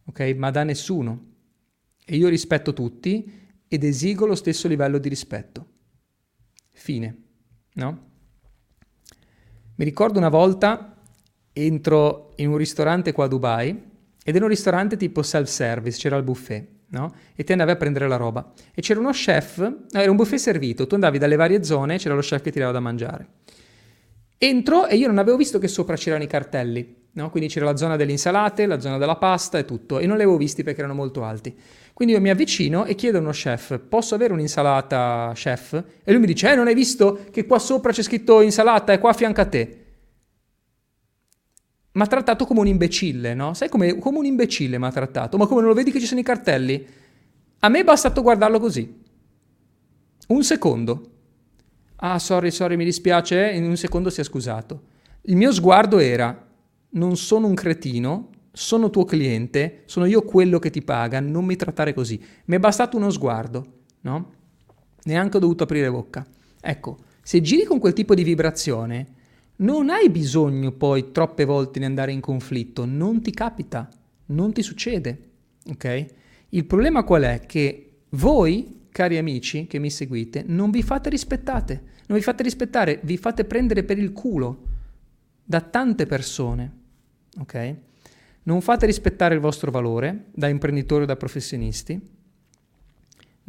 ok? 0.05 0.35
Ma 0.37 0.51
da 0.51 0.63
nessuno. 0.63 1.25
E 2.05 2.15
io 2.15 2.29
rispetto 2.29 2.73
tutti 2.73 3.29
ed 3.67 3.83
esigo 3.83 4.25
lo 4.25 4.35
stesso 4.35 4.67
livello 4.67 4.97
di 4.97 5.09
rispetto. 5.09 5.67
Fine, 6.69 7.23
no? 7.73 8.05
Mi 9.75 9.85
ricordo 9.85 10.17
una 10.17 10.29
volta 10.29 11.01
entro 11.53 12.33
in 12.37 12.49
un 12.49 12.57
ristorante 12.57 13.11
qua 13.11 13.25
a 13.25 13.27
Dubai 13.27 13.69
ed 14.23 14.35
era 14.35 14.45
un 14.45 14.51
ristorante 14.51 14.95
tipo 14.95 15.21
self-service, 15.21 15.97
c'era 15.97 16.17
il 16.17 16.23
buffet, 16.23 16.67
no? 16.89 17.13
E 17.35 17.43
ti 17.43 17.51
andavi 17.51 17.71
a 17.71 17.75
prendere 17.75 18.07
la 18.07 18.15
roba. 18.15 18.53
E 18.73 18.81
c'era 18.81 18.99
uno 18.99 19.11
chef, 19.11 19.73
era 19.91 20.09
un 20.09 20.15
buffet 20.15 20.39
servito, 20.39 20.87
tu 20.87 20.95
andavi 20.95 21.17
dalle 21.17 21.35
varie 21.35 21.63
zone, 21.63 21.97
c'era 21.97 22.15
lo 22.15 22.21
chef 22.21 22.41
che 22.41 22.51
ti 22.51 22.59
dava 22.59 22.71
da 22.71 22.79
mangiare. 22.79 23.27
Entro 24.37 24.87
e 24.87 24.95
io 24.95 25.07
non 25.07 25.17
avevo 25.17 25.37
visto 25.37 25.57
che 25.57 25.67
sopra 25.67 25.95
c'erano 25.95 26.23
i 26.23 26.27
cartelli, 26.27 26.95
no? 27.13 27.31
Quindi 27.31 27.49
c'era 27.49 27.65
la 27.65 27.75
zona 27.75 27.95
delle 27.95 28.11
insalate, 28.11 28.67
la 28.67 28.79
zona 28.79 28.97
della 28.97 29.15
pasta 29.15 29.57
e 29.57 29.65
tutto, 29.65 29.97
e 29.97 30.05
non 30.05 30.17
li 30.17 30.21
avevo 30.21 30.37
visti 30.37 30.63
perché 30.63 30.79
erano 30.79 30.93
molto 30.93 31.23
alti. 31.23 31.55
Quindi 31.91 32.13
io 32.13 32.21
mi 32.21 32.29
avvicino 32.29 32.85
e 32.85 32.93
chiedo 32.93 33.17
a 33.17 33.21
uno 33.21 33.31
chef, 33.31 33.79
posso 33.79 34.13
avere 34.13 34.33
un'insalata, 34.33 35.31
chef? 35.33 35.83
E 36.03 36.11
lui 36.11 36.21
mi 36.21 36.27
dice, 36.27 36.51
eh, 36.51 36.55
non 36.55 36.67
hai 36.67 36.75
visto 36.75 37.21
che 37.31 37.47
qua 37.47 37.57
sopra 37.57 37.91
c'è 37.91 38.03
scritto 38.03 38.41
insalata 38.41 38.93
e 38.93 38.99
qua 38.99 39.09
a 39.09 39.13
fianco 39.13 39.41
a 39.41 39.45
te? 39.45 39.86
Mi 41.97 42.03
ha 42.03 42.07
trattato 42.07 42.45
come 42.45 42.59
un 42.59 42.67
imbecille, 42.67 43.33
no? 43.33 43.55
Sai 43.55 43.69
come, 43.69 43.97
come 43.97 44.19
un 44.19 44.25
imbecille 44.25 44.77
mi 44.77 44.85
ha 44.85 44.91
trattato? 44.91 45.35
Ma 45.35 45.47
come 45.47 45.61
non 45.61 45.69
lo 45.69 45.75
vedi 45.75 45.89
che 45.89 45.99
ci 45.99 46.05
sono 46.05 46.19
i 46.19 46.23
cartelli? 46.23 46.85
A 47.57 47.69
me 47.69 47.79
è 47.79 47.83
bastato 47.83 48.21
guardarlo 48.21 48.59
così. 48.59 49.01
Un 50.27 50.43
secondo. 50.43 51.11
Ah, 51.95 52.19
sorry, 52.19 52.51
sorry, 52.51 52.75
mi 52.75 52.85
dispiace, 52.85 53.49
in 53.49 53.63
un 53.63 53.75
secondo 53.77 54.11
si 54.11 54.21
è 54.21 54.23
scusato. 54.23 54.83
Il 55.23 55.37
mio 55.37 55.51
sguardo 55.51 55.97
era, 55.97 56.47
non 56.89 57.17
sono 57.17 57.47
un 57.47 57.55
cretino, 57.55 58.29
sono 58.51 58.91
tuo 58.91 59.03
cliente, 59.03 59.81
sono 59.85 60.05
io 60.05 60.21
quello 60.21 60.59
che 60.59 60.69
ti 60.69 60.83
paga, 60.83 61.19
non 61.19 61.45
mi 61.45 61.55
trattare 61.55 61.95
così. 61.95 62.23
Mi 62.45 62.57
è 62.57 62.59
bastato 62.59 62.95
uno 62.95 63.09
sguardo, 63.09 63.65
no? 64.01 64.33
Neanche 65.05 65.37
ho 65.37 65.39
dovuto 65.39 65.63
aprire 65.63 65.89
bocca. 65.89 66.23
Ecco, 66.61 66.97
se 67.23 67.41
giri 67.41 67.63
con 67.63 67.79
quel 67.79 67.93
tipo 67.93 68.13
di 68.13 68.21
vibrazione, 68.21 69.15
non 69.57 69.89
hai 69.89 70.09
bisogno 70.09 70.71
poi 70.71 71.11
troppe 71.11 71.45
volte 71.45 71.79
di 71.79 71.85
andare 71.85 72.11
in 72.11 72.19
conflitto, 72.19 72.85
non 72.85 73.21
ti 73.21 73.31
capita, 73.31 73.89
non 74.27 74.53
ti 74.53 74.61
succede, 74.61 75.19
ok? 75.69 76.05
Il 76.49 76.65
problema 76.65 77.03
qual 77.03 77.23
è? 77.23 77.41
Che 77.45 77.91
voi, 78.09 78.85
cari 78.89 79.17
amici 79.17 79.67
che 79.67 79.79
mi 79.79 79.89
seguite, 79.89 80.43
non 80.45 80.71
vi 80.71 80.81
fate 80.81 81.09
rispettate, 81.09 81.83
non 82.07 82.17
vi 82.17 82.23
fate 82.23 82.43
rispettare, 82.43 82.99
vi 83.03 83.17
fate 83.17 83.45
prendere 83.45 83.83
per 83.83 83.97
il 83.97 84.11
culo 84.13 84.63
da 85.43 85.61
tante 85.61 86.05
persone, 86.05 86.71
ok? 87.39 87.75
non 88.47 88.61
fate 88.61 88.85
rispettare 88.85 89.35
il 89.35 89.41
vostro 89.41 89.71
valore 89.71 90.25
da 90.33 90.47
imprenditori 90.47 91.03
o 91.03 91.05
da 91.05 91.15
professionisti, 91.15 92.01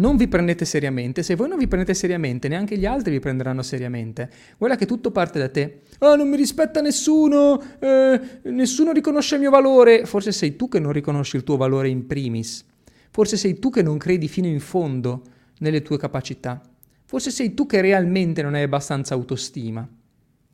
non 0.01 0.17
vi 0.17 0.29
prendete 0.29 0.65
seriamente, 0.65 1.23
se 1.23 1.35
voi 1.35 1.49
non 1.49 1.59
vi 1.59 1.67
prendete 1.67 1.93
seriamente, 1.93 2.47
neanche 2.47 2.79
gli 2.79 2.87
altri 2.87 3.13
vi 3.13 3.21
prenderanno 3.21 3.63
seriamente. 3.63 4.31
Guarda 4.57 4.77
che 4.77 4.87
tutto 4.87 5.11
parte 5.11 5.39
da 5.41 5.49
te. 5.49 5.83
Ah, 5.99 6.11
oh, 6.11 6.17
non 6.17 6.29
mi 6.29 6.37
rispetta 6.37 6.81
nessuno, 6.81 7.61
eh, 7.81 8.21
nessuno 8.45 8.93
riconosce 8.93 9.35
il 9.35 9.41
mio 9.41 9.51
valore. 9.51 10.07
Forse 10.07 10.31
sei 10.31 10.55
tu 10.55 10.69
che 10.69 10.79
non 10.79 10.93
riconosci 10.93 11.37
il 11.37 11.43
tuo 11.43 11.57
valore 11.57 11.89
in 11.89 12.07
primis. 12.07 12.65
Forse 13.11 13.37
sei 13.37 13.59
tu 13.59 13.71
che 13.71 13.83
non 13.83 13.99
credi 13.99 14.29
fino 14.29 14.47
in 14.47 14.61
fondo 14.61 15.23
nelle 15.59 15.83
tue 15.83 15.99
capacità. 15.99 16.61
Forse 17.05 17.31
sei 17.33 17.55
tu 17.55 17.67
che 17.67 17.81
realmente 17.81 18.41
non 18.43 18.55
hai 18.55 18.63
abbastanza 18.63 19.15
autostima. 19.15 19.89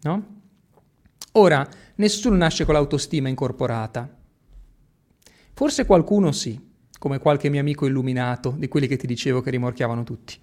No? 0.03 0.27
Ora, 1.33 1.69
nessuno 1.97 2.37
nasce 2.37 2.65
con 2.65 2.75
l'autostima 2.75 3.29
incorporata. 3.29 4.09
Forse 5.53 5.85
qualcuno 5.85 6.33
sì, 6.33 6.59
come 7.05 7.19
qualche 7.19 7.51
mio 7.51 7.61
amico 7.61 7.85
illuminato, 7.85 8.55
di 8.57 8.67
quelli 8.67 8.87
che 8.87 8.97
ti 8.97 9.07
dicevo 9.07 9.43
che 9.43 9.51
rimorchiavano 9.51 10.05
tutti. 10.05 10.37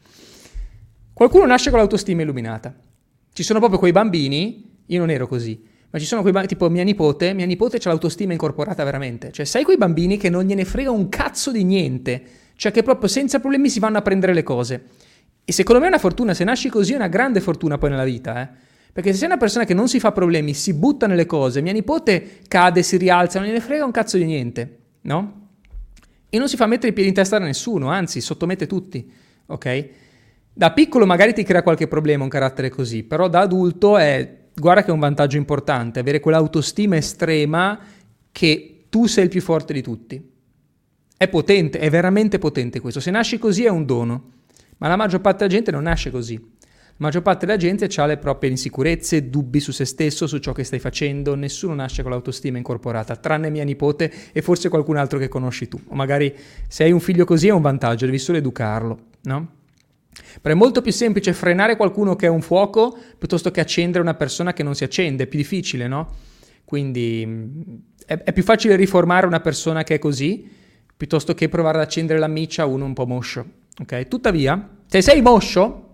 Qualcuno 1.12 1.47
nasce 1.47 1.71
con 1.71 1.80
l'autostima 1.80 2.21
illuminata. 2.21 2.71
Ci 3.34 3.41
sono 3.41 3.58
proprio 3.58 3.80
quei 3.80 3.91
bambini, 3.91 4.84
io 4.86 5.00
non 5.00 5.10
ero 5.10 5.26
così, 5.26 5.60
ma 5.89 5.97
ci 5.97 6.06
sono 6.06 6.21
quei 6.21 6.32
bambini, 6.32 6.54
tipo 6.54 6.69
mia 6.69 6.84
nipote, 6.84 7.34
mia 7.34 7.47
nipote 7.47 7.78
ha 7.78 7.82
l'autostima 7.86 8.34
incorporata 8.34 8.84
veramente. 8.84 9.32
Cioè, 9.32 9.43
sai 9.43 9.63
quei 9.63 9.78
bambini 9.78 10.17
che 10.17 10.30
non 10.30 10.43
gliene 10.43 10.63
frega 10.63 10.91
un 10.91 11.10
cazzo 11.10 11.52
di 11.52 11.63
niente, 11.63 12.21
cioè 12.56 12.71
che 12.71 12.84
proprio 12.84 13.10
senza 13.10 13.39
problemi 13.39 13.67
si 13.67 13.80
vanno 13.80 13.97
a 13.97 14.04
prendere 14.04 14.36
le 14.36 14.43
cose. 14.43 14.84
E 15.43 15.52
secondo 15.52 15.80
me 15.80 15.88
è 15.88 15.89
una 15.89 15.97
fortuna, 15.97 16.36
se 16.36 16.43
nasci 16.43 16.69
così 16.69 16.93
è 16.93 16.95
una 16.95 17.08
grande 17.08 17.41
fortuna 17.41 17.80
poi 17.80 17.89
nella 17.89 18.04
vita, 18.04 18.39
eh. 18.39 18.50
Perché 18.93 19.13
se 19.13 19.17
sei 19.17 19.28
una 19.30 19.38
persona 19.38 19.65
che 19.65 19.74
non 19.74 19.88
si 19.88 20.00
fa 20.00 20.12
problemi, 20.12 20.54
si 20.54 20.76
butta 20.76 21.08
nelle 21.08 21.26
cose, 21.26 21.62
mia 21.62 21.74
nipote 21.74 22.41
cade, 22.47 22.84
si 22.84 22.97
rialza, 22.97 23.39
non 23.39 23.47
gliene 23.47 23.62
frega 23.62 23.84
un 23.84 23.91
cazzo 23.91 24.17
di 24.17 24.26
niente 24.26 24.76
no? 25.02 25.41
E 26.34 26.38
non 26.38 26.48
si 26.48 26.56
fa 26.56 26.65
mettere 26.65 26.91
i 26.91 26.94
piedi 26.94 27.10
in 27.10 27.13
testa 27.15 27.38
da 27.38 27.44
nessuno, 27.44 27.89
anzi, 27.89 28.22
sottomette 28.22 28.65
tutti, 28.65 29.12
ok? 29.48 29.89
Da 30.54 30.72
piccolo 30.72 31.06
magari 31.06 31.34
ti 31.34 31.44
crea 31.44 31.62
qualche 31.62 31.89
problema 31.89 32.24
un 32.24 32.30
carattere 32.30 32.70
così, 32.70 33.04
però 33.04 33.28
da 33.28 33.41
adulto 33.41 33.98
è, 33.98 34.38
guarda 34.54 34.82
che 34.82 34.91
è 34.91 34.94
un 34.94 35.00
vantaggio 35.00 35.36
importante, 35.36 36.00
avere 36.00 36.22
quell'autostima 36.22 36.96
estrema 36.96 37.78
che 38.32 38.86
tu 38.88 39.08
sei 39.08 39.26
il 39.26 39.30
più 39.30 39.41
forte 39.41 39.74
di 39.74 39.82
tutti. 39.82 40.30
È 41.17 41.28
potente, 41.28 41.80
è 41.80 41.89
veramente 41.89 42.39
potente 42.39 42.80
questo. 42.80 43.02
Se 43.02 43.12
nasci 43.12 43.38
così 43.38 43.65
è 43.65 43.70
un 43.70 43.86
dono, 43.86 44.32
ma 44.78 44.88
la 44.88 44.96
maggior 44.96 45.20
parte 45.20 45.39
della 45.39 45.50
gente 45.50 45.72
non 45.72 45.84
nasce 45.84 46.12
così. 46.12 46.51
Maggior 47.02 47.24
parte 47.24 47.48
della 47.48 47.58
gente 47.58 47.90
ha 47.96 48.06
le 48.06 48.18
proprie 48.18 48.52
insicurezze, 48.52 49.28
dubbi 49.32 49.60
su 49.60 49.72
se 49.72 49.86
stesso, 49.86 50.28
su 50.28 50.38
ciò 50.38 50.52
che 50.52 50.64
stai 50.64 50.78
facendo. 50.78 51.34
Nessuno 51.34 51.74
nasce 51.74 52.04
con 52.04 52.12
l'autostima 52.12 52.58
incorporata, 52.58 53.16
tranne 53.16 53.50
mia 53.50 53.64
nipote 53.64 54.14
e 54.32 54.44
forse 54.44 54.70
qualcun 54.70 54.98
altro 54.98 55.18
che 55.18 55.28
conosci 55.28 55.68
tu. 55.68 55.82
O 55.88 55.96
magari 55.96 56.32
se 56.68 56.84
hai 56.84 56.92
un 56.92 57.00
figlio 57.00 57.26
così 57.26 57.48
è 57.48 57.52
un 57.52 57.62
vantaggio, 57.62 58.06
devi 58.06 58.20
solo 58.20 58.38
educarlo, 58.38 59.00
no? 59.24 59.48
Però 60.42 60.54
è 60.54 60.58
molto 60.58 60.84
più 60.84 60.92
semplice 60.92 61.34
frenare 61.34 61.76
qualcuno 61.76 62.16
che 62.16 62.28
è 62.28 62.30
un 62.30 62.42
fuoco 62.42 62.96
piuttosto 63.18 63.50
che 63.50 63.62
accendere 63.62 64.04
una 64.04 64.14
persona 64.14 64.54
che 64.54 64.62
non 64.62 64.76
si 64.76 64.84
accende, 64.84 65.24
è 65.24 65.28
più 65.28 65.40
difficile, 65.40 65.88
no? 65.88 66.08
Quindi 66.64 67.84
è, 68.06 68.16
è 68.16 68.32
più 68.32 68.44
facile 68.44 68.76
riformare 68.76 69.26
una 69.26 69.40
persona 69.40 69.84
che 69.84 69.96
è 69.96 70.00
così 70.00 70.48
piuttosto 70.96 71.34
che 71.34 71.50
provare 71.50 71.80
ad 71.80 71.84
accendere 71.84 72.20
la 72.20 72.28
miccia 72.28 72.62
a 72.62 72.68
uno 72.68 72.86
un 72.86 72.94
po' 72.94 73.08
moscio, 73.08 73.44
ok? 73.82 74.08
Tuttavia, 74.08 74.70
se 74.86 75.02
sei 75.02 75.24
moscio, 75.24 75.88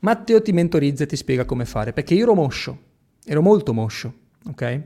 Matteo 0.00 0.40
ti 0.42 0.52
mentorizza 0.52 1.04
e 1.04 1.06
ti 1.06 1.16
spiega 1.16 1.44
come 1.44 1.64
fare, 1.64 1.92
perché 1.92 2.14
io 2.14 2.22
ero 2.22 2.34
moscio, 2.34 2.78
ero 3.24 3.42
molto 3.42 3.72
moscio, 3.72 4.12
ok? 4.48 4.82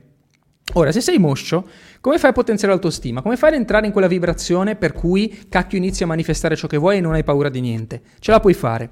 Ora, 0.74 0.90
se 0.90 1.00
sei 1.00 1.18
moscio, 1.18 1.68
come 2.00 2.18
fai 2.18 2.30
a 2.30 2.32
potenziare 2.32 2.72
l'autostima? 2.72 3.20
Come 3.20 3.36
fai 3.36 3.50
ad 3.50 3.56
entrare 3.56 3.84
in 3.84 3.92
quella 3.92 4.06
vibrazione 4.06 4.76
per 4.76 4.92
cui 4.92 5.46
cacchio 5.48 5.76
inizi 5.76 6.02
a 6.02 6.06
manifestare 6.06 6.56
ciò 6.56 6.66
che 6.66 6.78
vuoi 6.78 6.98
e 6.98 7.00
non 7.00 7.12
hai 7.12 7.24
paura 7.24 7.50
di 7.50 7.60
niente? 7.60 8.00
Ce 8.20 8.30
la 8.30 8.40
puoi 8.40 8.54
fare. 8.54 8.88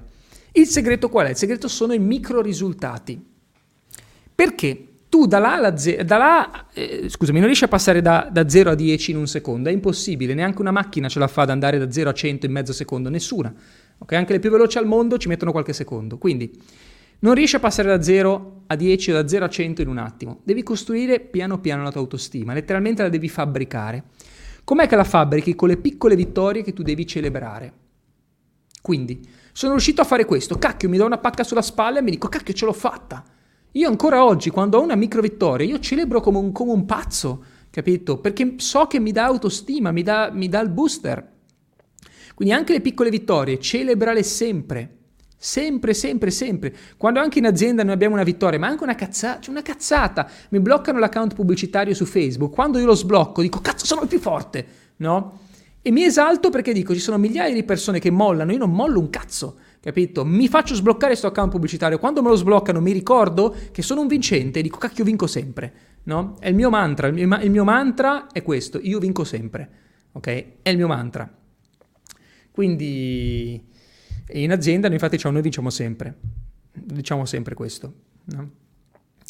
Il 0.51 0.67
segreto 0.67 1.09
qual 1.09 1.27
è? 1.27 1.29
Il 1.29 1.37
segreto 1.37 1.67
sono 1.67 1.93
i 1.93 1.99
micro 1.99 2.41
risultati. 2.41 3.19
Perché? 4.35 4.85
Tu 5.09 5.25
da 5.25 5.39
là, 5.39 5.55
alla 5.55 5.75
ze- 5.75 6.05
da 6.05 6.17
là 6.17 6.67
eh, 6.73 7.09
scusami, 7.09 7.39
non 7.39 7.47
riesci 7.47 7.65
a 7.65 7.67
passare 7.67 8.01
da, 8.01 8.29
da 8.31 8.47
0 8.47 8.69
a 8.69 8.75
10 8.75 9.11
in 9.11 9.17
un 9.17 9.27
secondo, 9.27 9.67
è 9.67 9.71
impossibile, 9.73 10.33
neanche 10.33 10.61
una 10.61 10.71
macchina 10.71 11.09
ce 11.09 11.19
la 11.19 11.27
fa 11.27 11.41
ad 11.41 11.49
andare 11.49 11.77
da 11.77 11.91
0 11.91 12.09
a 12.09 12.13
100 12.13 12.45
in 12.45 12.51
mezzo 12.51 12.71
secondo, 12.71 13.09
nessuna. 13.09 13.53
Okay? 14.01 14.17
Anche 14.17 14.33
le 14.33 14.39
più 14.39 14.49
veloci 14.49 14.77
al 14.77 14.85
mondo 14.85 15.17
ci 15.17 15.27
mettono 15.27 15.51
qualche 15.51 15.73
secondo. 15.73 16.17
Quindi 16.17 16.51
non 17.19 17.35
riesci 17.35 17.55
a 17.55 17.59
passare 17.59 17.87
da 17.87 18.01
0 18.01 18.63
a 18.67 18.75
10 18.75 19.11
o 19.11 19.13
da 19.13 19.27
0 19.27 19.45
a 19.45 19.49
100 19.49 19.81
in 19.81 19.87
un 19.87 19.97
attimo. 19.97 20.39
Devi 20.43 20.63
costruire 20.63 21.19
piano 21.19 21.59
piano 21.59 21.83
la 21.83 21.91
tua 21.91 22.01
autostima, 22.01 22.53
letteralmente 22.53 23.03
la 23.03 23.09
devi 23.09 23.29
fabbricare. 23.29 24.05
Com'è 24.63 24.87
che 24.87 24.95
la 24.95 25.03
fabbrichi? 25.03 25.55
Con 25.55 25.69
le 25.69 25.77
piccole 25.77 26.15
vittorie 26.15 26.63
che 26.63 26.73
tu 26.73 26.81
devi 26.81 27.05
celebrare. 27.05 27.73
Quindi, 28.81 29.21
sono 29.51 29.73
riuscito 29.73 30.01
a 30.01 30.05
fare 30.05 30.25
questo, 30.25 30.57
cacchio, 30.57 30.89
mi 30.89 30.97
do 30.97 31.05
una 31.05 31.19
pacca 31.19 31.43
sulla 31.43 31.61
spalla 31.61 31.99
e 31.99 32.01
mi 32.01 32.11
dico, 32.11 32.27
cacchio, 32.27 32.53
ce 32.53 32.65
l'ho 32.65 32.73
fatta. 32.73 33.23
Io 33.73 33.87
ancora 33.87 34.25
oggi, 34.25 34.49
quando 34.49 34.79
ho 34.79 34.81
una 34.81 34.95
micro 34.95 35.21
vittoria, 35.21 35.67
io 35.67 35.79
celebro 35.79 36.19
come 36.19 36.39
un, 36.39 36.51
come 36.51 36.71
un 36.71 36.85
pazzo, 36.85 37.43
capito? 37.69 38.17
Perché 38.17 38.55
so 38.57 38.87
che 38.87 38.99
mi 38.99 39.11
dà 39.11 39.25
autostima, 39.25 39.91
mi 39.91 40.01
dà, 40.01 40.31
mi 40.33 40.49
dà 40.49 40.59
il 40.59 40.69
booster. 40.69 41.29
Quindi 42.33 42.53
anche 42.53 42.73
le 42.73 42.81
piccole 42.81 43.09
vittorie, 43.09 43.59
celebrale 43.59 44.23
sempre. 44.23 44.97
Sempre, 45.43 45.95
sempre, 45.95 46.29
sempre. 46.29 46.71
Quando 46.97 47.19
anche 47.19 47.39
in 47.39 47.47
azienda 47.47 47.83
noi 47.83 47.93
abbiamo 47.93 48.13
una 48.13 48.23
vittoria, 48.23 48.59
ma 48.59 48.67
anche 48.67 48.83
una 48.83 48.93
cazzata, 48.93 49.39
cioè 49.39 49.51
una 49.51 49.63
cazzata, 49.63 50.29
mi 50.49 50.59
bloccano 50.59 50.99
l'account 50.99 51.33
pubblicitario 51.33 51.95
su 51.95 52.05
Facebook, 52.05 52.53
quando 52.53 52.77
io 52.77 52.85
lo 52.85 52.93
sblocco 52.93 53.41
dico 53.41 53.59
cazzo 53.59 53.87
sono 53.87 54.03
il 54.03 54.07
più 54.07 54.19
forte, 54.19 54.65
no? 54.97 55.39
E 55.81 55.89
mi 55.89 56.03
esalto 56.03 56.51
perché 56.51 56.73
dico 56.73 56.93
ci 56.93 56.99
sono 56.99 57.17
migliaia 57.17 57.55
di 57.55 57.63
persone 57.63 57.97
che 57.97 58.11
mollano, 58.11 58.51
io 58.51 58.59
non 58.59 58.69
mollo 58.69 58.99
un 58.99 59.09
cazzo, 59.09 59.55
capito? 59.79 60.23
Mi 60.23 60.47
faccio 60.47 60.75
sbloccare 60.75 61.07
questo 61.07 61.25
account 61.25 61.49
pubblicitario, 61.49 61.97
quando 61.97 62.21
me 62.21 62.29
lo 62.29 62.35
sbloccano 62.35 62.79
mi 62.79 62.91
ricordo 62.91 63.55
che 63.71 63.81
sono 63.81 64.01
un 64.01 64.07
vincente 64.07 64.59
e 64.59 64.61
dico 64.61 64.77
cacchio 64.77 65.03
vinco 65.03 65.25
sempre, 65.25 65.73
no? 66.03 66.35
È 66.39 66.49
il 66.49 66.55
mio 66.55 66.69
mantra, 66.69 67.07
il 67.07 67.15
mio, 67.15 67.39
il 67.41 67.49
mio 67.49 67.63
mantra 67.63 68.27
è 68.31 68.43
questo, 68.43 68.79
io 68.79 68.99
vinco 68.99 69.23
sempre, 69.23 69.69
ok? 70.11 70.45
È 70.61 70.69
il 70.69 70.77
mio 70.77 70.87
mantra. 70.87 71.27
Quindi 72.51 73.63
in 74.33 74.51
azienda 74.51 74.87
noi 74.87 74.95
infatti 74.95 75.17
cioè, 75.17 75.31
noi 75.31 75.41
diciamo 75.41 75.69
sempre, 75.69 76.15
diciamo 76.73 77.25
sempre 77.25 77.55
questo. 77.55 77.93
No? 78.25 78.49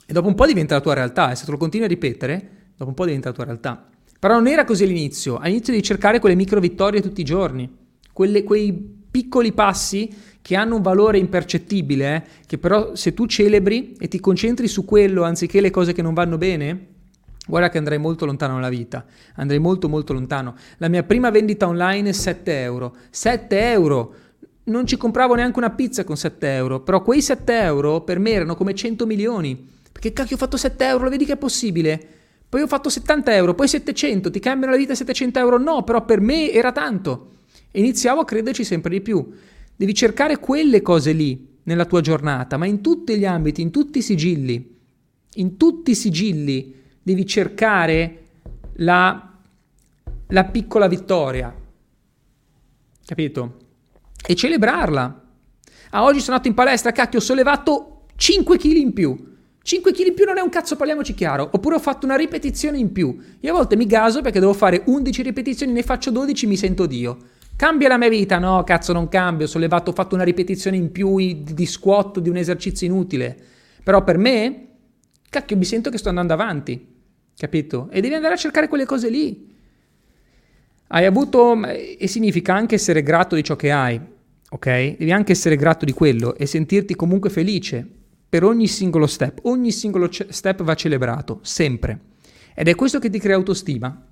E 0.05 0.13
dopo 0.13 0.27
un 0.27 0.35
po' 0.35 0.45
diventa 0.45 0.75
la 0.75 0.81
tua 0.81 0.93
realtà 0.93 1.31
e 1.31 1.35
se 1.35 1.45
te 1.45 1.51
lo 1.51 1.57
continui 1.57 1.85
a 1.85 1.89
ripetere, 1.89 2.49
dopo 2.75 2.89
un 2.89 2.95
po' 2.95 3.05
diventa 3.05 3.29
la 3.29 3.35
tua 3.35 3.45
realtà. 3.45 3.87
Però 4.19 4.33
non 4.33 4.47
era 4.47 4.65
così 4.65 4.83
all'inizio, 4.83 5.37
all'inizio 5.37 5.73
devi 5.73 5.83
cercare 5.83 6.19
quelle 6.19 6.35
micro 6.35 6.59
vittorie 6.59 7.01
tutti 7.01 7.21
i 7.21 7.23
giorni, 7.23 7.69
quelle, 8.11 8.43
quei 8.43 8.99
piccoli 9.09 9.51
passi 9.51 10.09
che 10.41 10.55
hanno 10.55 10.75
un 10.75 10.81
valore 10.81 11.17
impercettibile, 11.17 12.15
eh, 12.15 12.23
che 12.45 12.57
però 12.57 12.95
se 12.95 13.13
tu 13.13 13.25
celebri 13.25 13.95
e 13.99 14.07
ti 14.07 14.19
concentri 14.19 14.67
su 14.67 14.85
quello 14.85 15.23
anziché 15.23 15.61
le 15.61 15.69
cose 15.69 15.93
che 15.93 16.01
non 16.01 16.13
vanno 16.13 16.37
bene, 16.37 16.87
Guarda 17.51 17.67
che 17.67 17.79
andrei 17.79 17.97
molto 17.97 18.25
lontano 18.25 18.53
nella 18.53 18.69
vita, 18.69 19.05
andrei 19.35 19.59
molto 19.59 19.89
molto 19.89 20.13
lontano. 20.13 20.55
La 20.77 20.87
mia 20.87 21.03
prima 21.03 21.29
vendita 21.31 21.67
online 21.67 22.13
7 22.13 22.61
euro. 22.61 22.95
7 23.09 23.71
euro! 23.71 24.15
Non 24.63 24.87
ci 24.87 24.95
compravo 24.95 25.35
neanche 25.35 25.59
una 25.59 25.71
pizza 25.71 26.05
con 26.05 26.15
7 26.15 26.47
euro, 26.47 26.79
però 26.79 27.01
quei 27.01 27.21
7 27.21 27.59
euro 27.59 28.03
per 28.03 28.19
me 28.19 28.31
erano 28.31 28.55
come 28.55 28.73
100 28.73 29.05
milioni. 29.05 29.67
Perché 29.91 30.13
cacchio 30.13 30.37
ho 30.37 30.39
fatto 30.39 30.55
7 30.55 30.85
euro, 30.85 31.03
lo 31.03 31.09
vedi 31.09 31.25
che 31.25 31.33
è 31.33 31.37
possibile? 31.37 32.01
Poi 32.47 32.61
ho 32.61 32.67
fatto 32.67 32.87
70 32.87 33.35
euro, 33.35 33.53
poi 33.53 33.67
700, 33.67 34.31
ti 34.31 34.39
cambiano 34.39 34.71
la 34.71 34.79
vita 34.79 34.95
700 34.95 35.37
euro? 35.37 35.57
No, 35.57 35.83
però 35.83 36.05
per 36.05 36.21
me 36.21 36.53
era 36.53 36.71
tanto. 36.71 37.31
E 37.69 37.79
iniziavo 37.79 38.21
a 38.21 38.25
crederci 38.25 38.63
sempre 38.63 38.91
di 38.91 39.01
più. 39.01 39.29
Devi 39.75 39.93
cercare 39.93 40.39
quelle 40.39 40.81
cose 40.81 41.11
lì 41.11 41.57
nella 41.63 41.83
tua 41.83 41.99
giornata, 41.99 42.55
ma 42.55 42.65
in 42.65 42.79
tutti 42.79 43.17
gli 43.17 43.25
ambiti, 43.25 43.61
in 43.61 43.71
tutti 43.71 43.97
i 43.97 44.01
sigilli. 44.01 44.73
In 45.33 45.57
tutti 45.57 45.91
i 45.91 45.95
sigilli 45.95 46.79
devi 47.01 47.25
cercare 47.25 48.19
la, 48.75 49.33
la 50.27 50.43
piccola 50.45 50.87
vittoria, 50.87 51.53
capito? 53.05 53.57
E 54.25 54.35
celebrarla. 54.35 55.23
Ah, 55.91 56.03
oggi 56.03 56.19
sono 56.19 56.35
andato 56.35 56.47
in 56.47 56.53
palestra, 56.53 56.91
cacchio, 56.91 57.19
ho 57.19 57.21
sollevato 57.21 58.03
5 58.15 58.57
kg 58.57 58.75
in 58.75 58.93
più. 58.93 59.29
5 59.63 59.91
kg 59.91 60.07
in 60.07 60.13
più 60.13 60.25
non 60.25 60.37
è 60.37 60.41
un 60.41 60.49
cazzo, 60.49 60.75
parliamoci 60.75 61.13
chiaro. 61.13 61.49
Oppure 61.51 61.75
ho 61.75 61.79
fatto 61.79 62.05
una 62.05 62.15
ripetizione 62.15 62.77
in 62.77 62.91
più. 62.91 63.17
Io 63.39 63.51
a 63.51 63.55
volte 63.55 63.75
mi 63.75 63.85
gaso 63.85 64.21
perché 64.21 64.39
devo 64.39 64.53
fare 64.53 64.83
11 64.85 65.21
ripetizioni, 65.21 65.71
ne 65.71 65.83
faccio 65.83 66.11
12, 66.11 66.47
mi 66.47 66.55
sento 66.55 66.85
Dio. 66.85 67.17
Cambia 67.55 67.89
la 67.89 67.97
mia 67.97 68.09
vita? 68.09 68.39
No, 68.39 68.63
cazzo, 68.63 68.93
non 68.93 69.09
cambio. 69.09 69.45
Ho 69.45 69.49
sollevato, 69.49 69.91
ho 69.91 69.93
fatto 69.93 70.15
una 70.15 70.23
ripetizione 70.23 70.77
in 70.77 70.91
più 70.91 71.17
di 71.17 71.65
squat 71.65 72.19
di 72.19 72.29
un 72.29 72.37
esercizio 72.37 72.87
inutile. 72.87 73.37
Però 73.83 74.03
per 74.03 74.17
me, 74.17 74.67
cacchio, 75.29 75.57
mi 75.57 75.65
sento 75.65 75.89
che 75.89 75.97
sto 75.97 76.09
andando 76.09 76.33
avanti 76.33 76.90
capito? 77.41 77.87
E 77.89 78.01
devi 78.01 78.13
andare 78.13 78.35
a 78.35 78.37
cercare 78.37 78.67
quelle 78.67 78.85
cose 78.85 79.09
lì. 79.09 79.49
Hai 80.87 81.05
avuto, 81.05 81.59
e 81.65 82.05
significa 82.05 82.53
anche 82.53 82.75
essere 82.75 83.01
grato 83.01 83.33
di 83.33 83.43
ciò 83.43 83.55
che 83.55 83.71
hai, 83.71 83.99
ok? 84.49 84.65
Devi 84.97 85.11
anche 85.11 85.31
essere 85.31 85.55
grato 85.55 85.83
di 85.83 85.91
quello 85.91 86.35
e 86.35 86.45
sentirti 86.45 86.95
comunque 86.95 87.31
felice 87.31 87.87
per 88.29 88.43
ogni 88.43 88.67
singolo 88.67 89.07
step. 89.07 89.39
Ogni 89.43 89.71
singolo 89.71 90.07
step 90.11 90.61
va 90.61 90.75
celebrato, 90.75 91.39
sempre. 91.41 91.99
Ed 92.53 92.67
è 92.67 92.75
questo 92.75 92.99
che 92.99 93.09
ti 93.09 93.17
crea 93.17 93.37
autostima. 93.37 94.05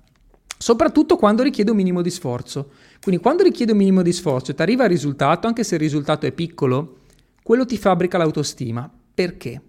Soprattutto 0.58 1.14
quando 1.16 1.44
richiede 1.44 1.70
un 1.70 1.76
minimo 1.76 2.02
di 2.02 2.10
sforzo. 2.10 2.72
Quindi 3.00 3.20
quando 3.20 3.44
richiede 3.44 3.70
un 3.72 3.78
minimo 3.78 4.02
di 4.02 4.12
sforzo 4.12 4.50
e 4.50 4.54
ti 4.54 4.62
arriva 4.62 4.84
il 4.84 4.90
risultato, 4.90 5.46
anche 5.46 5.62
se 5.62 5.76
il 5.76 5.80
risultato 5.80 6.26
è 6.26 6.32
piccolo, 6.32 7.02
quello 7.44 7.64
ti 7.64 7.78
fabbrica 7.78 8.18
l'autostima. 8.18 8.90
Perché? 9.14 9.60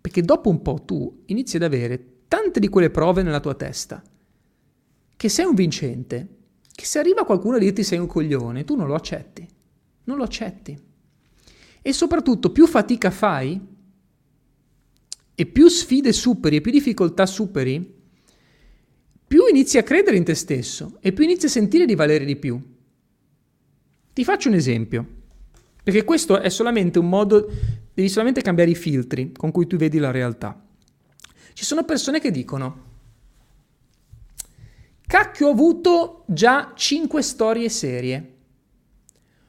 Perché 0.00 0.22
dopo 0.22 0.50
un 0.50 0.62
po' 0.62 0.82
tu 0.84 1.22
inizi 1.26 1.56
ad 1.56 1.64
avere 1.64 2.10
tante 2.28 2.60
di 2.60 2.68
quelle 2.68 2.90
prove 2.90 3.22
nella 3.22 3.40
tua 3.40 3.54
testa, 3.54 4.02
che 5.16 5.28
sei 5.28 5.44
un 5.44 5.54
vincente, 5.54 6.28
che 6.72 6.84
se 6.84 6.98
arriva 6.98 7.24
qualcuno 7.24 7.56
a 7.56 7.58
dirti 7.58 7.82
sei 7.82 7.98
un 7.98 8.06
coglione, 8.06 8.64
tu 8.64 8.76
non 8.76 8.86
lo 8.86 8.94
accetti, 8.94 9.46
non 10.04 10.16
lo 10.16 10.24
accetti. 10.24 10.78
E 11.80 11.92
soprattutto 11.92 12.50
più 12.50 12.66
fatica 12.66 13.10
fai 13.10 13.60
e 15.34 15.46
più 15.46 15.68
sfide 15.68 16.12
superi 16.12 16.56
e 16.56 16.60
più 16.60 16.72
difficoltà 16.72 17.26
superi, 17.26 17.94
più 19.26 19.46
inizi 19.46 19.78
a 19.78 19.82
credere 19.82 20.16
in 20.16 20.24
te 20.24 20.34
stesso 20.34 20.98
e 21.00 21.12
più 21.12 21.24
inizi 21.24 21.46
a 21.46 21.50
sentire 21.50 21.84
di 21.84 21.94
valere 21.94 22.24
di 22.24 22.36
più. 22.36 22.60
Ti 24.12 24.24
faccio 24.24 24.48
un 24.48 24.54
esempio, 24.54 25.06
perché 25.82 26.04
questo 26.04 26.40
è 26.40 26.48
solamente 26.48 26.98
un 26.98 27.08
modo, 27.08 27.48
devi 27.94 28.08
solamente 28.08 28.42
cambiare 28.42 28.70
i 28.70 28.74
filtri 28.74 29.32
con 29.32 29.52
cui 29.52 29.66
tu 29.66 29.76
vedi 29.76 29.98
la 29.98 30.10
realtà. 30.10 30.65
Ci 31.56 31.64
sono 31.64 31.84
persone 31.84 32.20
che 32.20 32.30
dicono, 32.30 32.84
cacchio 35.06 35.46
ho 35.46 35.52
avuto 35.52 36.24
già 36.26 36.72
5 36.74 37.22
storie 37.22 37.70
serie. 37.70 38.34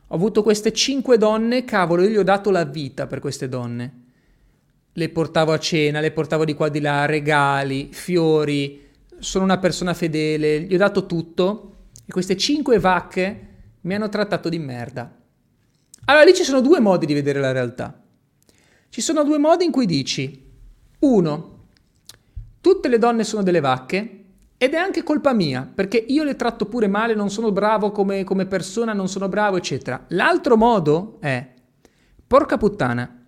Ho 0.08 0.16
avuto 0.16 0.42
queste 0.42 0.72
5 0.72 1.18
donne, 1.18 1.66
cavolo, 1.66 2.04
io 2.04 2.10
gli 2.10 2.16
ho 2.16 2.24
dato 2.24 2.50
la 2.50 2.64
vita 2.64 3.08
per 3.08 3.20
queste 3.20 3.50
donne. 3.50 4.04
Le 4.94 5.10
portavo 5.10 5.52
a 5.52 5.60
cena, 5.60 6.00
le 6.00 6.14
portavo 6.14 6.46
di 6.46 6.54
qua 6.54 6.70
di 6.70 6.80
là, 6.80 7.06
regali, 7.06 7.90
fiori, 7.92 8.88
sono 9.20 9.44
una 9.44 9.58
persona 9.58 9.94
fedele, 9.94 10.62
gli 10.62 10.76
ho 10.76 10.78
dato 10.78 11.08
tutto 11.08 11.76
e 12.06 12.12
queste 12.14 12.38
cinque 12.38 12.80
vacche 12.80 13.48
mi 13.82 13.96
hanno 13.96 14.08
trattato 14.08 14.48
di 14.48 14.60
merda. 14.60 15.14
Allora 16.06 16.24
lì 16.24 16.34
ci 16.34 16.46
sono 16.46 16.62
due 16.62 16.80
modi 16.80 17.06
di 17.06 17.14
vedere 17.14 17.42
la 17.42 17.52
realtà. 17.52 18.02
Ci 18.88 19.02
sono 19.02 19.26
due 19.26 19.40
modi 19.40 19.66
in 19.66 19.72
cui 19.72 19.86
dici, 19.86 20.50
uno, 21.00 21.56
tutte 22.68 22.90
le 22.90 22.98
donne 22.98 23.24
sono 23.24 23.44
delle 23.44 23.62
vacche 23.62 24.26
ed 24.58 24.74
è 24.74 24.78
anche 24.78 25.02
colpa 25.02 25.32
mia, 25.32 25.66
perché 25.74 26.04
io 26.06 26.26
le 26.26 26.36
tratto 26.36 26.66
pure 26.66 26.88
male, 26.88 27.16
non 27.16 27.30
sono 27.30 27.50
bravo 27.54 27.92
come, 27.92 28.26
come 28.26 28.46
persona, 28.46 28.92
non 28.92 29.08
sono 29.08 29.30
bravo, 29.30 29.56
eccetera. 29.56 30.04
L'altro 30.10 30.58
modo 30.58 31.16
è, 31.22 31.48
porca 32.28 32.58
puttana, 32.58 33.24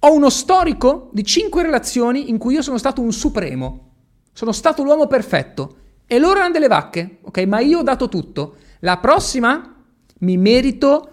ho 0.00 0.12
uno 0.12 0.28
storico 0.28 1.10
di 1.12 1.22
cinque 1.22 1.62
relazioni 1.62 2.30
in 2.30 2.38
cui 2.38 2.54
io 2.54 2.62
sono 2.62 2.78
stato 2.78 3.00
un 3.00 3.12
supremo. 3.12 3.90
Sono 4.32 4.50
stato 4.50 4.82
l'uomo 4.82 5.06
perfetto. 5.06 5.76
E 6.04 6.18
loro 6.18 6.38
erano 6.38 6.52
delle 6.52 6.66
vacche, 6.66 7.18
ok? 7.22 7.38
Ma 7.46 7.60
io 7.60 7.78
ho 7.78 7.84
dato 7.84 8.08
tutto. 8.08 8.56
La 8.80 8.98
prossima 8.98 9.72
mi 10.18 10.36
merito 10.36 11.10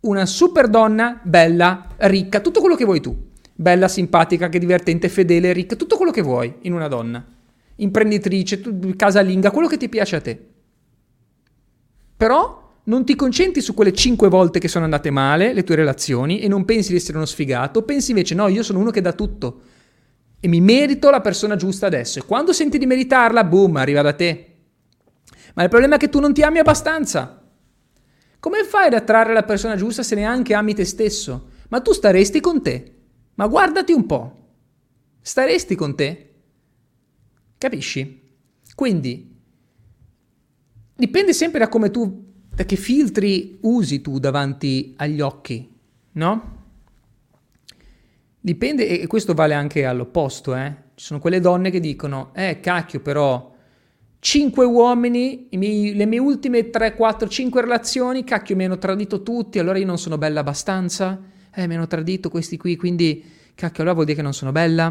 una 0.00 0.26
super 0.26 0.66
donna, 0.66 1.20
bella, 1.22 1.86
ricca, 1.98 2.40
tutto 2.40 2.58
quello 2.58 2.74
che 2.74 2.84
vuoi 2.84 3.00
tu. 3.00 3.30
Bella, 3.62 3.86
simpatica, 3.86 4.48
che 4.48 4.58
divertente, 4.58 5.08
fedele, 5.08 5.52
ricca, 5.52 5.76
tutto 5.76 5.96
quello 5.96 6.10
che 6.10 6.20
vuoi 6.20 6.52
in 6.62 6.72
una 6.72 6.88
donna. 6.88 7.24
Imprenditrice, 7.76 8.60
casalinga, 8.96 9.52
quello 9.52 9.68
che 9.68 9.76
ti 9.76 9.88
piace 9.88 10.16
a 10.16 10.20
te. 10.20 10.46
Però 12.16 12.70
non 12.82 13.04
ti 13.04 13.14
concentri 13.14 13.60
su 13.60 13.72
quelle 13.72 13.92
cinque 13.92 14.28
volte 14.28 14.58
che 14.58 14.66
sono 14.66 14.82
andate 14.82 15.10
male, 15.10 15.52
le 15.52 15.62
tue 15.62 15.76
relazioni, 15.76 16.40
e 16.40 16.48
non 16.48 16.64
pensi 16.64 16.90
di 16.90 16.96
essere 16.96 17.18
uno 17.18 17.26
sfigato, 17.26 17.82
pensi 17.82 18.10
invece 18.10 18.34
no, 18.34 18.48
io 18.48 18.64
sono 18.64 18.80
uno 18.80 18.90
che 18.90 19.00
dà 19.00 19.12
tutto 19.12 19.60
e 20.40 20.48
mi 20.48 20.60
merito 20.60 21.08
la 21.10 21.20
persona 21.20 21.54
giusta 21.54 21.86
adesso. 21.86 22.18
E 22.18 22.24
quando 22.24 22.52
senti 22.52 22.76
di 22.76 22.86
meritarla, 22.86 23.44
boom, 23.44 23.76
arriva 23.76 24.02
da 24.02 24.12
te. 24.12 24.56
Ma 25.54 25.62
il 25.62 25.68
problema 25.68 25.94
è 25.94 25.98
che 25.98 26.08
tu 26.08 26.18
non 26.18 26.34
ti 26.34 26.42
ami 26.42 26.58
abbastanza. 26.58 27.40
Come 28.40 28.64
fai 28.64 28.88
ad 28.88 28.94
attrarre 28.94 29.32
la 29.32 29.44
persona 29.44 29.76
giusta 29.76 30.02
se 30.02 30.16
neanche 30.16 30.52
ami 30.52 30.74
te 30.74 30.84
stesso? 30.84 31.46
Ma 31.68 31.80
tu 31.80 31.92
staresti 31.92 32.40
con 32.40 32.60
te. 32.60 33.01
Ma 33.34 33.46
guardati 33.46 33.92
un 33.92 34.06
po'. 34.06 34.36
Staresti 35.20 35.74
con 35.74 35.94
te? 35.94 36.30
Capisci? 37.58 38.20
Quindi 38.74 39.36
dipende 40.94 41.32
sempre 41.32 41.60
da 41.60 41.68
come 41.68 41.90
tu 41.90 42.30
da 42.54 42.64
che 42.64 42.76
filtri 42.76 43.58
usi 43.62 44.00
tu 44.02 44.18
davanti 44.18 44.94
agli 44.98 45.20
occhi, 45.20 45.68
no? 46.12 46.60
Dipende, 48.38 49.00
e 49.00 49.06
questo 49.06 49.34
vale 49.34 49.54
anche 49.54 49.84
all'opposto, 49.84 50.54
eh? 50.54 50.74
Ci 50.94 51.06
sono 51.06 51.20
quelle 51.20 51.40
donne 51.40 51.70
che 51.70 51.80
dicono, 51.80 52.32
eh 52.34 52.60
cacchio 52.60 53.00
però, 53.00 53.54
cinque 54.18 54.64
uomini, 54.64 55.48
miei, 55.52 55.94
le 55.94 56.06
mie 56.06 56.18
ultime 56.18 56.68
3, 56.68 56.94
4, 56.94 57.28
5 57.28 57.60
relazioni, 57.62 58.24
cacchio 58.24 58.56
mi 58.56 58.64
hanno 58.64 58.78
tradito 58.78 59.22
tutti, 59.22 59.58
allora 59.58 59.78
io 59.78 59.86
non 59.86 59.98
sono 59.98 60.18
bella 60.18 60.40
abbastanza, 60.40 61.20
eh 61.54 61.66
mi 61.66 61.74
hanno 61.74 61.86
tradito 61.86 62.28
questi 62.28 62.56
qui, 62.56 62.76
quindi 62.76 63.24
cacchio 63.54 63.82
allora 63.82 63.94
vuol 63.94 64.06
dire 64.06 64.16
che 64.16 64.22
non 64.22 64.34
sono 64.34 64.52
bella, 64.52 64.84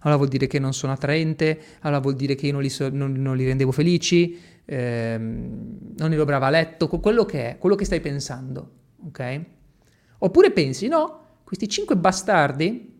allora 0.00 0.16
vuol 0.16 0.28
dire 0.28 0.46
che 0.46 0.58
non 0.58 0.74
sono 0.74 0.92
attraente, 0.92 1.60
allora 1.80 2.00
vuol 2.00 2.14
dire 2.14 2.34
che 2.34 2.46
io 2.46 2.52
non 2.52 2.62
li, 2.62 2.70
so, 2.70 2.88
non, 2.90 3.12
non 3.12 3.36
li 3.36 3.44
rendevo 3.44 3.72
felici, 3.72 4.38
ehm, 4.64 5.94
non 5.96 6.12
ero 6.12 6.24
brava 6.24 6.46
a 6.46 6.50
letto, 6.50 6.88
quello 6.88 7.24
che 7.24 7.50
è, 7.50 7.58
quello 7.58 7.74
che 7.74 7.84
stai 7.84 8.00
pensando, 8.00 8.70
ok? 9.06 9.40
Oppure 10.18 10.50
pensi, 10.50 10.88
no, 10.88 11.40
questi 11.44 11.68
cinque 11.68 11.96
bastardi 11.96 12.96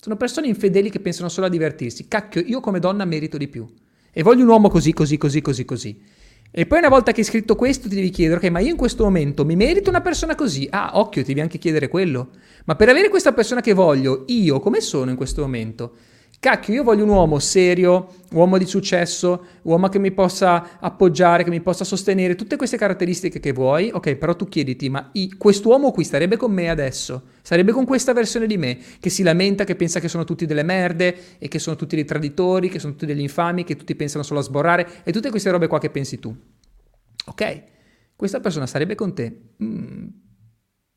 sono 0.00 0.16
persone 0.16 0.46
infedeli 0.46 0.88
che 0.88 1.00
pensano 1.00 1.28
solo 1.28 1.46
a 1.46 1.50
divertirsi. 1.50 2.06
Cacchio, 2.06 2.40
io 2.40 2.60
come 2.60 2.78
donna 2.78 3.04
merito 3.04 3.36
di 3.36 3.48
più. 3.48 3.66
E 4.12 4.22
voglio 4.22 4.42
un 4.42 4.48
uomo 4.48 4.68
così, 4.68 4.92
così, 4.92 5.18
così, 5.18 5.40
così, 5.40 5.64
così. 5.64 6.02
E 6.50 6.66
poi 6.66 6.78
una 6.78 6.88
volta 6.88 7.12
che 7.12 7.20
hai 7.20 7.26
scritto 7.26 7.56
questo 7.56 7.88
ti 7.88 7.94
devi 7.94 8.10
chiedere, 8.10 8.38
ok, 8.38 8.50
ma 8.50 8.60
io 8.60 8.70
in 8.70 8.76
questo 8.76 9.04
momento 9.04 9.44
mi 9.44 9.56
merito 9.56 9.90
una 9.90 10.00
persona 10.00 10.34
così? 10.34 10.66
Ah, 10.70 10.92
occhio, 10.94 11.22
ti 11.22 11.28
devi 11.28 11.40
anche 11.40 11.58
chiedere 11.58 11.88
quello. 11.88 12.30
Ma 12.64 12.76
per 12.76 12.88
avere 12.88 13.08
questa 13.08 13.32
persona 13.32 13.60
che 13.60 13.74
voglio, 13.74 14.24
io 14.28 14.60
come 14.60 14.80
sono 14.80 15.10
in 15.10 15.16
questo 15.16 15.42
momento? 15.42 15.92
Cacchio, 16.38 16.74
io 16.74 16.82
voglio 16.82 17.02
un 17.02 17.08
uomo 17.08 17.38
serio, 17.38 18.14
uomo 18.32 18.58
di 18.58 18.66
successo, 18.66 19.46
uomo 19.62 19.88
che 19.88 19.98
mi 19.98 20.12
possa 20.12 20.78
appoggiare, 20.78 21.42
che 21.42 21.50
mi 21.50 21.60
possa 21.60 21.82
sostenere, 21.82 22.34
tutte 22.34 22.56
queste 22.56 22.76
caratteristiche 22.76 23.40
che 23.40 23.52
vuoi. 23.52 23.90
Ok, 23.92 24.14
però 24.16 24.36
tu 24.36 24.46
chiediti, 24.46 24.88
ma 24.88 25.08
i, 25.12 25.34
quest'uomo 25.36 25.90
qui 25.90 26.04
starebbe 26.04 26.36
con 26.36 26.52
me 26.52 26.68
adesso? 26.68 27.30
Sarebbe 27.42 27.72
con 27.72 27.84
questa 27.84 28.12
versione 28.12 28.46
di 28.46 28.58
me 28.58 28.78
che 29.00 29.10
si 29.10 29.22
lamenta, 29.22 29.64
che 29.64 29.76
pensa 29.76 29.98
che 29.98 30.08
sono 30.08 30.24
tutti 30.24 30.46
delle 30.46 30.62
merde 30.62 31.38
e 31.38 31.48
che 31.48 31.58
sono 31.58 31.74
tutti 31.74 31.96
dei 31.96 32.04
traditori, 32.04 32.68
che 32.68 32.78
sono 32.78 32.92
tutti 32.92 33.06
degli 33.06 33.20
infami, 33.20 33.64
che 33.64 33.74
tutti 33.74 33.94
pensano 33.96 34.22
solo 34.22 34.40
a 34.40 34.42
sborrare 34.42 35.02
e 35.04 35.12
tutte 35.12 35.30
queste 35.30 35.50
robe 35.50 35.66
qua 35.66 35.78
che 35.78 35.90
pensi 35.90 36.18
tu. 36.18 36.36
Ok, 37.26 37.62
questa 38.14 38.40
persona 38.40 38.66
sarebbe 38.66 38.94
con 38.94 39.14
te? 39.14 39.54
Mm, 39.62 40.06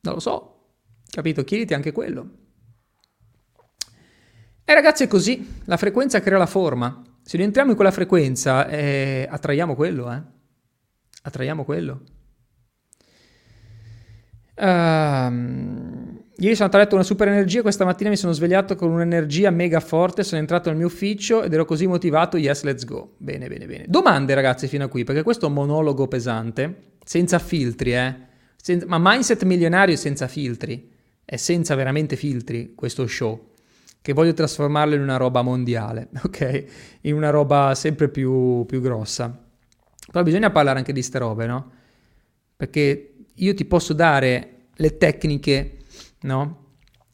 non 0.01 0.13
lo 0.13 0.19
so, 0.19 0.73
capito? 1.09 1.43
Chiediti 1.43 1.73
anche 1.73 1.91
quello. 1.91 2.48
E 4.69 4.73
ragazzi 4.75 5.05
è 5.05 5.07
così, 5.07 5.61
la 5.65 5.77
frequenza 5.77 6.19
crea 6.21 6.37
la 6.37 6.45
forma. 6.45 7.01
Se 7.23 7.37
noi 7.37 7.47
entriamo 7.47 7.71
in 7.71 7.75
quella 7.75 7.89
frequenza, 7.89 8.67
eh, 8.67 9.27
attraiamo 9.27 9.73
quello, 9.73 10.13
eh. 10.13 10.21
Attraiamo 11.23 11.65
quello. 11.65 12.01
Uh, 14.53 16.21
ieri 16.35 16.53
sono 16.53 16.69
andato 16.71 16.93
una 16.93 17.03
super 17.03 17.29
energia, 17.29 17.63
questa 17.63 17.83
mattina 17.83 18.11
mi 18.11 18.15
sono 18.15 18.31
svegliato 18.31 18.75
con 18.75 18.91
un'energia 18.91 19.49
mega 19.49 19.79
forte, 19.79 20.23
sono 20.23 20.39
entrato 20.39 20.69
nel 20.69 20.77
mio 20.77 20.85
ufficio 20.85 21.41
ed 21.41 21.51
ero 21.51 21.65
così 21.65 21.87
motivato, 21.87 22.37
yes, 22.37 22.61
let's 22.61 22.85
go. 22.85 23.15
Bene, 23.17 23.47
bene, 23.47 23.65
bene. 23.65 23.85
Domande 23.87 24.35
ragazzi 24.35 24.67
fino 24.67 24.83
a 24.83 24.87
qui, 24.87 25.03
perché 25.03 25.23
questo 25.23 25.45
è 25.45 25.47
un 25.47 25.55
monologo 25.55 26.07
pesante, 26.07 26.97
senza 27.03 27.39
filtri, 27.39 27.95
eh. 27.95 28.15
Senza, 28.55 28.85
ma 28.85 28.99
mindset 29.01 29.45
milionario 29.45 29.95
senza 29.95 30.27
filtri, 30.27 30.91
è 31.25 31.37
senza 31.37 31.73
veramente 31.73 32.15
filtri 32.15 32.75
questo 32.75 33.07
show 33.07 33.48
che 34.01 34.13
voglio 34.13 34.33
trasformarlo 34.33 34.95
in 34.95 35.01
una 35.01 35.17
roba 35.17 35.41
mondiale, 35.41 36.09
ok? 36.23 36.65
In 37.01 37.15
una 37.15 37.29
roba 37.29 37.75
sempre 37.75 38.09
più, 38.09 38.65
più 38.65 38.81
grossa. 38.81 39.45
Però 40.11 40.23
bisogna 40.23 40.49
parlare 40.49 40.79
anche 40.79 40.93
di 40.93 41.01
ste 41.01 41.19
robe, 41.19 41.45
no? 41.45 41.71
Perché 42.55 43.13
io 43.33 43.53
ti 43.53 43.65
posso 43.65 43.93
dare 43.93 44.67
le 44.73 44.97
tecniche, 44.97 45.77
no? 46.21 46.67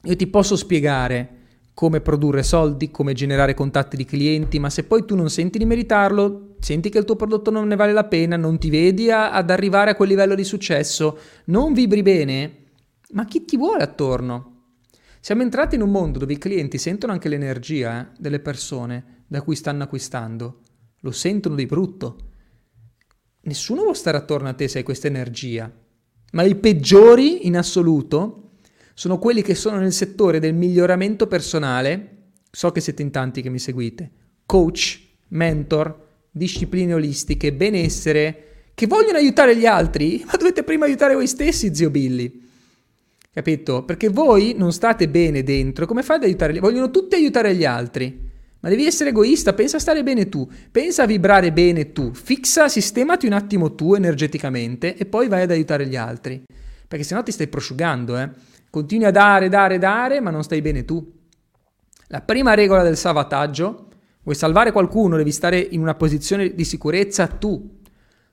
Io 0.03 0.15
ti 0.15 0.27
posso 0.27 0.55
spiegare 0.55 1.29
come 1.73 1.99
produrre 1.99 2.41
soldi, 2.41 2.89
come 2.89 3.13
generare 3.13 3.53
contatti 3.53 3.97
di 3.97 4.05
clienti, 4.05 4.59
ma 4.59 4.69
se 4.69 4.85
poi 4.85 5.03
tu 5.03 5.15
non 5.15 5.29
senti 5.29 5.57
di 5.57 5.65
meritarlo, 5.65 6.55
senti 6.59 6.89
che 6.89 6.99
il 6.99 7.05
tuo 7.05 7.17
prodotto 7.17 7.51
non 7.51 7.67
ne 7.67 7.75
vale 7.75 7.91
la 7.91 8.05
pena, 8.05 8.37
non 8.37 8.57
ti 8.57 8.69
vedi 8.69 9.11
a, 9.11 9.31
ad 9.31 9.49
arrivare 9.49 9.91
a 9.91 9.95
quel 9.95 10.07
livello 10.07 10.35
di 10.35 10.45
successo, 10.45 11.19
non 11.45 11.73
vibri 11.73 12.01
bene, 12.01 12.55
ma 13.11 13.25
chi 13.25 13.43
ti 13.43 13.57
vuole 13.57 13.83
attorno? 13.83 14.54
Siamo 15.25 15.41
entrati 15.41 15.73
in 15.73 15.81
un 15.81 15.89
mondo 15.89 16.19
dove 16.19 16.33
i 16.33 16.37
clienti 16.37 16.77
sentono 16.77 17.11
anche 17.11 17.29
l'energia 17.29 17.99
eh, 17.99 18.15
delle 18.19 18.39
persone 18.39 19.23
da 19.25 19.41
cui 19.41 19.55
stanno 19.55 19.81
acquistando. 19.81 20.59
Lo 20.99 21.09
sentono 21.09 21.55
di 21.55 21.65
brutto. 21.65 22.17
Nessuno 23.41 23.81
vuole 23.81 23.95
stare 23.95 24.17
attorno 24.17 24.49
a 24.49 24.53
te 24.53 24.67
se 24.67 24.77
hai 24.77 24.83
questa 24.83 25.07
energia. 25.07 25.73
Ma 26.33 26.43
i 26.43 26.53
peggiori 26.53 27.47
in 27.47 27.57
assoluto 27.57 28.51
sono 28.93 29.17
quelli 29.17 29.41
che 29.41 29.55
sono 29.55 29.79
nel 29.79 29.93
settore 29.93 30.37
del 30.37 30.53
miglioramento 30.53 31.25
personale. 31.25 32.33
So 32.51 32.71
che 32.71 32.79
siete 32.79 33.01
in 33.01 33.09
tanti 33.09 33.41
che 33.41 33.49
mi 33.49 33.57
seguite. 33.57 34.11
Coach, 34.45 35.01
mentor, 35.29 36.07
discipline 36.29 36.93
olistiche, 36.93 37.51
benessere, 37.51 38.67
che 38.75 38.85
vogliono 38.85 39.17
aiutare 39.17 39.57
gli 39.57 39.65
altri, 39.65 40.23
ma 40.23 40.33
dovete 40.37 40.61
prima 40.61 40.85
aiutare 40.85 41.15
voi 41.15 41.25
stessi, 41.25 41.73
zio 41.73 41.89
Billy. 41.89 42.43
Capito? 43.35 43.83
Perché 43.83 44.07
voi 44.07 44.53
non 44.57 44.71
state 44.71 45.09
bene 45.09 45.43
dentro, 45.43 45.85
come 45.85 46.03
fate 46.03 46.19
ad 46.19 46.23
aiutare 46.27 46.53
gli 46.53 46.55
altri? 46.55 46.69
Vogliono 46.71 46.89
tutti 46.89 47.15
aiutare 47.15 47.53
gli 47.53 47.65
altri. 47.65 48.17
Ma 48.61 48.69
devi 48.69 48.85
essere 48.85 49.09
egoista, 49.09 49.51
pensa 49.51 49.75
a 49.75 49.81
stare 49.81 50.03
bene 50.03 50.29
tu, 50.29 50.49
pensa 50.71 51.03
a 51.03 51.05
vibrare 51.05 51.51
bene 51.51 51.91
tu, 51.91 52.13
fixa, 52.13 52.69
sistemati 52.69 53.25
un 53.25 53.33
attimo 53.33 53.75
tu 53.75 53.93
energeticamente 53.93 54.95
e 54.95 55.05
poi 55.05 55.27
vai 55.27 55.41
ad 55.41 55.51
aiutare 55.51 55.85
gli 55.85 55.97
altri. 55.97 56.45
Perché 56.87 57.03
sennò 57.03 57.23
ti 57.23 57.33
stai 57.33 57.49
prosciugando, 57.49 58.17
eh? 58.17 58.29
Continui 58.69 59.05
a 59.05 59.11
dare, 59.11 59.49
dare, 59.49 59.79
dare, 59.79 60.21
ma 60.21 60.29
non 60.29 60.41
stai 60.41 60.61
bene 60.61 60.85
tu. 60.85 61.05
La 62.07 62.21
prima 62.21 62.53
regola 62.53 62.83
del 62.83 62.95
salvataggio, 62.95 63.89
vuoi 64.23 64.35
salvare 64.35 64.71
qualcuno, 64.71 65.17
devi 65.17 65.33
stare 65.33 65.59
in 65.59 65.81
una 65.81 65.95
posizione 65.95 66.55
di 66.55 66.63
sicurezza 66.63 67.27
tu. 67.27 67.81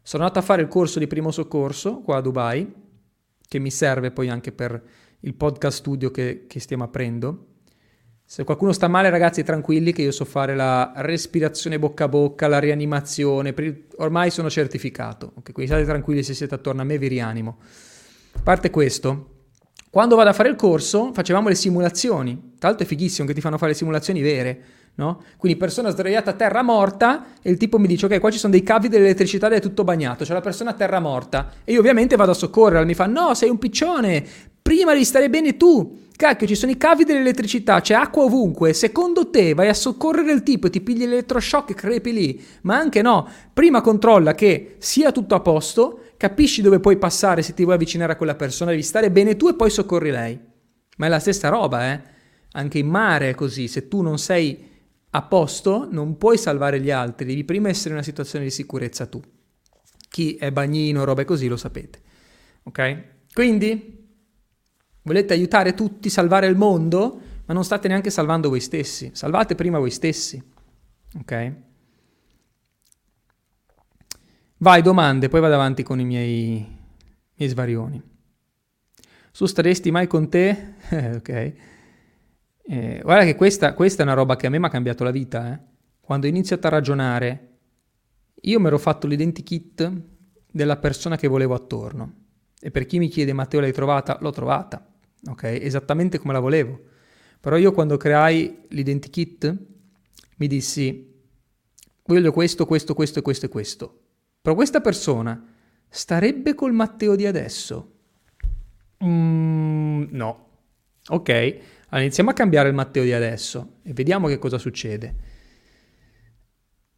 Sono 0.00 0.22
andato 0.22 0.38
a 0.38 0.46
fare 0.46 0.62
il 0.62 0.68
corso 0.68 1.00
di 1.00 1.08
primo 1.08 1.32
soccorso 1.32 2.02
qua 2.02 2.18
a 2.18 2.20
Dubai 2.20 2.81
che 3.52 3.58
mi 3.58 3.70
serve 3.70 4.10
poi 4.12 4.30
anche 4.30 4.50
per 4.50 4.82
il 5.20 5.34
podcast 5.34 5.76
studio 5.76 6.10
che, 6.10 6.46
che 6.48 6.58
stiamo 6.58 6.84
aprendo. 6.84 7.48
Se 8.24 8.44
qualcuno 8.44 8.72
sta 8.72 8.88
male, 8.88 9.10
ragazzi, 9.10 9.42
tranquilli 9.42 9.92
che 9.92 10.00
io 10.00 10.10
so 10.10 10.24
fare 10.24 10.56
la 10.56 10.90
respirazione 10.96 11.78
bocca 11.78 12.04
a 12.04 12.08
bocca, 12.08 12.48
la 12.48 12.58
rianimazione, 12.58 13.54
ormai 13.96 14.30
sono 14.30 14.48
certificato. 14.48 15.32
Okay? 15.36 15.52
Quindi 15.52 15.70
state 15.70 15.84
tranquilli 15.84 16.22
se 16.22 16.32
siete 16.32 16.54
attorno 16.54 16.80
a 16.80 16.84
me, 16.84 16.96
vi 16.96 17.08
rianimo. 17.08 17.58
A 18.36 18.40
parte 18.42 18.70
questo, 18.70 19.48
quando 19.90 20.16
vado 20.16 20.30
a 20.30 20.32
fare 20.32 20.48
il 20.48 20.56
corso 20.56 21.12
facevamo 21.12 21.48
le 21.48 21.54
simulazioni. 21.54 22.54
Tra 22.58 22.68
l'altro 22.68 22.86
è 22.86 22.88
fighissimo 22.88 23.28
che 23.28 23.34
ti 23.34 23.42
fanno 23.42 23.58
fare 23.58 23.72
le 23.72 23.76
simulazioni 23.76 24.22
vere. 24.22 24.62
No? 24.94 25.22
Quindi 25.36 25.58
persona 25.58 25.90
sdraiata 25.90 26.30
a 26.30 26.34
terra 26.34 26.62
morta 26.62 27.26
e 27.42 27.50
il 27.50 27.56
tipo 27.56 27.78
mi 27.78 27.86
dice 27.86 28.06
ok 28.06 28.20
qua 28.20 28.30
ci 28.30 28.38
sono 28.38 28.52
dei 28.52 28.62
cavi 28.62 28.88
dell'elettricità 28.88 29.46
ed 29.46 29.54
è 29.54 29.60
tutto 29.60 29.84
bagnato, 29.84 30.24
c'è 30.24 30.32
la 30.32 30.40
persona 30.40 30.70
a 30.70 30.74
terra 30.74 31.00
morta 31.00 31.50
e 31.64 31.72
io 31.72 31.80
ovviamente 31.80 32.16
vado 32.16 32.32
a 32.32 32.34
soccorrere, 32.34 32.84
mi 32.84 32.94
fa 32.94 33.06
no 33.06 33.34
sei 33.34 33.48
un 33.48 33.58
piccione, 33.58 34.24
prima 34.60 34.92
devi 34.92 35.04
stare 35.04 35.30
bene 35.30 35.56
tu, 35.56 36.00
cacchio 36.14 36.46
ci 36.46 36.54
sono 36.54 36.70
i 36.70 36.76
cavi 36.76 37.04
dell'elettricità, 37.04 37.80
c'è 37.80 37.94
acqua 37.94 38.24
ovunque, 38.24 38.72
secondo 38.72 39.30
te 39.30 39.54
vai 39.54 39.68
a 39.68 39.74
soccorrere 39.74 40.32
il 40.32 40.42
tipo 40.42 40.66
e 40.66 40.70
ti 40.70 40.80
pigli 40.80 41.06
l'elettroshock 41.06 41.70
e 41.70 41.74
crepi 41.74 42.12
lì, 42.12 42.44
ma 42.62 42.76
anche 42.76 43.02
no, 43.02 43.28
prima 43.52 43.80
controlla 43.80 44.34
che 44.34 44.76
sia 44.78 45.10
tutto 45.10 45.34
a 45.34 45.40
posto, 45.40 46.00
capisci 46.16 46.62
dove 46.62 46.78
puoi 46.78 46.98
passare 46.98 47.42
se 47.42 47.54
ti 47.54 47.64
vuoi 47.64 47.74
avvicinare 47.74 48.12
a 48.12 48.16
quella 48.16 48.36
persona, 48.36 48.70
devi 48.70 48.82
stare 48.82 49.10
bene 49.10 49.36
tu 49.36 49.48
e 49.48 49.54
poi 49.54 49.70
soccorri 49.70 50.10
lei. 50.10 50.38
Ma 50.98 51.06
è 51.06 51.08
la 51.08 51.18
stessa 51.18 51.48
roba, 51.48 51.90
eh? 51.90 52.00
Anche 52.52 52.78
in 52.78 52.86
mare 52.86 53.30
è 53.30 53.34
così, 53.34 53.66
se 53.66 53.88
tu 53.88 54.02
non 54.02 54.18
sei 54.18 54.70
a 55.14 55.22
posto 55.22 55.86
non 55.90 56.16
puoi 56.16 56.38
salvare 56.38 56.80
gli 56.80 56.90
altri, 56.90 57.26
devi 57.26 57.44
prima 57.44 57.68
essere 57.68 57.90
in 57.90 57.96
una 57.96 58.04
situazione 58.04 58.44
di 58.46 58.50
sicurezza 58.50 59.06
tu. 59.06 59.20
Chi 60.08 60.36
è 60.36 60.50
bagnino, 60.50 61.04
robe 61.04 61.24
così, 61.24 61.48
lo 61.48 61.56
sapete. 61.56 62.00
Ok? 62.64 63.02
Quindi 63.32 64.08
volete 65.02 65.34
aiutare 65.34 65.74
tutti, 65.74 66.08
salvare 66.08 66.46
il 66.46 66.56
mondo, 66.56 67.20
ma 67.44 67.52
non 67.52 67.64
state 67.64 67.88
neanche 67.88 68.08
salvando 68.08 68.48
voi 68.48 68.60
stessi. 68.60 69.10
Salvate 69.12 69.54
prima 69.54 69.78
voi 69.78 69.90
stessi. 69.90 70.42
Ok? 71.18 71.52
Vai, 74.58 74.80
domande, 74.80 75.28
poi 75.28 75.40
vado 75.40 75.54
avanti 75.54 75.82
con 75.82 76.00
i 76.00 76.04
miei, 76.04 76.66
miei 77.34 77.50
svarioni. 77.50 78.00
Su 79.30 79.44
staresti 79.44 79.90
mai 79.90 80.06
con 80.06 80.30
te? 80.30 80.74
ok. 81.16 81.52
Eh, 82.64 83.00
guarda 83.02 83.24
che 83.24 83.34
questa, 83.34 83.74
questa, 83.74 84.02
è 84.02 84.04
una 84.04 84.14
roba 84.14 84.36
che 84.36 84.46
a 84.46 84.50
me 84.50 84.58
mi 84.58 84.66
ha 84.66 84.70
cambiato 84.70 85.04
la 85.04 85.10
vita. 85.10 85.52
Eh. 85.52 85.60
Quando 86.00 86.26
ho 86.26 86.28
iniziato 86.30 86.66
a 86.66 86.70
ragionare, 86.70 87.48
io 88.42 88.60
mi 88.60 88.66
ero 88.66 88.78
fatto 88.78 89.06
l'identikit 89.06 89.92
della 90.50 90.76
persona 90.76 91.16
che 91.16 91.28
volevo 91.28 91.54
attorno. 91.54 92.20
E 92.60 92.70
per 92.70 92.86
chi 92.86 92.98
mi 92.98 93.08
chiede, 93.08 93.32
Matteo, 93.32 93.60
l'hai 93.60 93.72
trovata? 93.72 94.18
L'ho 94.20 94.30
trovata, 94.30 94.86
ok? 95.28 95.42
Esattamente 95.44 96.18
come 96.18 96.32
la 96.32 96.40
volevo. 96.40 96.80
Però 97.40 97.56
io 97.56 97.72
quando 97.72 97.96
creai 97.96 98.66
l'identikit 98.68 99.56
mi 100.36 100.46
dissi, 100.46 101.12
voglio 102.04 102.32
questo, 102.32 102.66
questo, 102.66 102.94
questo 102.94 103.18
e 103.18 103.22
questo 103.22 103.46
e 103.46 103.48
questo. 103.48 104.00
Però 104.40 104.54
questa 104.54 104.80
persona 104.80 105.44
starebbe 105.88 106.54
col 106.54 106.72
Matteo 106.72 107.16
di 107.16 107.26
adesso? 107.26 107.92
Mm, 109.04 110.04
no. 110.10 110.46
Ok, 111.08 111.58
allora, 111.92 112.06
iniziamo 112.06 112.30
a 112.30 112.32
cambiare 112.32 112.68
il 112.70 112.74
Matteo 112.74 113.02
di 113.04 113.12
adesso 113.12 113.74
e 113.82 113.92
vediamo 113.92 114.26
che 114.26 114.38
cosa 114.38 114.56
succede. 114.56 115.14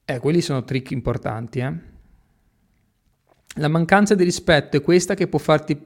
Eh, 0.04 0.18
quelli 0.20 0.40
sono 0.40 0.62
trick 0.62 0.92
importanti, 0.92 1.58
eh. 1.58 1.92
La 3.56 3.66
mancanza 3.68 4.14
di 4.14 4.22
rispetto 4.22 4.76
è 4.76 4.82
questa 4.82 5.14
che 5.14 5.26
può 5.26 5.40
farti 5.40 5.76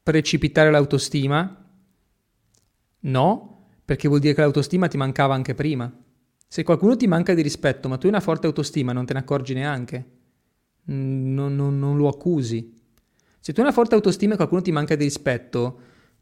precipitare 0.00 0.70
l'autostima? 0.70 1.64
No, 3.00 3.68
perché 3.84 4.06
vuol 4.06 4.20
dire 4.20 4.34
che 4.34 4.42
l'autostima 4.42 4.86
ti 4.86 4.96
mancava 4.96 5.34
anche 5.34 5.54
prima. 5.54 5.92
Se 6.46 6.62
qualcuno 6.62 6.96
ti 6.96 7.08
manca 7.08 7.34
di 7.34 7.42
rispetto, 7.42 7.88
ma 7.88 7.96
tu 7.96 8.06
hai 8.06 8.12
una 8.12 8.20
forte 8.20 8.46
autostima, 8.46 8.92
non 8.92 9.06
te 9.06 9.14
ne 9.14 9.18
accorgi 9.18 9.54
neanche. 9.54 10.10
Non, 10.84 11.56
non, 11.56 11.78
non 11.80 11.96
lo 11.96 12.06
accusi. 12.06 12.74
Se 13.40 13.52
tu 13.52 13.58
hai 13.58 13.66
una 13.66 13.74
forte 13.74 13.96
autostima 13.96 14.34
e 14.34 14.36
qualcuno 14.36 14.62
ti 14.62 14.70
manca 14.70 14.94
di 14.94 15.02
rispetto, 15.02 15.80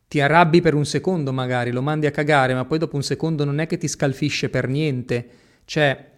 ti 0.08 0.20
arrabbi 0.20 0.60
per 0.60 0.74
un 0.74 0.84
secondo 0.84 1.32
magari, 1.32 1.70
lo 1.70 1.82
mandi 1.82 2.06
a 2.06 2.10
cagare, 2.10 2.54
ma 2.54 2.64
poi 2.64 2.78
dopo 2.78 2.96
un 2.96 3.02
secondo 3.02 3.44
non 3.44 3.58
è 3.58 3.66
che 3.66 3.78
ti 3.78 3.88
scalfisce 3.88 4.48
per 4.48 4.68
niente. 4.68 5.28
Cioè, 5.64 6.12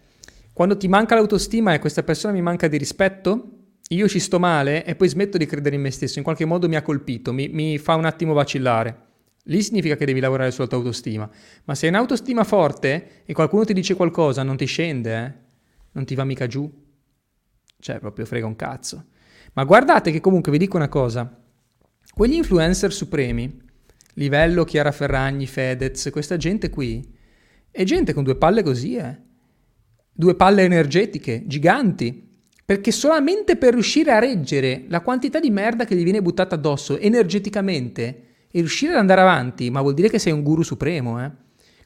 quando 0.53 0.77
ti 0.77 0.87
manca 0.87 1.15
l'autostima 1.15 1.73
e 1.73 1.79
questa 1.79 2.03
persona 2.03 2.33
mi 2.33 2.41
manca 2.41 2.67
di 2.67 2.77
rispetto, 2.77 3.51
io 3.89 4.07
ci 4.07 4.19
sto 4.19 4.39
male 4.39 4.83
e 4.83 4.95
poi 4.95 5.07
smetto 5.07 5.37
di 5.37 5.45
credere 5.45 5.75
in 5.75 5.81
me 5.81 5.91
stesso, 5.91 6.17
in 6.17 6.23
qualche 6.23 6.45
modo 6.45 6.67
mi 6.67 6.75
ha 6.75 6.81
colpito, 6.81 7.31
mi, 7.31 7.47
mi 7.47 7.77
fa 7.77 7.95
un 7.95 8.05
attimo 8.05 8.33
vacillare. 8.33 9.05
Lì 9.43 9.61
significa 9.61 9.95
che 9.95 10.05
devi 10.05 10.19
lavorare 10.19 10.51
sulla 10.51 10.67
tua 10.67 10.77
autostima. 10.77 11.29
Ma 11.63 11.73
se 11.73 11.85
hai 11.85 11.91
un'autostima 11.93 12.43
forte 12.43 13.23
e 13.25 13.33
qualcuno 13.33 13.63
ti 13.63 13.73
dice 13.73 13.95
qualcosa, 13.95 14.43
non 14.43 14.57
ti 14.57 14.65
scende, 14.65 15.15
eh? 15.15 15.33
Non 15.93 16.03
ti 16.03 16.15
va 16.15 16.25
mica 16.25 16.47
giù. 16.47 16.69
Cioè, 17.79 17.99
proprio 17.99 18.25
frega 18.25 18.45
un 18.45 18.55
cazzo. 18.55 19.05
Ma 19.53 19.63
guardate 19.63 20.11
che 20.11 20.19
comunque 20.19 20.51
vi 20.51 20.57
dico 20.57 20.75
una 20.75 20.89
cosa. 20.89 21.41
Quegli 22.13 22.33
influencer 22.33 22.91
supremi 22.91 23.65
livello 24.17 24.63
Chiara 24.63 24.91
Ferragni, 24.91 25.47
Fedez, 25.47 26.09
questa 26.11 26.37
gente 26.37 26.69
qui, 26.69 27.15
è 27.69 27.83
gente 27.83 28.13
con 28.13 28.23
due 28.23 28.35
palle 28.35 28.63
così, 28.63 28.95
eh. 28.95 29.25
Due 30.11 30.35
palle 30.35 30.63
energetiche, 30.63 31.43
giganti. 31.45 32.25
Perché 32.65 32.91
solamente 32.91 33.55
per 33.55 33.73
riuscire 33.73 34.11
a 34.11 34.19
reggere 34.19 34.85
la 34.89 35.01
quantità 35.01 35.39
di 35.39 35.51
merda 35.51 35.85
che 35.85 35.95
gli 35.95 36.03
viene 36.03 36.21
buttata 36.21 36.55
addosso 36.55 36.97
energeticamente 36.97 38.23
e 38.51 38.59
riuscire 38.59 38.91
ad 38.93 38.97
andare 38.97 39.21
avanti, 39.21 39.69
ma 39.69 39.81
vuol 39.81 39.93
dire 39.93 40.09
che 40.09 40.19
sei 40.19 40.33
un 40.33 40.43
guru 40.43 40.63
supremo, 40.63 41.23
eh. 41.23 41.31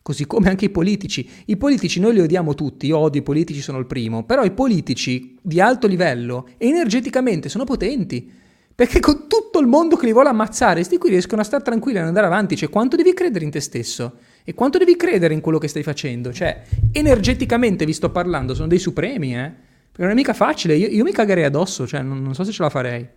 Così 0.01 0.25
come 0.25 0.49
anche 0.49 0.65
i 0.65 0.69
politici. 0.69 1.29
I 1.45 1.57
politici 1.57 1.99
noi 1.99 2.13
li 2.13 2.21
odiamo 2.21 2.55
tutti, 2.55 2.87
io 2.87 2.97
odio 2.97 3.21
i 3.21 3.23
politici, 3.23 3.61
sono 3.61 3.77
il 3.77 3.85
primo, 3.85 4.23
però 4.23 4.43
i 4.43 4.51
politici 4.51 5.37
di 5.41 5.59
alto 5.59 5.85
livello 5.85 6.47
energeticamente 6.57 7.49
sono 7.49 7.65
potenti. 7.65 8.39
Perché 8.73 8.99
con 8.99 9.27
tutto 9.27 9.59
il 9.59 9.67
mondo 9.67 9.95
che 9.95 10.05
li 10.05 10.13
vuole 10.13 10.29
ammazzare, 10.29 10.75
questi 10.75 10.97
qui 10.97 11.09
riescono 11.09 11.41
a 11.41 11.43
stare 11.43 11.63
tranquilli 11.63 11.97
e 11.97 12.01
ad 12.01 12.07
andare 12.07 12.25
avanti. 12.25 12.55
Cioè, 12.55 12.69
quanto 12.69 12.95
devi 12.95 13.13
credere 13.13 13.45
in 13.45 13.51
te 13.51 13.59
stesso? 13.59 14.17
E 14.43 14.53
quanto 14.53 14.77
devi 14.77 14.95
credere 14.95 15.33
in 15.33 15.41
quello 15.41 15.57
che 15.57 15.67
stai 15.67 15.83
facendo? 15.83 16.33
Cioè, 16.33 16.63
energeticamente 16.91 17.85
vi 17.85 17.93
sto 17.93 18.09
parlando, 18.09 18.55
sono 18.55 18.67
dei 18.67 18.79
supremi, 18.79 19.35
eh? 19.35 19.51
Perché 19.91 20.01
non 20.01 20.11
è 20.11 20.15
mica 20.15 20.33
facile. 20.33 20.75
Io, 20.75 20.87
io 20.87 21.03
mi 21.03 21.11
cagherei 21.11 21.43
addosso, 21.43 21.85
cioè, 21.85 22.01
non, 22.01 22.21
non 22.23 22.33
so 22.33 22.43
se 22.43 22.51
ce 22.51 22.63
la 22.63 22.69
farei. 22.69 23.07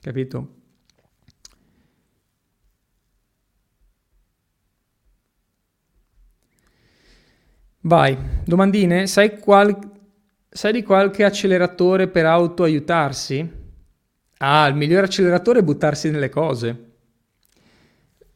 Capito? 0.00 0.54
Vai, 7.82 8.18
domandine, 8.44 9.06
sai, 9.06 9.38
qual... 9.38 9.78
sai 10.48 10.72
di 10.72 10.82
qualche 10.82 11.24
acceleratore 11.24 12.08
per 12.08 12.26
autoaiutarsi? 12.26 13.57
Ah, 14.38 14.66
il 14.66 14.74
miglior 14.74 15.04
acceleratore 15.04 15.60
è 15.60 15.62
buttarsi 15.62 16.10
nelle 16.10 16.28
cose. 16.28 16.86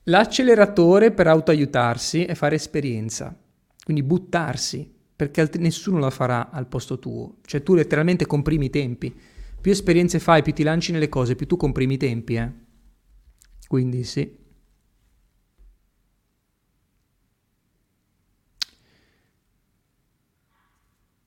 L'acceleratore 0.05 1.13
per 1.13 1.27
autoaiutarsi 1.29 2.25
è 2.25 2.35
fare 2.35 2.57
esperienza, 2.57 3.37
quindi 3.85 4.03
buttarsi, 4.03 4.91
perché 5.15 5.41
alt- 5.41 5.57
nessuno 5.59 5.99
la 5.99 6.11
farà 6.11 6.51
al 6.51 6.67
posto 6.67 6.99
tuo. 6.99 7.37
Cioè 7.45 7.63
tu 7.63 7.75
letteralmente 7.75 8.27
comprimi 8.27 8.67
i 8.67 8.71
tempi. 8.71 9.15
Più 9.61 9.71
esperienze 9.71 10.19
fai, 10.19 10.43
più 10.43 10.53
ti 10.53 10.65
lanci 10.65 10.91
nelle 10.93 11.09
cose, 11.09 11.37
più 11.37 11.47
tu 11.47 11.57
comprimi 11.57 11.95
i 11.95 11.99
tempi, 11.99 12.35
eh. 12.35 12.51
Quindi 13.69 14.05
sì. 14.05 14.41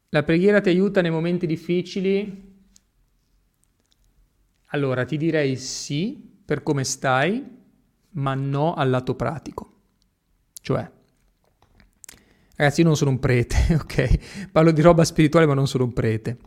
La 0.10 0.24
preghiera 0.24 0.62
ti 0.62 0.70
aiuta 0.70 1.02
nei 1.02 1.12
momenti 1.12 1.46
difficili 1.46 2.55
allora 4.76 5.06
ti 5.06 5.18
direi 5.18 5.56
sì 5.56 6.22
per 6.46 6.62
come 6.62 6.84
stai, 6.84 7.44
ma 8.12 8.34
no 8.36 8.74
al 8.74 8.90
lato 8.90 9.16
pratico. 9.16 9.72
Cioè, 10.62 10.92
ragazzi, 12.56 12.82
io 12.82 12.88
non 12.88 12.96
sono 12.96 13.12
un 13.12 13.20
prete, 13.20 13.76
ok? 13.82 14.50
Parlo 14.52 14.72
di 14.72 14.82
roba 14.82 15.04
spirituale, 15.04 15.48
ma 15.48 15.54
non 15.54 15.68
sono 15.68 15.86
un 15.86 15.94
prete. 15.94 16.38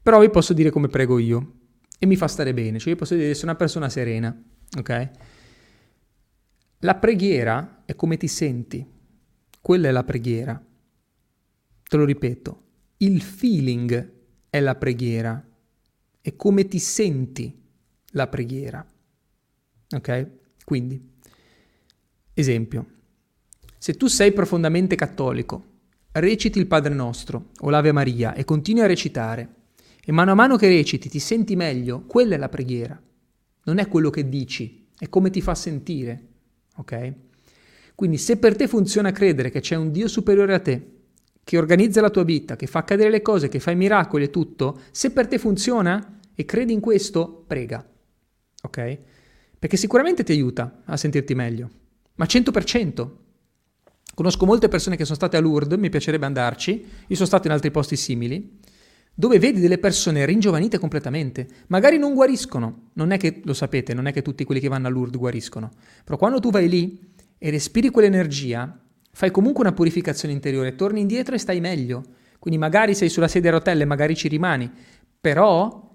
Però 0.00 0.20
vi 0.20 0.30
posso 0.30 0.52
dire 0.52 0.70
come 0.70 0.88
prego 0.88 1.18
io 1.18 1.54
e 1.98 2.06
mi 2.06 2.16
fa 2.16 2.26
stare 2.26 2.54
bene, 2.54 2.78
cioè 2.78 2.90
io 2.90 2.96
posso 2.96 3.14
dire 3.14 3.28
che 3.28 3.34
sono 3.34 3.50
una 3.50 3.60
persona 3.60 3.88
serena, 3.88 4.36
ok? 4.78 5.10
La 6.78 6.96
preghiera 6.96 7.82
è 7.84 7.94
come 7.94 8.16
ti 8.16 8.26
senti, 8.26 8.84
quella 9.60 9.88
è 9.88 9.92
la 9.92 10.02
preghiera. 10.02 10.60
Te 11.82 11.96
lo 11.96 12.04
ripeto, 12.04 12.62
il 12.98 13.20
feeling 13.20 14.12
è 14.50 14.60
la 14.60 14.74
preghiera, 14.74 15.46
è 16.20 16.34
come 16.36 16.66
ti 16.66 16.78
senti 16.78 17.61
la 18.12 18.26
preghiera. 18.28 18.84
Ok? 19.94 20.30
Quindi, 20.64 21.00
esempio, 22.34 22.86
se 23.76 23.94
tu 23.94 24.06
sei 24.06 24.32
profondamente 24.32 24.94
cattolico, 24.94 25.70
reciti 26.12 26.58
il 26.58 26.66
Padre 26.66 26.94
Nostro 26.94 27.50
o 27.60 27.70
l'Ave 27.70 27.92
Maria 27.92 28.34
e 28.34 28.44
continui 28.44 28.82
a 28.82 28.86
recitare, 28.86 29.54
e 30.04 30.12
mano 30.12 30.32
a 30.32 30.34
mano 30.34 30.56
che 30.56 30.68
reciti 30.68 31.08
ti 31.08 31.18
senti 31.18 31.56
meglio, 31.56 32.02
quella 32.06 32.34
è 32.34 32.38
la 32.38 32.48
preghiera. 32.48 33.00
Non 33.64 33.78
è 33.78 33.86
quello 33.88 34.10
che 34.10 34.28
dici, 34.28 34.88
è 34.98 35.08
come 35.08 35.30
ti 35.30 35.40
fa 35.40 35.54
sentire. 35.54 36.28
Ok? 36.76 37.12
Quindi 37.94 38.18
se 38.18 38.36
per 38.38 38.56
te 38.56 38.66
funziona 38.66 39.12
credere 39.12 39.50
che 39.50 39.60
c'è 39.60 39.76
un 39.76 39.92
Dio 39.92 40.08
superiore 40.08 40.54
a 40.54 40.58
te, 40.58 40.90
che 41.44 41.58
organizza 41.58 42.00
la 42.00 42.10
tua 42.10 42.24
vita, 42.24 42.56
che 42.56 42.66
fa 42.66 42.80
accadere 42.80 43.10
le 43.10 43.22
cose, 43.22 43.48
che 43.48 43.60
fa 43.60 43.70
i 43.70 43.76
miracoli 43.76 44.24
e 44.24 44.30
tutto, 44.30 44.80
se 44.90 45.10
per 45.10 45.28
te 45.28 45.38
funziona 45.38 46.20
e 46.34 46.44
credi 46.44 46.72
in 46.72 46.80
questo, 46.80 47.44
prega 47.46 47.84
ok? 48.62 48.98
Perché 49.58 49.76
sicuramente 49.76 50.24
ti 50.24 50.32
aiuta 50.32 50.82
a 50.84 50.96
sentirti 50.96 51.34
meglio, 51.34 51.70
ma 52.14 52.24
100%. 52.24 53.10
Conosco 54.14 54.46
molte 54.46 54.68
persone 54.68 54.96
che 54.96 55.04
sono 55.04 55.16
state 55.16 55.36
a 55.36 55.40
Lourdes, 55.40 55.78
mi 55.78 55.88
piacerebbe 55.88 56.26
andarci, 56.26 56.84
io 57.06 57.14
sono 57.14 57.26
stato 57.26 57.46
in 57.46 57.52
altri 57.52 57.70
posti 57.70 57.96
simili, 57.96 58.58
dove 59.14 59.38
vedi 59.38 59.60
delle 59.60 59.78
persone 59.78 60.24
ringiovanite 60.24 60.78
completamente, 60.78 61.46
magari 61.68 61.98
non 61.98 62.14
guariscono, 62.14 62.90
non 62.94 63.10
è 63.10 63.18
che, 63.18 63.40
lo 63.44 63.54
sapete, 63.54 63.94
non 63.94 64.06
è 64.06 64.12
che 64.12 64.22
tutti 64.22 64.44
quelli 64.44 64.60
che 64.60 64.68
vanno 64.68 64.86
a 64.86 64.90
Lourdes 64.90 65.18
guariscono, 65.18 65.70
però 66.04 66.16
quando 66.16 66.40
tu 66.40 66.50
vai 66.50 66.68
lì 66.68 67.12
e 67.38 67.50
respiri 67.50 67.90
quell'energia, 67.90 68.78
fai 69.10 69.30
comunque 69.30 69.62
una 69.62 69.72
purificazione 69.72 70.34
interiore, 70.34 70.74
torni 70.74 71.00
indietro 71.00 71.34
e 71.34 71.38
stai 71.38 71.60
meglio, 71.60 72.02
quindi 72.38 72.58
magari 72.58 72.94
sei 72.94 73.08
sulla 73.08 73.28
sedia 73.28 73.50
a 73.50 73.54
rotelle, 73.54 73.84
magari 73.84 74.16
ci 74.16 74.28
rimani, 74.28 74.70
però 75.20 75.91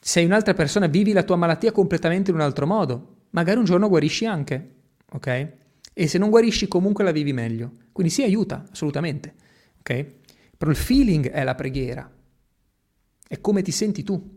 sei 0.00 0.24
un'altra 0.24 0.54
persona, 0.54 0.86
vivi 0.86 1.12
la 1.12 1.22
tua 1.22 1.36
malattia 1.36 1.72
completamente 1.72 2.30
in 2.30 2.36
un 2.36 2.42
altro 2.42 2.66
modo, 2.66 3.16
magari 3.30 3.58
un 3.58 3.64
giorno 3.64 3.88
guarisci 3.88 4.24
anche, 4.26 4.74
ok? 5.12 5.52
E 5.92 6.06
se 6.06 6.18
non 6.18 6.30
guarisci 6.30 6.68
comunque 6.68 7.04
la 7.04 7.10
vivi 7.10 7.32
meglio, 7.32 7.72
quindi 7.92 8.12
sì 8.12 8.22
aiuta, 8.22 8.64
assolutamente, 8.70 9.34
ok? 9.80 10.06
Però 10.56 10.70
il 10.70 10.76
feeling 10.76 11.28
è 11.30 11.42
la 11.44 11.54
preghiera, 11.54 12.10
è 13.28 13.40
come 13.40 13.62
ti 13.62 13.72
senti 13.72 14.02
tu. 14.02 14.36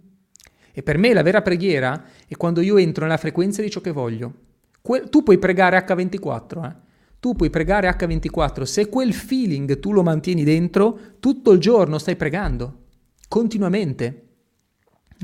E 0.74 0.84
per 0.84 0.98
me 0.98 1.14
la 1.14 1.22
vera 1.22 1.42
preghiera 1.42 2.06
è 2.28 2.36
quando 2.36 2.62
io 2.62 2.78
entro 2.78 3.04
nella 3.04 3.18
frequenza 3.18 3.62
di 3.62 3.70
ciò 3.70 3.82
che 3.82 3.92
voglio. 3.92 4.34
Que- 4.82 5.10
tu 5.10 5.24
puoi 5.24 5.38
pregare 5.38 5.78
H24, 5.86 6.66
eh? 6.66 6.76
Tu 7.20 7.36
puoi 7.36 7.52
pregare 7.52 7.88
H24, 7.88 8.64
se 8.64 8.90
quel 8.90 9.14
feeling 9.14 9.80
tu 9.80 9.92
lo 9.92 10.02
mantieni 10.02 10.44
dentro, 10.44 11.18
tutto 11.20 11.52
il 11.52 11.60
giorno 11.60 12.00
stai 12.00 12.16
pregando, 12.16 12.86
continuamente. 13.28 14.31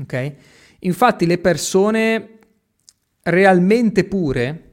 Ok? 0.00 0.34
Infatti 0.80 1.26
le 1.26 1.38
persone 1.38 2.38
realmente 3.22 4.04
pure, 4.04 4.64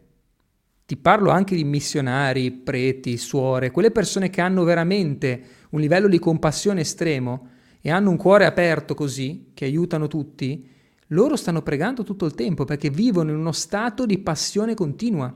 ti 0.85 0.97
parlo 0.97 1.31
anche 1.31 1.55
di 1.55 1.63
missionari, 1.63 2.51
preti, 2.51 3.17
suore, 3.17 3.71
quelle 3.71 3.91
persone 3.91 4.29
che 4.29 4.41
hanno 4.41 4.63
veramente 4.63 5.43
un 5.71 5.79
livello 5.79 6.07
di 6.07 6.19
compassione 6.19 6.81
estremo 6.81 7.49
e 7.81 7.89
hanno 7.89 8.11
un 8.11 8.17
cuore 8.17 8.45
aperto 8.45 8.93
così, 8.93 9.51
che 9.53 9.65
aiutano 9.65 10.07
tutti, 10.07 10.67
loro 11.09 11.35
stanno 11.35 11.61
pregando 11.61 12.03
tutto 12.03 12.25
il 12.25 12.33
tempo 12.33 12.65
perché 12.65 12.89
vivono 12.89 13.31
in 13.31 13.37
uno 13.37 13.51
stato 13.51 14.05
di 14.05 14.17
passione 14.19 14.73
continua, 14.73 15.33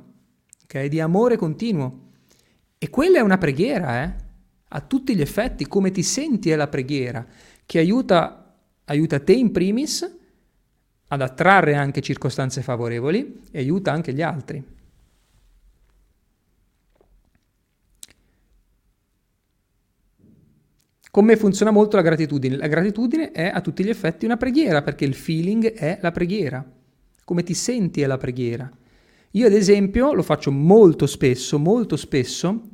okay? 0.63 0.87
di 0.87 0.99
amore 0.99 1.35
continuo. 1.35 2.07
E 2.77 2.89
quella 2.89 3.17
è 3.17 3.21
una 3.21 3.37
preghiera, 3.37 4.03
eh? 4.03 4.13
a 4.69 4.81
tutti 4.81 5.15
gli 5.15 5.21
effetti, 5.21 5.67
come 5.67 5.91
ti 5.91 6.03
senti 6.03 6.49
è 6.49 6.55
la 6.55 6.67
preghiera, 6.67 7.25
che 7.65 7.79
aiuta, 7.79 8.48
aiuta 8.89 9.19
te 9.19 9.33
in 9.33 9.51
primis 9.51 10.17
ad 11.07 11.21
attrarre 11.21 11.75
anche 11.75 12.01
circostanze 12.01 12.61
favorevoli 12.61 13.43
e 13.51 13.59
aiuta 13.59 13.91
anche 13.91 14.13
gli 14.13 14.21
altri. 14.21 14.63
Come 21.11 21.37
funziona 21.37 21.71
molto 21.71 21.95
la 21.95 22.03
gratitudine? 22.03 22.55
La 22.55 22.67
gratitudine 22.67 23.31
è 23.31 23.49
a 23.51 23.61
tutti 23.61 23.83
gli 23.83 23.89
effetti 23.89 24.25
una 24.25 24.37
preghiera, 24.37 24.83
perché 24.83 25.05
il 25.05 25.15
feeling 25.15 25.73
è 25.73 25.97
la 26.01 26.11
preghiera. 26.11 26.63
Come 27.25 27.41
ti 27.41 27.55
senti 27.55 28.01
è 28.01 28.05
la 28.05 28.17
preghiera. 28.17 28.69
Io 29.31 29.47
ad 29.47 29.53
esempio 29.53 30.13
lo 30.13 30.21
faccio 30.21 30.51
molto 30.51 31.07
spesso, 31.07 31.57
molto 31.57 31.95
spesso. 31.95 32.69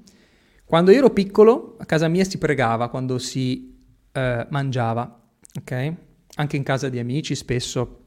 Quando 0.66 0.92
ero 0.92 1.12
piccolo, 1.12 1.78
a 1.80 1.86
casa 1.86 2.10
mia 2.10 2.26
si 2.26 2.38
pregava 2.38 2.90
quando 2.90 3.20
si 3.20 3.74
eh, 4.12 4.48
mangiava, 4.50 5.25
ok? 5.60 5.94
Anche 6.36 6.56
in 6.58 6.64
casa 6.64 6.90
di 6.90 7.00
amici 7.00 7.36
spesso 7.36 8.04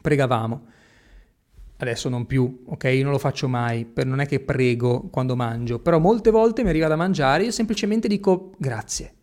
pregavamo. 0.00 0.66
Adesso 1.76 2.08
non 2.08 2.26
più, 2.26 2.64
ok? 2.66 2.84
Io 2.84 3.02
non 3.02 3.12
lo 3.12 3.18
faccio 3.18 3.48
mai, 3.48 3.84
per 3.84 4.06
non 4.06 4.20
è 4.20 4.26
che 4.26 4.40
prego 4.40 5.08
quando 5.10 5.36
mangio, 5.36 5.80
però 5.80 5.98
molte 5.98 6.30
volte 6.30 6.62
mi 6.62 6.68
arriva 6.70 6.88
da 6.88 6.96
mangiare 6.96 7.42
e 7.42 7.46
io 7.46 7.52
semplicemente 7.52 8.08
dico 8.08 8.52
grazie 8.58 9.14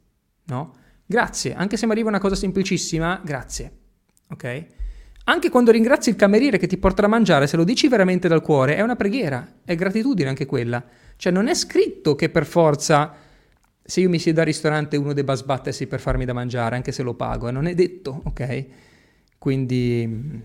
no? 0.52 0.76
Grazie, 1.06 1.54
anche 1.56 1.78
se 1.78 1.86
mi 1.86 1.92
arriva 1.92 2.10
una 2.10 2.20
cosa 2.20 2.36
semplicissima, 2.36 3.22
grazie, 3.24 3.72
ok? 4.30 4.66
Anche 5.26 5.50
quando 5.50 5.72
ringrazi 5.72 6.10
il 6.10 6.16
cameriere 6.16 6.58
che 6.58 6.68
ti 6.68 6.78
porta 6.78 7.02
da 7.02 7.08
mangiare, 7.08 7.48
se 7.48 7.58
lo 7.58 7.64
dici 7.64 7.88
veramente 7.88 8.28
dal 8.28 8.42
cuore, 8.42 8.76
è 8.76 8.82
una 8.82 8.96
preghiera, 8.96 9.60
è 9.64 9.76
gratitudine 9.76 10.30
anche 10.30 10.46
quella. 10.46 10.84
Cioè 11.16 11.32
non 11.32 11.48
è 11.48 11.54
scritto 11.54 12.16
che 12.16 12.30
per 12.30 12.46
forza 12.46 13.14
se 13.92 14.00
io 14.00 14.08
mi 14.08 14.20
siedo 14.20 14.40
al 14.40 14.46
ristorante 14.46 14.96
uno 14.96 15.12
debba 15.12 15.34
sbattersi 15.34 15.86
per 15.86 16.00
farmi 16.00 16.24
da 16.24 16.32
mangiare, 16.32 16.78
anche 16.78 16.94
se 16.94 17.04
lo 17.04 17.14
pago, 17.14 17.50
e 17.50 17.52
non 17.52 17.68
è 17.68 17.76
detto, 17.76 18.22
ok? 18.24 18.66
Quindi... 19.38 20.42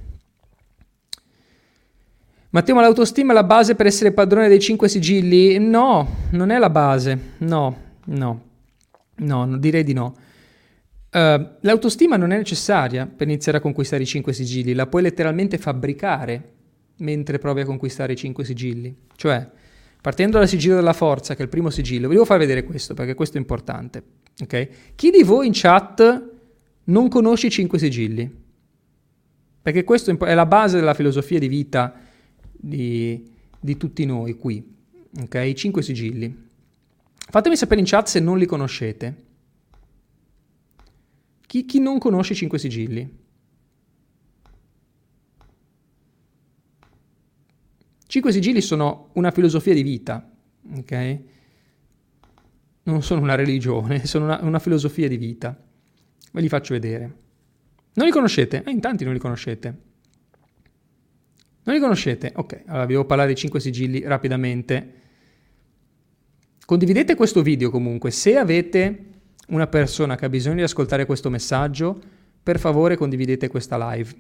Matteo, 2.51 2.75
ma 2.75 2.81
l'autostima 2.81 3.31
è 3.31 3.35
la 3.37 3.45
base 3.45 3.77
per 3.77 3.87
essere 3.87 4.11
padrone 4.11 4.49
dei 4.49 4.59
cinque 4.59 4.89
sigilli? 4.89 5.61
No, 5.61 6.27
non 6.31 6.51
è 6.51 6.59
la 6.59 6.71
base, 6.71 7.35
no, 7.39 7.77
no. 8.07 8.45
No, 9.15 9.59
direi 9.59 9.85
di 9.85 9.93
no. 9.93 10.17
Uh, 11.13 11.49
l'autostima 11.61 12.17
non 12.17 12.33
è 12.33 12.37
necessaria 12.37 13.07
per 13.07 13.29
iniziare 13.29 13.59
a 13.59 13.61
conquistare 13.61 14.03
i 14.03 14.07
cinque 14.07 14.33
sigilli, 14.33 14.73
la 14.73 14.89
puoi 14.89 15.03
letteralmente 15.03 15.57
fabbricare 15.57 16.55
mentre 16.97 17.39
provi 17.39 17.61
a 17.61 17.65
conquistare 17.65 18.15
i 18.15 18.17
cinque 18.17 18.45
sigilli. 18.45 18.93
Cioè, 19.15 19.49
partendo 20.07 20.39
dal 20.39 20.47
sigillo 20.47 20.77
della 20.77 20.93
forza, 20.93 21.35
che 21.35 21.41
è 21.41 21.43
il 21.43 21.49
primo 21.49 21.69
sigillo, 21.69 22.07
vi 22.07 22.13
devo 22.13 22.25
far 22.25 22.39
vedere 22.39 22.63
questo 22.63 22.95
perché 22.95 23.15
questo 23.15 23.39
è 23.39 23.41
importante. 23.41 24.05
Okay? 24.41 24.69
Chi 24.95 25.11
di 25.11 25.25
voi 25.25 25.49
in 25.49 25.53
chat 25.53 26.31
non 26.85 27.09
conosce 27.09 27.49
i 27.49 27.51
cinque 27.51 27.81
sigilli? 27.81 28.33
Perché 29.61 29.83
questo 29.83 30.17
è 30.25 30.35
la 30.35 30.47
base 30.47 30.77
della 30.77 30.95
filosofia 30.95 31.41
di 31.41 31.49
vita 31.49 31.93
di, 32.53 33.29
di 33.59 33.77
tutti 33.77 34.05
noi 34.05 34.35
qui. 34.35 34.77
Okay? 35.23 35.51
I 35.51 35.57
cinque 35.57 35.83
sigilli. 35.83 36.51
Fatemi 37.17 37.57
sapere 37.57 37.81
in 37.81 37.87
chat 37.89 38.07
se 38.07 38.21
non 38.21 38.39
li 38.39 38.47
conoscete. 38.47 39.25
Chi, 41.49 41.65
chi 41.65 41.81
non 41.81 41.99
conosce 41.99 42.35
i 42.35 42.37
cinque 42.37 42.61
sigilli? 42.61 43.25
Cinque 48.07 48.33
sigilli 48.33 48.61
sono 48.61 49.11
una 49.15 49.31
filosofia 49.31 49.75
di 49.75 49.83
vita, 49.83 50.31
ok? 50.77 51.19
Non 52.85 53.03
sono 53.03 53.21
una 53.21 53.35
religione, 53.35 54.05
sono 54.07 54.25
una, 54.27 54.39
una 54.43 54.59
filosofia 54.59 55.09
di 55.09 55.17
vita. 55.17 55.59
Ve 56.33 56.41
li 56.41 56.49
faccio 56.49 56.75
vedere. 56.75 57.15
Non 57.95 58.07
li 58.07 58.13
conoscete? 58.13 58.63
Eh, 58.65 58.71
in 58.71 58.81
tanti 58.81 59.05
non 59.05 59.13
li 59.13 59.19
conoscete. 59.19 59.75
Non 61.65 61.75
li 61.75 61.81
conoscete? 61.81 62.33
Ok, 62.37 62.63
allora 62.67 62.87
vi 62.87 62.93
devo 62.93 63.07
parlare 63.07 63.29
dei 63.29 63.37
cinque 63.37 63.59
sigilli 63.59 64.03
rapidamente 64.03 65.05
Condividete 66.67 67.15
questo 67.15 67.43
video 67.43 67.71
comunque, 67.71 68.11
se 68.11 68.37
avete 68.37 69.05
una 69.51 69.69
persona 69.69 70.17
che 70.17 70.25
ha 70.25 70.29
bisogno 70.29 70.57
di 70.57 70.63
ascoltare 70.63 71.07
questo 71.07 71.31
messaggio, 71.31 71.97
per 72.43 72.59
favore 72.59 72.97
condividete 72.97 73.47
questa 73.47 73.93
live, 73.93 74.13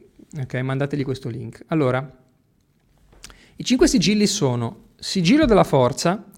ok? 0.43 0.55
Mandategli 0.55 1.03
questo 1.03 1.29
link. 1.29 1.65
Allora, 1.67 2.09
i 3.57 3.65
cinque 3.65 3.89
sigilli 3.89 4.27
sono 4.27 4.89
sigillo 4.99 5.47
della 5.47 5.65
forza, 5.65 6.31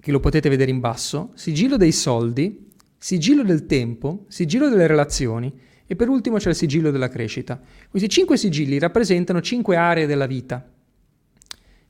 che 0.00 0.12
lo 0.12 0.20
potete 0.20 0.48
vedere 0.48 0.70
in 0.70 0.80
basso, 0.80 1.32
sigillo 1.34 1.76
dei 1.76 1.92
soldi, 1.92 2.70
sigillo 2.96 3.42
del 3.42 3.66
tempo, 3.66 4.24
sigillo 4.28 4.68
delle 4.68 4.86
relazioni 4.86 5.52
e 5.86 5.94
per 5.96 6.08
ultimo 6.08 6.38
c'è 6.38 6.50
il 6.50 6.56
sigillo 6.56 6.90
della 6.90 7.08
crescita. 7.08 7.60
Questi 7.88 8.08
cinque 8.08 8.36
sigilli 8.36 8.78
rappresentano 8.78 9.40
cinque 9.40 9.76
aree 9.76 10.06
della 10.06 10.26
vita, 10.26 10.68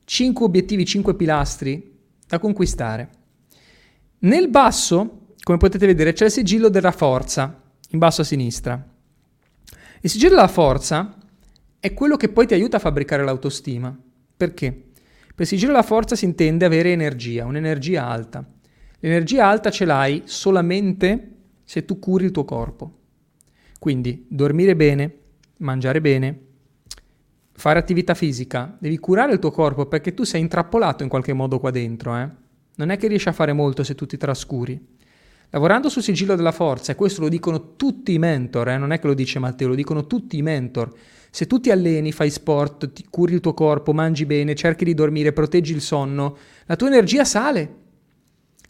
cinque 0.05 0.45
obiettivi, 0.45 0.85
cinque 0.85 1.15
pilastri 1.15 1.95
da 2.27 2.39
conquistare. 2.39 3.11
Nel 4.21 4.49
basso, 4.49 5.29
come 5.43 5.59
potete 5.59 5.87
vedere, 5.87 6.13
c'è 6.13 6.27
il 6.27 6.31
sigillo 6.31 6.69
della 6.69 6.93
forza, 6.93 7.63
in 7.91 7.99
basso 7.99 8.23
a 8.23 8.25
sinistra. 8.25 8.87
Il 10.01 10.11
sigillo 10.11 10.35
della 10.35 10.49
forza 10.49 11.17
è 11.79 11.95
quello 11.95 12.17
che 12.17 12.29
poi 12.29 12.47
ti 12.47 12.55
aiuta 12.55 12.77
a 12.79 12.81
fabbricare 12.81 13.25
l'autostima. 13.25 13.97
Perché? 14.37 14.73
Per 14.73 15.45
il 15.45 15.47
sigillo 15.47 15.73
della 15.73 15.83
forza 15.83 16.17
si 16.17 16.25
intende 16.25 16.65
avere 16.65 16.93
energia, 16.93 17.45
un'energia 17.45 18.07
alta. 18.07 18.45
L'energia 19.01 19.47
alta 19.47 19.71
ce 19.71 19.85
l'hai 19.85 20.23
solamente 20.25 21.31
se 21.65 21.85
tu 21.85 21.99
curi 21.99 22.27
il 22.27 22.31
tuo 22.31 22.45
corpo. 22.45 22.99
Quindi 23.79 24.27
dormire 24.29 24.75
bene, 24.75 25.15
mangiare 25.59 26.01
bene, 26.01 26.41
fare 27.53 27.79
attività 27.79 28.15
fisica, 28.15 28.77
devi 28.79 28.99
curare 28.99 29.33
il 29.33 29.39
tuo 29.39 29.51
corpo 29.51 29.87
perché 29.87 30.15
tu 30.15 30.25
sei 30.25 30.41
intrappolato 30.41 31.03
in 31.03 31.09
qualche 31.09 31.33
modo 31.33 31.59
qua 31.59 31.71
dentro, 31.71 32.17
eh? 32.17 32.29
Non 32.77 32.91
è 32.91 32.97
che 32.97 33.09
riesci 33.09 33.29
a 33.29 33.33
fare 33.33 33.53
molto 33.53 33.83
se 33.83 33.95
tu 33.95 34.05
ti 34.07 34.17
trascuri. 34.17 34.95
Lavorando 35.51 35.89
sul 35.89 36.03
sigillo 36.03 36.35
della 36.35 36.53
forza, 36.53 36.93
e 36.93 36.95
questo 36.95 37.21
lo 37.23 37.29
dicono 37.29 37.77
tutti 37.77 38.13
i 38.13 38.19
mentor, 38.19 38.71
eh? 38.71 38.77
non 38.79 38.93
è 38.93 38.99
che 38.99 39.07
lo 39.07 39.15
dice 39.15 39.39
Matteo, 39.39 39.69
lo 39.69 39.75
dicono 39.75 40.07
tutti 40.07 40.37
i 40.37 40.43
mentor. 40.43 40.93
Se 41.37 41.47
tu 41.47 41.61
ti 41.61 41.71
alleni, 41.71 42.13
fai 42.13 42.31
sport, 42.31 42.95
ti 42.95 43.05
curi 43.11 43.35
il 43.35 43.41
tuo 43.41 43.53
corpo, 43.53 43.93
mangi 43.93 44.25
bene, 44.25 44.55
cerchi 44.55 44.87
di 44.87 44.95
dormire, 44.95 45.35
proteggi 45.35 45.75
il 45.75 45.83
sonno, 45.83 46.35
la 46.65 46.77
tua 46.77 46.87
energia 46.87 47.27
sale. 47.27 47.75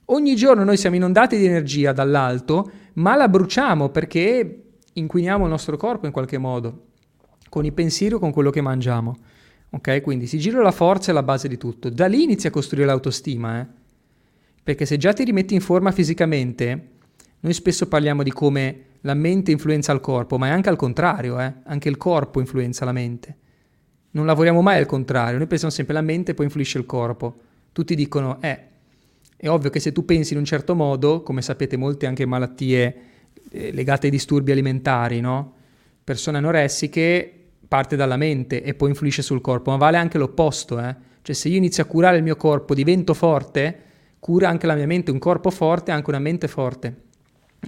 Ogni 0.06 0.34
giorno 0.34 0.64
noi 0.64 0.76
siamo 0.76 0.96
inondati 0.96 1.36
di 1.36 1.46
energia 1.46 1.92
dall'alto, 1.92 2.68
ma 2.94 3.14
la 3.14 3.28
bruciamo 3.28 3.90
perché 3.90 4.64
inquiniamo 4.92 5.44
il 5.44 5.50
nostro 5.50 5.76
corpo 5.76 6.06
in 6.06 6.12
qualche 6.12 6.38
modo 6.38 6.86
con 7.48 7.64
i 7.64 7.70
pensieri 7.70 8.14
o 8.14 8.18
con 8.18 8.32
quello 8.32 8.50
che 8.50 8.62
mangiamo. 8.62 9.16
Ok? 9.70 10.02
Quindi 10.02 10.26
sigillo 10.26 10.60
la 10.60 10.72
forza 10.72 11.12
è 11.12 11.14
la 11.14 11.22
base 11.22 11.46
di 11.46 11.58
tutto. 11.58 11.88
Da 11.88 12.06
lì 12.06 12.24
inizia 12.24 12.48
a 12.48 12.52
costruire 12.52 12.88
l'autostima, 12.88 13.60
eh? 13.60 13.66
Perché 14.64 14.86
se 14.86 14.96
già 14.96 15.12
ti 15.12 15.22
rimetti 15.22 15.54
in 15.54 15.60
forma 15.60 15.92
fisicamente, 15.92 16.88
noi 17.38 17.52
spesso 17.52 17.86
parliamo 17.86 18.24
di 18.24 18.32
come 18.32 18.86
la 19.06 19.14
mente 19.14 19.52
influenza 19.52 19.92
il 19.92 20.00
corpo, 20.00 20.36
ma 20.36 20.48
è 20.48 20.50
anche 20.50 20.68
al 20.68 20.76
contrario, 20.76 21.40
eh? 21.40 21.52
anche 21.64 21.88
il 21.88 21.96
corpo 21.96 22.40
influenza 22.40 22.84
la 22.84 22.90
mente. 22.92 23.36
Non 24.10 24.26
lavoriamo 24.26 24.62
mai 24.62 24.78
al 24.78 24.86
contrario, 24.86 25.38
noi 25.38 25.46
pensiamo 25.46 25.72
sempre 25.72 25.94
la 25.94 26.00
mente 26.00 26.34
poi 26.34 26.46
influisce 26.46 26.78
il 26.78 26.86
corpo. 26.86 27.36
Tutti 27.70 27.94
dicono, 27.94 28.42
eh, 28.42 28.60
è 29.36 29.48
ovvio 29.48 29.70
che 29.70 29.78
se 29.78 29.92
tu 29.92 30.04
pensi 30.04 30.32
in 30.32 30.40
un 30.40 30.44
certo 30.44 30.74
modo, 30.74 31.22
come 31.22 31.40
sapete 31.40 31.76
molte 31.76 32.06
anche 32.06 32.26
malattie 32.26 32.96
eh, 33.48 33.70
legate 33.72 34.06
ai 34.06 34.12
disturbi 34.12 34.50
alimentari, 34.50 35.20
no? 35.20 35.54
Persone 36.02 36.38
anoressiche 36.38 37.32
parte 37.68 37.94
dalla 37.94 38.16
mente 38.16 38.62
e 38.62 38.74
poi 38.74 38.88
influisce 38.88 39.22
sul 39.22 39.40
corpo, 39.40 39.70
ma 39.70 39.76
vale 39.76 39.98
anche 39.98 40.18
l'opposto, 40.18 40.80
eh? 40.80 40.96
Cioè 41.22 41.34
se 41.34 41.48
io 41.48 41.56
inizio 41.56 41.84
a 41.84 41.86
curare 41.86 42.16
il 42.16 42.24
mio 42.24 42.36
corpo, 42.36 42.74
divento 42.74 43.14
forte, 43.14 43.82
cura 44.18 44.48
anche 44.48 44.66
la 44.66 44.74
mia 44.74 44.86
mente, 44.86 45.12
un 45.12 45.20
corpo 45.20 45.50
forte, 45.50 45.92
anche 45.92 46.10
una 46.10 46.18
mente 46.18 46.48
forte. 46.48 47.04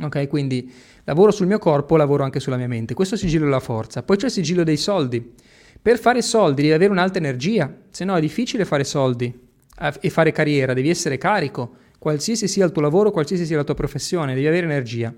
Ok, 0.01 0.29
quindi 0.29 0.71
lavoro 1.09 1.31
sul 1.31 1.47
mio 1.47 1.59
corpo, 1.59 1.97
lavoro 1.97 2.23
anche 2.23 2.39
sulla 2.39 2.59
mia 2.59 2.69
mente. 2.69 2.93
Questo 2.93 3.15
è 3.15 3.17
il 3.17 3.25
sigillo 3.25 3.47
della 3.47 3.61
forza. 3.61 4.03
Poi 4.03 4.19
c'è 4.19 4.27
il 4.27 4.31
sigillo 4.31 4.63
dei 4.63 4.77
soldi. 4.77 5.33
Per 5.81 5.99
fare 5.99 6.21
soldi 6.21 6.61
devi 6.61 6.75
avere 6.75 6.91
un'alta 6.91 7.17
energia, 7.17 7.75
se 7.89 8.05
no 8.05 8.15
è 8.15 8.21
difficile 8.21 8.67
fare 8.67 8.85
soldi 8.85 9.47
e 10.01 10.11
fare 10.11 10.33
carriera, 10.33 10.75
devi 10.75 10.91
essere 10.91 11.17
carico, 11.17 11.77
qualsiasi 11.99 12.47
sia 12.47 12.67
il 12.67 12.73
tuo 12.73 12.83
lavoro, 12.83 13.11
qualsiasi 13.11 13.47
sia 13.47 13.57
la 13.57 13.65
tua 13.65 13.75
professione, 13.75 14.35
devi 14.35 14.47
avere 14.47 14.67
energia. 14.67 15.15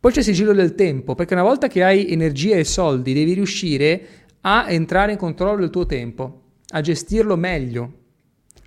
Poi 0.00 0.10
c'è 0.10 0.18
il 0.18 0.24
sigillo 0.24 0.52
del 0.52 0.74
tempo, 0.74 1.14
perché 1.14 1.34
una 1.34 1.44
volta 1.44 1.68
che 1.68 1.84
hai 1.84 2.10
energia 2.10 2.56
e 2.56 2.64
soldi 2.64 3.12
devi 3.12 3.34
riuscire 3.34 4.06
a 4.40 4.66
entrare 4.68 5.12
in 5.12 5.18
controllo 5.18 5.60
del 5.60 5.70
tuo 5.70 5.86
tempo, 5.86 6.42
a 6.70 6.80
gestirlo 6.80 7.36
meglio, 7.36 7.92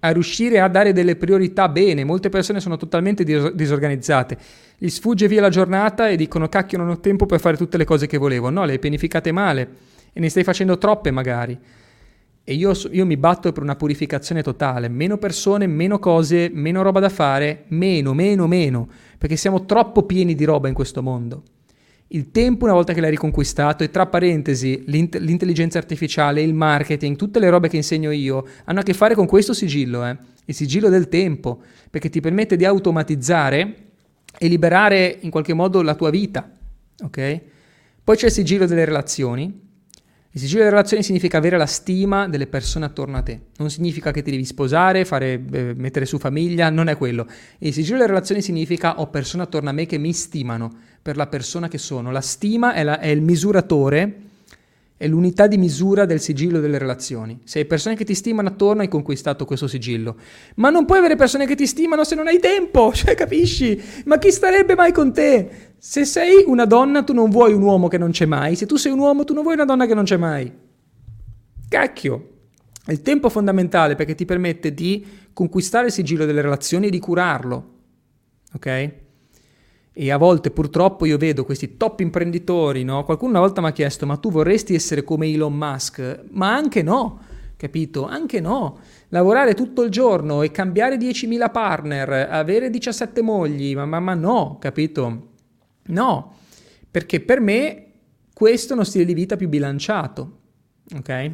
a 0.01 0.11
riuscire 0.11 0.59
a 0.59 0.67
dare 0.67 0.93
delle 0.93 1.15
priorità 1.15 1.69
bene. 1.69 2.03
Molte 2.03 2.29
persone 2.29 2.59
sono 2.59 2.77
totalmente 2.77 3.23
dis- 3.23 3.51
disorganizzate. 3.51 4.37
Gli 4.77 4.89
sfugge 4.89 5.27
via 5.27 5.41
la 5.41 5.49
giornata 5.49 6.09
e 6.09 6.15
dicono 6.15 6.49
cacchio 6.49 6.77
non 6.77 6.89
ho 6.89 6.99
tempo 6.99 7.25
per 7.25 7.39
fare 7.39 7.57
tutte 7.57 7.77
le 7.77 7.85
cose 7.85 8.07
che 8.07 8.17
volevo. 8.17 8.49
No, 8.49 8.65
le 8.65 8.73
hai 8.73 8.79
pianificate 8.79 9.31
male 9.31 9.69
e 10.13 10.19
ne 10.19 10.29
stai 10.29 10.43
facendo 10.43 10.77
troppe 10.77 11.11
magari. 11.11 11.57
E 12.43 12.53
io, 12.53 12.73
io 12.91 13.05
mi 13.05 13.17
batto 13.17 13.51
per 13.51 13.61
una 13.61 13.75
purificazione 13.75 14.41
totale. 14.41 14.87
Meno 14.87 15.17
persone, 15.17 15.67
meno 15.67 15.99
cose, 15.99 16.49
meno 16.51 16.81
roba 16.81 16.99
da 16.99 17.09
fare, 17.09 17.65
meno, 17.67 18.13
meno, 18.13 18.47
meno. 18.47 18.87
Perché 19.17 19.35
siamo 19.35 19.65
troppo 19.65 20.03
pieni 20.03 20.33
di 20.33 20.45
roba 20.45 20.67
in 20.67 20.73
questo 20.73 21.03
mondo. 21.03 21.43
Il 22.11 22.31
tempo, 22.31 22.65
una 22.65 22.73
volta 22.73 22.93
che 22.93 23.01
l'hai 23.01 23.11
riconquistato, 23.11 23.83
e 23.83 23.91
tra 23.91 24.07
parentesi, 24.07 24.83
l'int- 24.87 25.17
l'intelligenza 25.17 25.77
artificiale, 25.77 26.41
il 26.41 26.55
marketing, 26.55 27.15
tutte 27.15 27.37
le 27.39 27.49
robe 27.49 27.69
che 27.69 27.75
insegno 27.75 28.09
io, 28.09 28.45
hanno 28.65 28.79
a 28.79 28.83
che 28.83 28.93
fare 28.93 29.13
con 29.13 29.27
questo 29.27 29.53
sigillo, 29.53 30.03
eh? 30.05 30.17
il 30.45 30.55
sigillo 30.55 30.89
del 30.89 31.07
tempo, 31.07 31.61
perché 31.89 32.09
ti 32.09 32.19
permette 32.19 32.55
di 32.55 32.65
automatizzare 32.65 33.75
e 34.39 34.47
liberare 34.47 35.17
in 35.21 35.29
qualche 35.29 35.53
modo 35.53 35.83
la 35.83 35.93
tua 35.93 36.09
vita. 36.09 36.49
Ok? 37.03 37.41
Poi 38.03 38.15
c'è 38.15 38.25
il 38.25 38.31
sigillo 38.31 38.65
delle 38.65 38.85
relazioni, 38.85 39.68
il 40.31 40.39
sigillo 40.39 40.59
delle 40.59 40.75
relazioni 40.75 41.01
significa 41.01 41.39
avere 41.39 41.57
la 41.57 41.65
stima 41.65 42.27
delle 42.27 42.45
persone 42.45 42.85
attorno 42.85 43.17
a 43.17 43.23
te. 43.23 43.47
Non 43.57 43.71
significa 43.71 44.11
che 44.11 44.21
ti 44.21 44.29
devi 44.29 44.45
sposare, 44.45 45.03
fare, 45.03 45.43
eh, 45.51 45.73
mettere 45.75 46.05
su 46.05 46.19
famiglia, 46.19 46.69
non 46.69 46.87
è 46.87 46.95
quello. 46.97 47.25
Il 47.57 47.73
sigillo 47.73 47.97
delle 47.97 48.09
relazioni 48.09 48.43
significa 48.43 48.99
ho 48.99 49.07
persone 49.07 49.41
attorno 49.41 49.69
a 49.69 49.71
me 49.71 49.87
che 49.87 49.97
mi 49.97 50.13
stimano 50.13 50.71
per 51.01 51.17
la 51.17 51.25
persona 51.25 51.67
che 51.67 51.79
sono. 51.79 52.11
La 52.11 52.21
stima 52.21 52.73
è, 52.73 52.83
la, 52.83 52.99
è 52.99 53.07
il 53.07 53.21
misuratore, 53.21 54.28
è 54.99 55.07
l'unità 55.07 55.47
di 55.47 55.57
misura 55.57 56.03
del 56.03 56.19
sigillo 56.19 56.59
delle 56.59 56.77
relazioni. 56.77 57.39
Se 57.45 57.59
hai 57.59 57.65
persone 57.65 57.95
che 57.95 58.03
ti 58.03 58.13
stimano 58.13 58.49
attorno, 58.49 58.81
hai 58.81 58.89
conquistato 58.89 59.45
questo 59.45 59.65
sigillo. 59.65 60.17
Ma 60.55 60.69
non 60.69 60.83
puoi 60.83 60.97
avere 60.97 61.15
persone 61.15 61.47
che 61.47 61.55
ti 61.55 61.65
stimano 61.67 62.03
se 62.03 62.15
non 62.15 62.27
hai 62.27 62.37
tempo, 62.37 62.91
cioè 62.91 63.15
capisci? 63.15 63.81
Ma 64.03 64.17
chi 64.17 64.29
starebbe 64.29 64.75
mai 64.75 64.91
con 64.91 65.13
te? 65.13 65.75
Se 65.77 66.03
sei 66.03 66.43
una 66.45 66.65
donna, 66.65 67.03
tu 67.03 67.13
non 67.13 67.29
vuoi 67.29 67.53
un 67.53 67.61
uomo 67.61 67.87
che 67.87 67.97
non 67.97 68.11
c'è 68.11 68.25
mai. 68.25 68.57
Se 68.57 68.65
tu 68.65 68.75
sei 68.75 68.91
un 68.91 68.99
uomo, 68.99 69.23
tu 69.23 69.33
non 69.33 69.43
vuoi 69.43 69.55
una 69.55 69.63
donna 69.63 69.85
che 69.85 69.93
non 69.93 70.03
c'è 70.03 70.17
mai. 70.17 70.51
Cacchio! 71.69 72.29
Il 72.87 73.01
tempo 73.01 73.27
è 73.27 73.29
fondamentale 73.29 73.95
perché 73.95 74.15
ti 74.15 74.25
permette 74.25 74.73
di 74.73 75.05
conquistare 75.31 75.85
il 75.85 75.93
sigillo 75.93 76.25
delle 76.25 76.41
relazioni 76.41 76.87
e 76.87 76.89
di 76.89 76.99
curarlo. 76.99 77.73
Ok? 78.53 78.93
E 79.91 80.11
a 80.11 80.17
volte 80.17 80.51
purtroppo 80.51 81.05
io 81.05 81.17
vedo 81.17 81.43
questi 81.43 81.75
top 81.75 81.99
imprenditori, 81.99 82.83
no? 82.83 83.03
Qualcuno 83.03 83.31
una 83.31 83.39
volta 83.39 83.61
mi 83.61 83.67
ha 83.67 83.71
chiesto, 83.71 84.05
ma 84.05 84.17
tu 84.17 84.31
vorresti 84.31 84.73
essere 84.73 85.03
come 85.03 85.27
Elon 85.27 85.53
Musk? 85.53 86.25
Ma 86.31 86.53
anche 86.53 86.81
no, 86.81 87.19
capito? 87.57 88.05
Anche 88.05 88.39
no. 88.39 88.79
Lavorare 89.09 89.55
tutto 89.55 89.81
il 89.83 89.89
giorno 89.89 90.41
e 90.41 90.51
cambiare 90.51 90.95
10.000 90.95 91.51
partner, 91.51 92.29
avere 92.29 92.69
17 92.69 93.21
mogli, 93.21 93.75
ma, 93.75 93.85
ma, 93.85 93.99
ma 93.99 94.13
no, 94.13 94.57
capito? 94.59 95.27
No, 95.87 96.35
perché 96.89 97.19
per 97.19 97.41
me 97.41 97.85
questo 98.33 98.71
è 98.71 98.75
uno 98.75 98.85
stile 98.85 99.05
di 99.05 99.13
vita 99.13 99.35
più 99.35 99.49
bilanciato, 99.49 100.39
ok? 100.95 101.31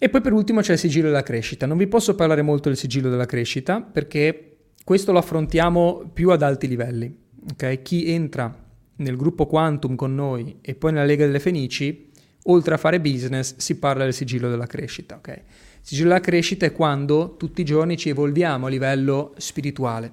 E 0.00 0.08
poi 0.08 0.20
per 0.20 0.32
ultimo 0.32 0.60
c'è 0.60 0.72
il 0.72 0.78
sigillo 0.78 1.08
della 1.08 1.22
crescita. 1.22 1.66
Non 1.66 1.76
vi 1.76 1.88
posso 1.88 2.14
parlare 2.14 2.42
molto 2.42 2.68
del 2.68 2.78
sigillo 2.78 3.10
della 3.10 3.26
crescita 3.26 3.80
perché 3.80 4.57
questo 4.88 5.12
lo 5.12 5.18
affrontiamo 5.18 6.08
più 6.14 6.30
ad 6.30 6.40
alti 6.40 6.66
livelli, 6.66 7.14
ok? 7.50 7.82
Chi 7.82 8.10
entra 8.10 8.50
nel 8.96 9.16
gruppo 9.18 9.44
Quantum 9.44 9.96
con 9.96 10.14
noi 10.14 10.60
e 10.62 10.74
poi 10.76 10.92
nella 10.92 11.04
Lega 11.04 11.26
delle 11.26 11.40
Fenici, 11.40 12.08
oltre 12.44 12.72
a 12.72 12.78
fare 12.78 12.98
business, 12.98 13.56
si 13.58 13.78
parla 13.78 14.04
del 14.04 14.14
sigillo 14.14 14.48
della 14.48 14.64
crescita, 14.64 15.16
ok? 15.16 15.28
Il 15.28 15.42
sigillo 15.82 16.08
della 16.08 16.20
crescita 16.20 16.64
è 16.64 16.72
quando 16.72 17.36
tutti 17.36 17.60
i 17.60 17.64
giorni 17.64 17.98
ci 17.98 18.08
evolviamo 18.08 18.64
a 18.64 18.70
livello 18.70 19.34
spirituale, 19.36 20.10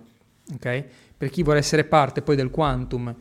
ok? 0.56 0.86
per 1.18 1.30
chi 1.30 1.42
vuole 1.42 1.60
essere 1.60 1.86
parte 1.86 2.22
poi 2.22 2.36
del 2.36 2.50
quantum 2.50 3.16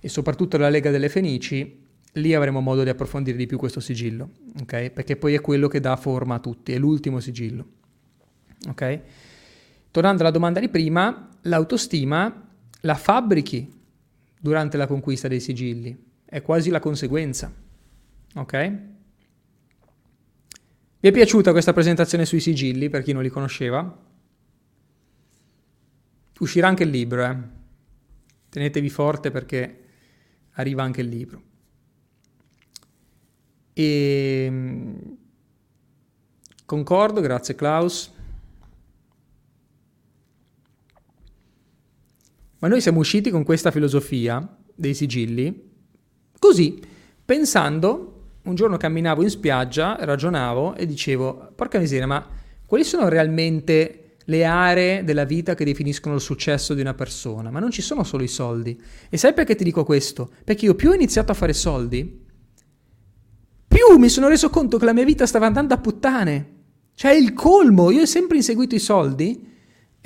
e 0.00 0.08
soprattutto 0.08 0.56
della 0.56 0.70
Lega 0.70 0.90
delle 0.90 1.10
Fenici, 1.10 1.78
lì 2.12 2.32
avremo 2.32 2.60
modo 2.60 2.82
di 2.82 2.88
approfondire 2.88 3.36
di 3.36 3.44
più 3.44 3.58
questo 3.58 3.80
sigillo, 3.80 4.30
ok? 4.62 4.88
Perché 4.88 5.16
poi 5.16 5.34
è 5.34 5.42
quello 5.42 5.68
che 5.68 5.78
dà 5.78 5.94
forma 5.96 6.36
a 6.36 6.38
tutti, 6.38 6.72
è 6.72 6.78
l'ultimo 6.78 7.20
sigillo, 7.20 7.66
ok? 8.70 9.00
Tornando 9.96 10.20
alla 10.20 10.30
domanda 10.30 10.60
di 10.60 10.68
prima, 10.68 11.30
l'autostima 11.44 12.50
la 12.80 12.94
fabbrichi 12.96 13.72
durante 14.38 14.76
la 14.76 14.86
conquista 14.86 15.26
dei 15.26 15.40
sigilli, 15.40 15.96
è 16.26 16.42
quasi 16.42 16.68
la 16.68 16.80
conseguenza, 16.80 17.50
ok? 18.34 18.72
Vi 21.00 21.08
è 21.08 21.10
piaciuta 21.10 21.50
questa 21.50 21.72
presentazione 21.72 22.26
sui 22.26 22.40
sigilli 22.40 22.90
per 22.90 23.02
chi 23.02 23.14
non 23.14 23.22
li 23.22 23.30
conosceva? 23.30 24.04
Uscirà 26.40 26.68
anche 26.68 26.82
il 26.82 26.90
libro, 26.90 27.24
eh. 27.24 27.36
Tenetevi 28.50 28.90
forte 28.90 29.30
perché 29.30 29.84
arriva 30.56 30.82
anche 30.82 31.00
il 31.00 31.08
libro. 31.08 31.42
E 33.72 34.44
ehm, 34.46 35.16
concordo, 36.66 37.22
grazie 37.22 37.54
Klaus. 37.54 38.12
Ma 42.58 42.68
noi 42.68 42.80
siamo 42.80 43.00
usciti 43.00 43.30
con 43.30 43.44
questa 43.44 43.70
filosofia 43.70 44.56
dei 44.74 44.94
sigilli 44.94 45.74
così, 46.38 46.80
pensando, 47.24 48.12
un 48.44 48.54
giorno 48.54 48.76
camminavo 48.76 49.22
in 49.22 49.30
spiaggia, 49.30 49.96
ragionavo 50.00 50.74
e 50.76 50.86
dicevo, 50.86 51.52
porca 51.54 51.78
miseria, 51.78 52.06
ma 52.06 52.26
quali 52.64 52.84
sono 52.84 53.08
realmente 53.08 54.16
le 54.24 54.44
aree 54.44 55.04
della 55.04 55.24
vita 55.24 55.54
che 55.54 55.64
definiscono 55.64 56.14
il 56.14 56.20
successo 56.20 56.74
di 56.74 56.80
una 56.80 56.94
persona, 56.94 57.50
ma 57.50 57.60
non 57.60 57.70
ci 57.70 57.82
sono 57.82 58.04
solo 58.04 58.22
i 58.22 58.28
soldi. 58.28 58.80
E 59.08 59.16
sai 59.16 59.32
perché 59.34 59.54
ti 59.54 59.64
dico 59.64 59.84
questo? 59.84 60.30
Perché 60.44 60.64
io 60.64 60.74
più 60.74 60.90
ho 60.90 60.94
iniziato 60.94 61.32
a 61.32 61.34
fare 61.34 61.52
soldi, 61.52 62.24
più 63.68 63.98
mi 63.98 64.08
sono 64.08 64.28
reso 64.28 64.48
conto 64.48 64.78
che 64.78 64.84
la 64.84 64.92
mia 64.92 65.04
vita 65.04 65.26
stava 65.26 65.46
andando 65.46 65.74
a 65.74 65.78
puttane. 65.78 66.54
Cioè 66.94 67.12
il 67.12 67.34
colmo, 67.34 67.90
io 67.90 68.02
ho 68.02 68.06
sempre 68.06 68.36
inseguito 68.36 68.74
i 68.74 68.80
soldi 68.80 69.54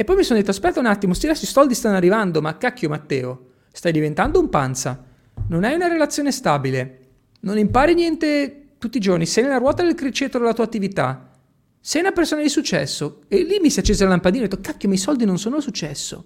e 0.01 0.05
poi 0.05 0.17
mi 0.17 0.23
sono 0.23 0.39
detto 0.39 0.51
aspetta 0.51 0.81
un 0.81 0.87
attimo, 0.87 1.13
sti 1.13 1.35
soldi 1.35 1.75
stanno 1.75 1.97
arrivando, 1.97 2.41
ma 2.41 2.57
cacchio 2.57 2.89
Matteo, 2.89 3.49
stai 3.71 3.93
diventando 3.93 4.41
un 4.41 4.49
panza, 4.49 5.05
non 5.49 5.63
hai 5.63 5.75
una 5.75 5.89
relazione 5.89 6.33
stabile, 6.33 7.09
non 7.41 7.59
impari 7.59 7.93
niente 7.93 8.69
tutti 8.79 8.97
i 8.97 9.01
giorni, 9.01 9.27
sei 9.27 9.43
nella 9.43 9.59
ruota 9.59 9.83
del 9.83 9.95
criceto 9.95 10.39
della 10.39 10.55
tua 10.55 10.65
attività, 10.65 11.31
sei 11.79 12.01
una 12.01 12.13
persona 12.13 12.41
di 12.41 12.49
successo 12.49 13.25
e 13.29 13.43
lì 13.43 13.59
mi 13.61 13.69
si 13.69 13.81
è 13.81 13.83
accesa 13.83 14.05
la 14.05 14.13
lampadina 14.13 14.45
e 14.45 14.47
ho 14.47 14.49
detto 14.49 14.63
cacchio 14.63 14.89
ma 14.89 14.95
i 14.95 14.99
soldi 14.99 15.27
non 15.27 15.39
sono 15.39 15.61
successo. 15.61 16.25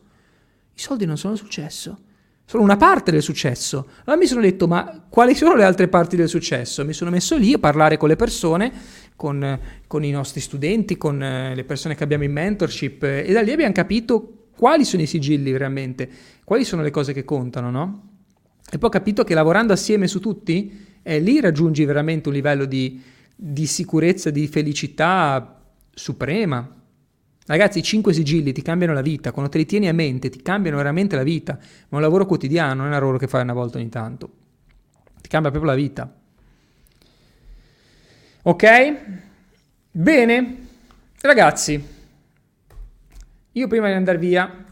I 0.73 0.79
soldi 0.79 1.05
non 1.05 1.19
sono 1.19 1.35
successo. 1.35 1.99
Sono 2.47 2.63
una 2.63 2.77
parte 2.77 3.11
del 3.11 3.23
successo. 3.23 3.89
Allora 4.05 4.21
mi 4.21 4.29
sono 4.29 4.41
detto 4.41 4.69
ma 4.69 5.05
quali 5.09 5.35
sono 5.35 5.57
le 5.57 5.65
altre 5.65 5.89
parti 5.89 6.15
del 6.15 6.29
successo? 6.29 6.85
Mi 6.85 6.93
sono 6.93 7.11
messo 7.11 7.37
lì 7.37 7.55
a 7.55 7.59
parlare 7.59 7.97
con 7.97 8.09
le 8.09 8.17
persone, 8.17 8.73
con, 9.17 9.59
con 9.87 10.05
i 10.05 10.11
nostri 10.11 10.41
studenti, 10.41 10.97
con 10.97 11.23
eh, 11.23 11.55
le 11.55 11.65
persone 11.65 11.95
che 11.95 12.05
abbiamo 12.05 12.25
in 12.25 12.33
mentorship 12.33 13.03
e 13.03 13.33
da 13.33 13.41
lì 13.41 13.53
abbiamo 13.53 13.73
capito 13.73 14.49
quali 14.57 14.85
sono 14.85 15.03
i 15.03 15.07
sigilli 15.07 15.51
veramente, 15.51 16.09
quali 16.45 16.65
sono 16.65 16.83
le 16.83 16.91
cose 16.91 17.13
che 17.13 17.25
contano, 17.25 17.71
no? 17.71 18.09
E 18.71 18.79
poi 18.79 18.89
ho 18.89 18.93
capito 18.93 19.25
che 19.25 19.35
lavorando 19.35 19.73
assieme 19.73 20.07
su 20.07 20.21
tutti, 20.21 20.87
eh, 21.03 21.21
lì 21.21 21.41
raggiungi 21.41 21.85
veramente 21.85 22.29
un 22.29 22.35
livello 22.35 22.65
di, 22.65 23.01
di 23.35 23.67
sicurezza, 23.67 24.31
di 24.31 24.47
felicità 24.49 25.61
suprema. 25.93 26.83
Ragazzi, 27.47 27.79
i 27.79 27.83
5 27.83 28.13
sigilli 28.13 28.53
ti 28.53 28.63
cambiano 28.63 28.95
la 28.95 29.03
vita, 29.03 29.31
quando 29.33 29.51
te 29.51 29.59
li 29.59 29.67
tieni 29.67 29.89
a 29.89 29.93
mente 29.93 30.31
ti 30.31 30.41
cambiano 30.41 30.79
veramente 30.79 31.15
la 31.15 31.23
vita, 31.23 31.59
ma 31.89 31.99
un 31.99 32.03
lavoro 32.03 32.25
quotidiano, 32.25 32.75
non 32.75 32.85
è 32.85 32.87
un 32.87 32.95
lavoro 32.95 33.19
che 33.19 33.27
fai 33.27 33.43
una 33.43 33.53
volta 33.53 33.79
ogni 33.79 33.91
tanto. 33.91 34.31
Ti 35.21 35.29
cambia 35.29 35.51
proprio 35.51 35.73
la 35.73 35.79
vita. 35.79 36.24
Ok? 38.47 38.95
Bene, 39.91 40.57
ragazzi, 41.23 41.83
io 43.53 43.67
prima 43.69 43.87
di 43.87 43.95
andare 43.95 44.19
via, 44.19 44.65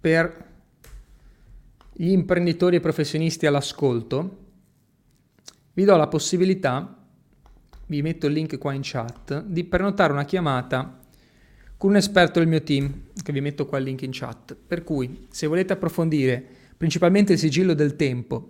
per 0.00 0.46
gli 1.92 2.10
imprenditori 2.10 2.74
e 2.74 2.80
professionisti 2.80 3.46
all'ascolto, 3.46 4.38
vi 5.74 5.84
do 5.84 5.94
la 5.94 6.08
possibilità, 6.08 6.98
vi 7.86 8.02
metto 8.02 8.26
il 8.26 8.32
link 8.32 8.58
qua 8.58 8.72
in 8.72 8.80
chat, 8.82 9.44
di 9.44 9.62
prenotare 9.62 10.12
una 10.12 10.24
chiamata 10.24 10.98
con 11.76 11.90
un 11.90 11.96
esperto 11.96 12.40
del 12.40 12.48
mio 12.48 12.64
team, 12.64 13.02
che 13.22 13.32
vi 13.32 13.40
metto 13.40 13.66
qua 13.66 13.78
il 13.78 13.84
link 13.84 14.02
in 14.02 14.10
chat. 14.12 14.56
Per 14.56 14.82
cui, 14.82 15.28
se 15.30 15.46
volete 15.46 15.74
approfondire 15.74 16.44
principalmente 16.76 17.34
il 17.34 17.38
sigillo 17.38 17.74
del 17.74 17.94
tempo, 17.94 18.49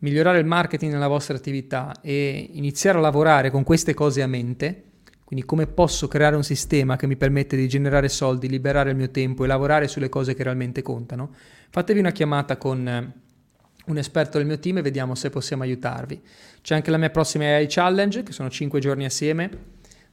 migliorare 0.00 0.38
il 0.38 0.46
marketing 0.46 0.92
nella 0.92 1.08
vostra 1.08 1.36
attività 1.36 1.94
e 2.00 2.50
iniziare 2.52 2.98
a 2.98 3.00
lavorare 3.00 3.50
con 3.50 3.64
queste 3.64 3.94
cose 3.94 4.22
a 4.22 4.26
mente, 4.26 4.84
quindi 5.24 5.44
come 5.44 5.66
posso 5.66 6.08
creare 6.08 6.36
un 6.36 6.44
sistema 6.44 6.96
che 6.96 7.06
mi 7.06 7.16
permette 7.16 7.56
di 7.56 7.68
generare 7.68 8.08
soldi, 8.08 8.48
liberare 8.48 8.90
il 8.90 8.96
mio 8.96 9.10
tempo 9.10 9.44
e 9.44 9.46
lavorare 9.46 9.88
sulle 9.88 10.08
cose 10.08 10.34
che 10.34 10.42
realmente 10.42 10.82
contano, 10.82 11.34
fatevi 11.68 11.98
una 11.98 12.12
chiamata 12.12 12.56
con 12.56 12.88
eh, 12.88 13.12
un 13.86 13.98
esperto 13.98 14.38
del 14.38 14.46
mio 14.46 14.58
team 14.58 14.78
e 14.78 14.82
vediamo 14.82 15.14
se 15.14 15.30
possiamo 15.30 15.64
aiutarvi. 15.64 16.22
C'è 16.62 16.74
anche 16.74 16.90
la 16.90 16.96
mia 16.96 17.10
prossima 17.10 17.44
AI 17.44 17.66
Challenge, 17.68 18.22
che 18.22 18.32
sono 18.32 18.48
5 18.48 18.80
giorni 18.80 19.04
assieme, 19.04 19.50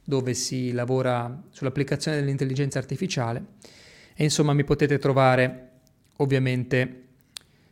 dove 0.04 0.34
si 0.34 0.72
lavora 0.72 1.42
sull'applicazione 1.50 2.18
dell'intelligenza 2.18 2.78
artificiale. 2.78 3.44
E 4.14 4.24
insomma 4.24 4.52
mi 4.52 4.64
potete 4.64 4.98
trovare 4.98 5.70
ovviamente 6.18 7.05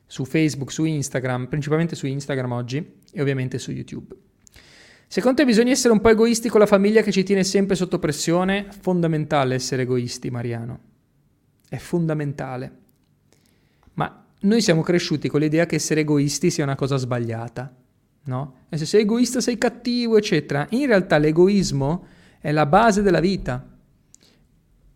su 0.07 0.25
Facebook, 0.25 0.71
su 0.71 0.85
Instagram, 0.85 1.47
principalmente 1.49 1.97
su 1.97 2.07
Instagram 2.07 2.53
oggi 2.53 3.01
e 3.13 3.21
ovviamente 3.21 3.59
su 3.59 3.73
YouTube. 3.73 4.15
Secondo 5.07 5.39
te 5.39 5.45
bisogna 5.45 5.71
essere 5.71 5.93
un 5.93 6.01
po' 6.01 6.09
egoisti 6.09 6.49
con 6.49 6.61
la 6.61 6.67
famiglia 6.67 7.03
che 7.03 7.13
ci 7.13 7.23
tiene 7.23 7.45
sempre 7.45 7.77
sotto 7.77 7.99
pressione? 7.99 8.67
Fondamentale 8.81 9.55
essere 9.55 9.83
egoisti, 9.83 10.31
Mariano. 10.31 10.81
È 11.69 11.77
fondamentale. 11.77 12.79
Ma 13.95 14.27
noi 14.41 14.61
siamo 14.61 14.83
cresciuti 14.83 15.29
con 15.29 15.41
l'idea 15.41 15.67
che 15.67 15.77
essere 15.77 16.01
egoisti 16.01 16.51
sia 16.51 16.65
una 16.65 16.75
cosa 16.75 16.97
sbagliata, 16.97 17.75
no? 18.25 18.55
E 18.69 18.77
se 18.77 18.87
sei 18.87 19.03
egoista 19.03 19.41
sei 19.41 19.57
cattivo, 19.57 20.17
eccetera. 20.17 20.67
In 20.71 20.87
realtà 20.87 21.19
l'egoismo 21.19 22.07
è 22.41 22.51
la 22.51 22.67
base 22.67 23.03
della 23.03 23.21
vita. 23.21 23.73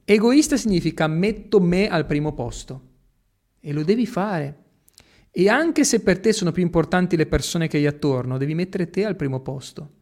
Egoista 0.04 0.56
significa 0.56 1.06
metto 1.06 1.60
me 1.60 1.86
al 1.86 2.06
primo 2.06 2.32
posto. 2.32 2.82
E 3.60 3.72
lo 3.72 3.84
devi 3.84 4.06
fare. 4.06 4.64
E 5.30 5.48
anche 5.48 5.84
se 5.84 6.00
per 6.00 6.18
te 6.18 6.32
sono 6.32 6.52
più 6.52 6.62
importanti 6.62 7.16
le 7.16 7.26
persone 7.26 7.68
che 7.68 7.76
hai 7.76 7.86
attorno, 7.86 8.38
devi 8.38 8.54
mettere 8.54 8.90
te 8.90 9.04
al 9.04 9.16
primo 9.16 9.40
posto. 9.40 9.96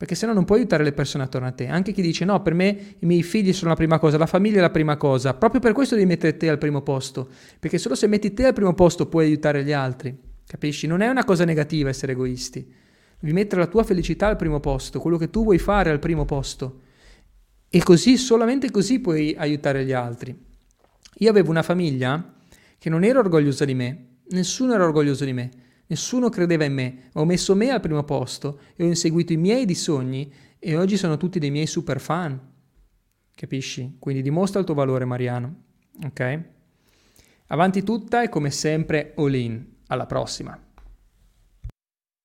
Perché 0.00 0.14
se 0.14 0.24
no 0.24 0.32
non 0.32 0.46
puoi 0.46 0.60
aiutare 0.60 0.82
le 0.82 0.92
persone 0.92 1.24
attorno 1.24 1.46
a 1.46 1.52
te. 1.52 1.66
Anche 1.66 1.92
chi 1.92 2.00
dice 2.00 2.24
no, 2.24 2.40
per 2.40 2.54
me 2.54 2.94
i 3.00 3.04
miei 3.04 3.22
figli 3.22 3.52
sono 3.52 3.68
la 3.68 3.76
prima 3.76 3.98
cosa, 3.98 4.16
la 4.16 4.24
famiglia 4.24 4.56
è 4.56 4.62
la 4.62 4.70
prima 4.70 4.96
cosa, 4.96 5.34
proprio 5.34 5.60
per 5.60 5.74
questo 5.74 5.94
devi 5.94 6.06
mettere 6.06 6.38
te 6.38 6.48
al 6.48 6.56
primo 6.56 6.80
posto, 6.80 7.28
perché 7.58 7.76
solo 7.76 7.94
se 7.94 8.06
metti 8.06 8.32
te 8.32 8.46
al 8.46 8.54
primo 8.54 8.72
posto 8.72 9.06
puoi 9.08 9.26
aiutare 9.26 9.62
gli 9.62 9.72
altri, 9.72 10.18
capisci? 10.46 10.86
Non 10.86 11.02
è 11.02 11.08
una 11.08 11.24
cosa 11.24 11.44
negativa 11.44 11.90
essere 11.90 12.12
egoisti, 12.12 12.66
devi 13.18 13.34
mettere 13.34 13.60
la 13.60 13.66
tua 13.66 13.84
felicità 13.84 14.26
al 14.26 14.36
primo 14.36 14.58
posto, 14.58 15.00
quello 15.00 15.18
che 15.18 15.28
tu 15.28 15.42
vuoi 15.42 15.58
fare 15.58 15.90
al 15.90 15.98
primo 15.98 16.24
posto, 16.24 16.80
e 17.68 17.82
così, 17.82 18.16
solamente 18.16 18.70
così 18.70 19.00
puoi 19.00 19.34
aiutare 19.36 19.84
gli 19.84 19.92
altri. 19.92 20.34
Io 21.18 21.28
avevo 21.28 21.50
una 21.50 21.62
famiglia 21.62 22.36
che 22.78 22.88
non 22.88 23.04
era 23.04 23.18
orgogliosa 23.18 23.66
di 23.66 23.74
me, 23.74 24.06
nessuno 24.30 24.74
era 24.74 24.84
orgoglioso 24.84 25.24
di 25.24 25.32
me, 25.32 25.50
Nessuno 25.90 26.28
credeva 26.28 26.62
in 26.62 26.72
me, 26.72 27.08
ho 27.14 27.24
messo 27.24 27.56
me 27.56 27.70
al 27.70 27.80
primo 27.80 28.04
posto 28.04 28.60
e 28.76 28.84
ho 28.84 28.86
inseguito 28.86 29.32
i 29.32 29.36
miei 29.36 29.64
di 29.64 29.74
sogni 29.74 30.32
e 30.60 30.76
oggi 30.76 30.96
sono 30.96 31.16
tutti 31.16 31.40
dei 31.40 31.50
miei 31.50 31.66
super 31.66 31.98
fan. 31.98 32.40
Capisci? 33.34 33.96
Quindi 33.98 34.22
dimostra 34.22 34.60
il 34.60 34.66
tuo 34.66 34.74
valore, 34.76 35.04
Mariano. 35.04 35.62
Ok? 36.04 36.44
Avanti 37.48 37.82
tutta 37.82 38.22
e 38.22 38.28
come 38.28 38.50
sempre 38.50 39.14
all 39.16 39.34
in. 39.34 39.66
Alla 39.88 40.06
prossima. 40.06 40.69